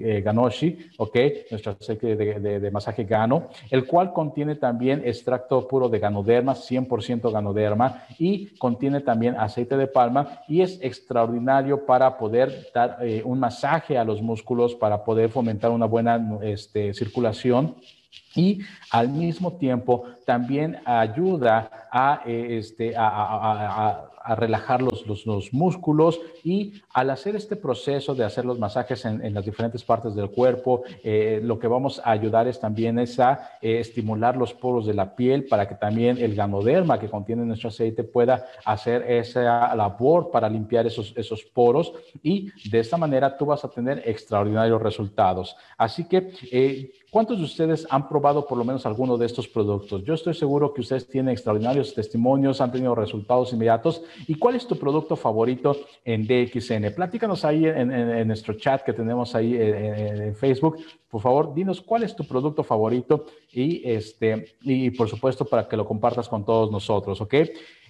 eh, 0.00 0.22
Ganoshi, 0.24 0.78
¿ok? 0.98 1.18
Nuestro 1.50 1.72
aceite 1.72 2.14
de, 2.14 2.70
masaje 2.70 3.02
Gano, 3.02 3.48
el 3.68 3.84
cual 3.84 4.12
contiene 4.12 4.54
también 4.54 5.02
extracto 5.04 5.66
puro 5.66 5.88
de 5.88 5.98
ganoderma, 5.98 6.54
100% 6.54 7.32
ganoderma, 7.32 8.04
y 8.20 8.54
contiene 8.56 9.00
también 9.00 9.34
aceite 9.36 9.76
de 9.76 9.88
palma 9.88 10.42
y 10.46 10.60
es 10.60 10.78
extraordinario 10.80 11.86
para 11.86 12.18
poder 12.18 12.68
dar 12.72 12.98
eh, 13.00 13.22
un 13.24 13.40
masaje 13.40 13.98
a 13.98 14.04
los 14.04 14.22
músculos, 14.22 14.76
para 14.76 15.02
poder 15.02 15.28
fomentar 15.28 15.72
una 15.72 15.86
buena 15.86 16.38
este, 16.40 16.94
circulación 16.94 17.74
y 18.34 18.60
al 18.90 19.08
mismo 19.08 19.52
tiempo 19.52 20.04
también 20.24 20.80
ayuda 20.84 21.70
a, 21.90 22.22
este, 22.26 22.94
a, 22.96 24.08
relajar 24.36 24.80
los, 24.80 25.04
los, 25.26 25.52
músculos 25.52 26.20
y 26.44 26.74
al 26.94 27.10
hacer 27.10 27.34
este 27.34 27.56
proceso 27.56 28.14
de 28.14 28.24
hacer 28.24 28.44
los 28.44 28.56
masajes 28.56 29.04
en, 29.04 29.34
las 29.34 29.44
diferentes 29.44 29.82
partes 29.82 30.14
del 30.14 30.30
cuerpo, 30.30 30.84
eh, 31.02 31.40
lo 31.42 31.58
que 31.58 31.66
vamos 31.66 32.00
a 32.04 32.12
ayudar 32.12 32.46
es 32.46 32.60
también 32.60 33.00
es 33.00 33.18
a 33.18 33.50
eh, 33.60 33.80
estimular 33.80 34.36
los 34.36 34.54
poros 34.54 34.86
de 34.86 34.94
la 34.94 35.16
piel 35.16 35.46
para 35.46 35.66
que 35.66 35.74
también 35.74 36.18
el 36.18 36.36
ganoderma 36.36 37.00
que 37.00 37.10
contiene 37.10 37.44
nuestro 37.44 37.70
aceite 37.70 38.04
pueda 38.04 38.46
hacer 38.64 39.02
esa 39.10 39.74
labor 39.74 40.30
para 40.30 40.48
limpiar 40.48 40.86
esos, 40.86 41.12
esos 41.16 41.42
poros 41.42 41.92
y 42.22 42.48
de 42.70 42.78
esta 42.78 42.96
manera 42.96 43.36
tú 43.36 43.46
vas 43.46 43.64
a 43.64 43.70
tener 43.70 44.02
extraordinarios 44.06 44.80
resultados. 44.80 45.56
Así 45.76 46.04
que 46.04 46.32
eh, 46.52 46.92
¿Cuántos 47.12 47.36
de 47.36 47.44
ustedes 47.44 47.86
han 47.90 48.08
probado 48.08 48.46
por 48.46 48.56
lo 48.56 48.64
menos 48.64 48.86
alguno 48.86 49.18
de 49.18 49.26
estos 49.26 49.46
productos? 49.46 50.02
Estoy 50.14 50.34
seguro 50.34 50.72
que 50.72 50.80
ustedes 50.80 51.06
tienen 51.08 51.32
extraordinarios 51.32 51.94
testimonios, 51.94 52.60
han 52.60 52.72
tenido 52.72 52.94
resultados 52.94 53.52
inmediatos. 53.52 54.02
¿Y 54.26 54.34
cuál 54.36 54.56
es 54.56 54.66
tu 54.66 54.78
producto 54.78 55.16
favorito 55.16 55.76
en 56.04 56.26
DXN? 56.26 56.94
Platícanos 56.94 57.44
ahí 57.44 57.66
en, 57.66 58.26
nuestro 58.26 58.54
chat 58.54 58.82
que 58.82 58.92
tenemos 58.92 59.34
ahí 59.34 59.56
en, 59.56 60.34
Facebook. 60.34 60.78
Por 61.08 61.20
favor, 61.20 61.54
dinos 61.54 61.80
cuál 61.80 62.04
es 62.04 62.16
tu 62.16 62.24
producto 62.24 62.64
favorito 62.64 63.26
y, 63.50 63.88
este, 63.88 64.56
y 64.62 64.90
por 64.90 65.08
supuesto 65.08 65.44
para 65.44 65.68
que 65.68 65.76
lo 65.76 65.84
compartas 65.84 66.28
con 66.28 66.44
todos 66.44 66.70
nosotros, 66.70 67.20
¿ok? 67.20 67.34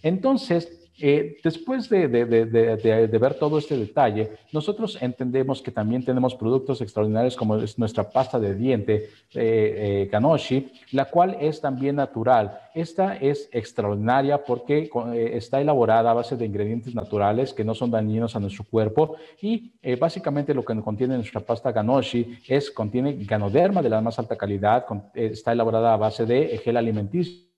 Entonces, 0.02 0.81
eh, 1.04 1.38
después 1.42 1.88
de, 1.88 2.06
ver 2.06 3.34
todo 3.34 3.58
este 3.58 3.76
detalle, 3.76 4.30
nosotros 4.52 4.96
entendemos 5.00 5.60
que 5.60 5.72
también 5.72 6.04
tenemos 6.04 6.36
productos 6.36 6.80
extraordinarios 6.80 7.34
como 7.36 7.56
es 7.56 7.76
nuestra 7.76 8.08
pasta 8.08 8.38
de 8.38 8.54
diente 8.54 9.10
eh, 9.34 10.08
eh 10.08 10.68
la 10.92 11.06
cual 11.06 11.36
es 11.40 11.60
también 11.60 11.96
natural. 11.96 12.56
Esta 12.72 13.16
es 13.16 13.48
extraordinaria 13.50 14.44
porque 14.44 14.88
eh, 15.14 15.30
está 15.34 15.60
elaborada 15.60 16.12
a 16.12 16.14
base 16.14 16.36
de 16.36 16.46
ingredientes 16.46 16.94
naturales 16.94 17.52
que 17.52 17.64
no 17.64 17.74
son 17.74 17.90
dañinos 17.90 18.36
a 18.36 18.40
nuestro 18.40 18.64
cuerpo 18.64 19.16
y 19.40 19.72
básicamente 19.98 20.54
lo 20.54 20.64
que 20.64 20.80
contiene 20.80 21.16
nuestra 21.16 21.40
pasta 21.40 21.72
Ganoshi 21.72 22.38
es 22.46 22.70
contiene 22.70 23.14
ganoderma 23.24 23.82
de 23.82 23.90
la 23.90 24.00
más 24.00 24.20
alta 24.20 24.36
calidad, 24.36 24.86
está 25.14 25.50
elaborada 25.50 25.94
a 25.94 25.96
base 25.96 26.24
de 26.24 26.56
gel 26.58 26.76
alimenticio 26.76 27.51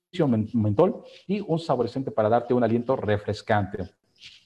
mentol 0.55 1.03
y 1.27 1.41
un 1.41 1.59
saborescente 1.59 2.11
para 2.11 2.29
darte 2.29 2.55
un 2.55 2.63
aliento 2.65 2.97
refrescante. 2.97 3.91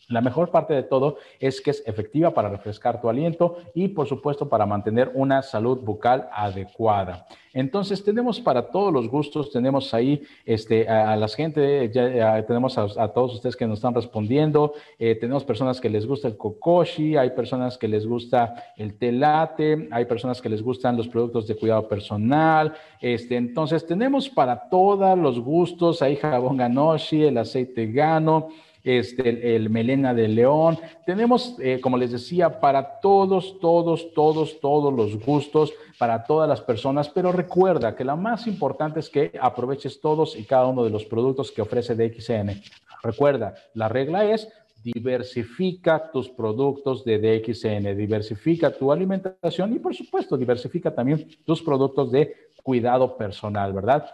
La 0.09 0.23
mejor 0.23 0.51
parte 0.51 0.73
de 0.73 0.83
todo 0.83 1.19
es 1.39 1.61
que 1.61 1.71
es 1.71 1.83
efectiva 1.87 2.33
para 2.33 2.49
refrescar 2.49 2.99
tu 2.99 3.11
aliento 3.11 3.59
y, 3.75 3.89
por 3.89 4.09
supuesto, 4.09 4.49
para 4.49 4.65
mantener 4.65 5.11
una 5.13 5.43
salud 5.43 5.81
bucal 5.81 6.31
adecuada. 6.33 7.27
Entonces, 7.53 8.03
tenemos 8.03 8.41
para 8.41 8.71
todos 8.71 8.91
los 8.91 9.07
gustos, 9.07 9.51
tenemos 9.51 9.93
ahí 9.93 10.23
este, 10.47 10.89
a, 10.89 11.15
la 11.15 11.29
gente, 11.29 11.91
ya, 11.93 12.43
tenemos 12.47 12.79
a, 12.79 13.09
todos 13.09 13.35
ustedes 13.35 13.55
que 13.55 13.67
nos 13.67 13.81
están 13.81 13.95
respondiendo, 13.95 14.73
eh, 14.99 15.15
tenemos 15.15 15.45
personas 15.45 15.79
que 15.79 15.91
les 15.91 16.07
gusta 16.07 16.29
el 16.29 16.39
kokoshi, 16.39 17.19
hay 17.19 17.31
personas 17.31 17.77
que 17.77 17.89
les 17.89 18.07
gusta 18.07 18.55
el 18.79 18.97
telate, 18.97 19.89
hay 19.91 20.07
personas 20.07 20.41
que 20.41 20.49
les 20.49 20.63
gustan 20.63 20.97
los 20.97 21.09
productos 21.09 21.47
de 21.47 21.55
cuidado 21.55 21.87
personal. 21.87 22.73
Este, 22.99 23.37
entonces, 23.37 23.87
tenemos 23.87 24.31
para 24.31 24.71
todos 24.71 25.19
los 25.19 25.39
gustos, 25.39 26.01
ahí 26.01 26.17
jabón 26.17 26.57
ganoshi, 26.57 27.25
el 27.25 27.37
aceite 27.37 27.89
gano 27.89 28.49
este, 28.89 29.55
el, 29.55 29.68
melena 29.68 30.14
de 30.14 30.28
león. 30.28 30.78
Tenemos, 31.05 31.57
eh, 31.61 31.78
como 31.78 31.99
les 31.99 32.11
decía, 32.11 32.59
para 32.59 33.01
todos, 33.01 33.61
todos, 33.61 34.14
todos, 34.14 34.61
todos 34.61 34.95
los 34.95 35.22
gustos, 35.22 35.74
para 35.99 36.24
todas 36.24 36.49
las 36.49 36.62
personas, 36.62 37.11
pero 37.11 37.30
recuerda 37.30 37.95
que 37.95 38.03
lo 38.03 38.16
más 38.16 38.47
importante 38.47 39.01
es 39.01 39.11
que 39.11 39.32
aproveches 39.39 40.01
todos 40.01 40.34
y 40.36 40.45
cada 40.45 40.66
uno 40.66 40.84
de 40.84 40.91
los 40.91 41.05
productos 41.05 41.53
que 41.53 41.61
ofrece 41.61 41.95
DXN. 41.95 42.62
Recuerda, 43.03 43.55
la 43.74 43.91
regla 43.91 44.24
es 44.24 44.49
diversifica 44.82 46.11
tus 46.11 46.30
productos 46.30 47.05
de 47.05 47.18
DXN, 47.18 47.95
diversifica 47.95 48.70
tu 48.70 48.91
alimentación 48.91 49.74
y 49.74 49.80
por 49.80 49.95
supuesto 49.95 50.39
diversifica 50.39 50.95
también 50.95 51.28
tus 51.45 51.62
productos 51.62 52.11
de 52.11 52.34
cuidado 52.62 53.18
personal, 53.18 53.74
¿verdad? 53.74 54.09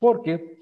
Porque 0.00 0.57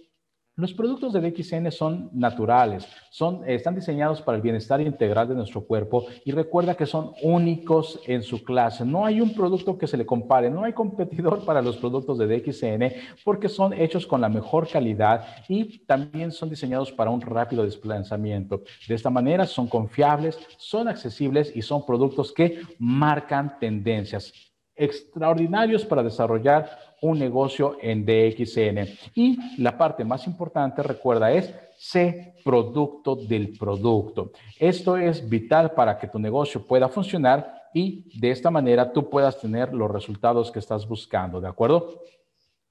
los 0.57 0.73
productos 0.73 1.13
de 1.13 1.21
DXN 1.21 1.71
son 1.71 2.09
naturales, 2.15 2.89
son, 3.11 3.47
están 3.47 3.75
diseñados 3.75 4.23
para 4.23 4.37
el 4.37 4.43
bienestar 4.43 4.81
integral 4.81 5.29
de 5.29 5.35
nuestro 5.35 5.67
cuerpo 5.67 6.07
y 6.25 6.33
recuerda 6.33 6.75
que 6.75 6.87
son 6.87 7.13
únicos 7.23 8.01
en 8.07 8.23
su 8.23 8.43
clase. 8.43 8.83
No 8.87 9.05
hay 9.05 9.21
un 9.21 9.35
producto 9.35 9.77
que 9.77 9.87
se 9.87 9.99
le 9.99 10.07
compare, 10.07 10.49
no 10.49 10.65
hay 10.65 10.73
competidor 10.73 11.45
para 11.45 11.61
los 11.61 11.77
productos 11.77 12.17
de 12.17 12.27
DXN 12.27 12.97
porque 13.23 13.51
son 13.51 13.75
hechos 13.75 14.07
con 14.07 14.23
la 14.23 14.31
mejor 14.31 14.67
calidad 14.67 15.27
y 15.47 15.81
también 15.81 16.33
son 16.33 16.49
diseñados 16.49 16.91
para 16.91 17.11
un 17.11 17.21
rápido 17.21 17.63
desplazamiento. 17.63 18.63
De 18.89 18.95
esta 18.95 19.11
manera 19.11 19.45
son 19.45 19.69
confiables, 19.69 20.39
son 20.57 20.89
accesibles 20.89 21.55
y 21.55 21.61
son 21.61 21.85
productos 21.85 22.33
que 22.33 22.63
marcan 22.79 23.59
tendencias 23.61 24.33
extraordinarios 24.77 25.85
para 25.85 26.03
desarrollar 26.03 26.71
un 27.01 27.19
negocio 27.19 27.77
en 27.81 28.05
DXN. 28.05 28.89
Y 29.15 29.39
la 29.63 29.77
parte 29.77 30.05
más 30.05 30.27
importante, 30.27 30.83
recuerda, 30.83 31.33
es 31.33 31.55
sé 31.77 32.35
producto 32.45 33.17
del 33.17 33.57
producto. 33.59 34.33
Esto 34.59 34.97
es 34.97 35.29
vital 35.29 35.73
para 35.73 35.99
que 35.99 36.09
tu 36.09 36.19
negocio 36.19 36.65
pueda 36.67 36.89
funcionar 36.89 37.69
y 37.75 38.19
de 38.19 38.31
esta 38.31 38.51
manera 38.51 38.93
tú 38.93 39.11
puedas 39.11 39.39
tener 39.39 39.75
los 39.75 39.91
resultados 39.91 40.51
que 40.51 40.61
estás 40.61 40.89
buscando, 40.89 41.41
¿de 41.41 41.49
acuerdo? 41.49 42.01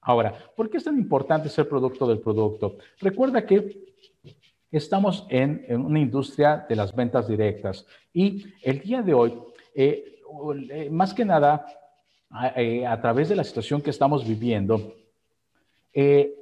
Ahora, 0.00 0.34
¿por 0.56 0.70
qué 0.70 0.78
es 0.78 0.84
tan 0.84 0.98
importante 0.98 1.48
ser 1.48 1.68
producto 1.68 2.06
del 2.06 2.20
producto? 2.20 2.76
Recuerda 3.00 3.44
que 3.44 3.86
estamos 4.70 5.26
en, 5.28 5.64
una 5.68 6.00
industria 6.00 6.64
de 6.68 6.76
las 6.76 6.94
ventas 6.94 7.28
directas 7.28 7.86
y 8.12 8.46
el 8.62 8.80
día 8.80 9.02
de 9.02 9.14
hoy, 9.14 9.38
eh, 9.74 10.20
eh, 10.70 10.90
más 10.90 11.14
que 11.14 11.24
nada, 11.24 11.66
eh, 12.56 12.86
a, 12.86 13.00
través 13.00 13.28
de 13.28 13.36
la 13.36 13.44
situación 13.44 13.80
que 13.80 13.90
estamos 13.90 14.26
viviendo, 14.26 14.94
eh, 15.92 16.34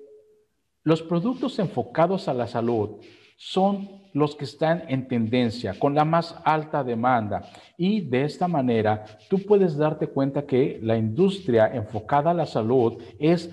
los 0.83 1.03
productos 1.03 1.59
enfocados 1.59 2.29
a 2.29 2.35
la 2.35 2.47
salud 2.47 3.01
son 3.37 4.03
los 4.13 4.37
que 4.37 4.45
están 4.45 4.85
en 4.89 5.09
tendencia, 5.09 5.79
con 5.79 5.95
la 5.95 6.05
más 6.05 6.37
alta 6.45 6.85
demanda. 6.85 7.51
Y 7.77 8.01
de 8.01 8.25
esta 8.25 8.47
manera, 8.47 9.05
tú 9.29 9.39
puedes 9.41 9.77
darte 9.77 10.07
cuenta 10.07 10.47
que 10.47 10.79
la 10.83 10.97
industria 10.97 11.67
enfocada 11.75 12.31
a 12.31 12.35
la 12.35 12.47
salud 12.47 13.03
es 13.19 13.51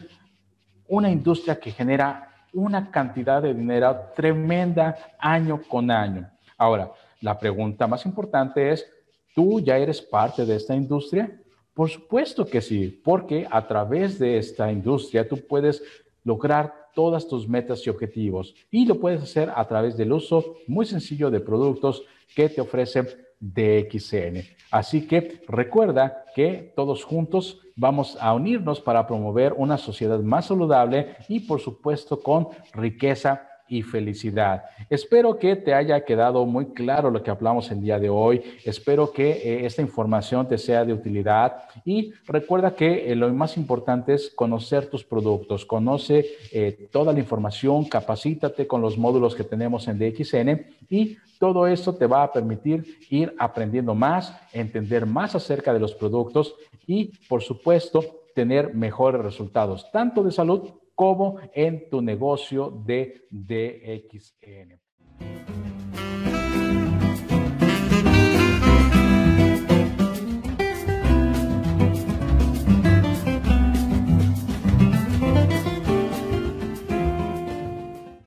una 0.87 1.09
industria 1.09 1.59
que 1.59 1.71
genera 1.71 2.29
una 2.53 2.91
cantidad 2.91 3.41
de 3.41 3.53
dinero 3.53 4.11
tremenda 4.15 4.97
año 5.17 5.61
con 5.67 5.89
año. 5.89 6.29
Ahora, 6.57 6.91
la 7.21 7.39
pregunta 7.39 7.87
más 7.87 8.05
importante 8.05 8.71
es, 8.71 8.85
¿tú 9.33 9.59
ya 9.59 9.77
eres 9.77 10.01
parte 10.01 10.45
de 10.45 10.55
esta 10.57 10.75
industria? 10.75 11.40
Por 11.73 11.89
supuesto 11.89 12.45
que 12.45 12.61
sí, 12.61 13.01
porque 13.03 13.47
a 13.49 13.67
través 13.67 14.19
de 14.19 14.37
esta 14.37 14.71
industria 14.71 15.27
tú 15.27 15.37
puedes 15.37 15.81
lograr 16.23 16.73
todas 16.93 17.27
tus 17.27 17.47
metas 17.47 17.85
y 17.85 17.89
objetivos 17.89 18.53
y 18.69 18.85
lo 18.85 18.99
puedes 18.99 19.21
hacer 19.21 19.51
a 19.55 19.65
través 19.67 19.95
del 19.95 20.11
uso 20.11 20.55
muy 20.67 20.85
sencillo 20.85 21.31
de 21.31 21.39
productos 21.39 22.03
que 22.35 22.49
te 22.49 22.61
ofrece 22.61 23.05
DXN. 23.39 24.43
Así 24.69 25.07
que 25.07 25.41
recuerda 25.47 26.25
que 26.35 26.73
todos 26.75 27.03
juntos 27.03 27.61
vamos 27.75 28.17
a 28.19 28.33
unirnos 28.33 28.79
para 28.79 29.07
promover 29.07 29.53
una 29.53 29.77
sociedad 29.77 30.19
más 30.19 30.45
saludable 30.45 31.15
y 31.27 31.41
por 31.41 31.59
supuesto 31.59 32.21
con 32.21 32.49
riqueza 32.73 33.49
y 33.71 33.83
felicidad. 33.83 34.65
Espero 34.89 35.39
que 35.39 35.55
te 35.55 35.73
haya 35.73 36.03
quedado 36.03 36.45
muy 36.45 36.73
claro 36.73 37.09
lo 37.09 37.23
que 37.23 37.31
hablamos 37.31 37.71
el 37.71 37.79
día 37.79 37.99
de 37.99 38.09
hoy. 38.09 38.43
Espero 38.65 39.13
que 39.13 39.31
eh, 39.31 39.65
esta 39.65 39.81
información 39.81 40.45
te 40.45 40.57
sea 40.57 40.83
de 40.83 40.91
utilidad 40.91 41.63
y 41.85 42.11
recuerda 42.27 42.75
que 42.75 43.09
eh, 43.09 43.15
lo 43.15 43.33
más 43.33 43.55
importante 43.55 44.13
es 44.13 44.29
conocer 44.35 44.87
tus 44.87 45.05
productos, 45.05 45.65
conoce 45.65 46.25
eh, 46.51 46.89
toda 46.91 47.13
la 47.13 47.19
información, 47.19 47.85
capacítate 47.85 48.67
con 48.67 48.81
los 48.81 48.97
módulos 48.97 49.35
que 49.35 49.45
tenemos 49.45 49.87
en 49.87 49.97
DXN 49.97 50.65
y 50.89 51.17
todo 51.39 51.65
esto 51.65 51.95
te 51.95 52.07
va 52.07 52.23
a 52.23 52.33
permitir 52.33 52.99
ir 53.09 53.33
aprendiendo 53.39 53.95
más, 53.95 54.35
entender 54.51 55.05
más 55.05 55.33
acerca 55.33 55.73
de 55.73 55.79
los 55.79 55.95
productos 55.95 56.55
y, 56.85 57.13
por 57.29 57.41
supuesto, 57.41 58.03
tener 58.35 58.73
mejores 58.73 59.21
resultados, 59.21 59.89
tanto 59.91 60.23
de 60.23 60.31
salud 60.31 60.71
como 61.01 61.39
en 61.55 61.89
tu 61.89 61.99
negocio 61.99 62.69
de 62.69 63.25
DXN. 63.31 64.79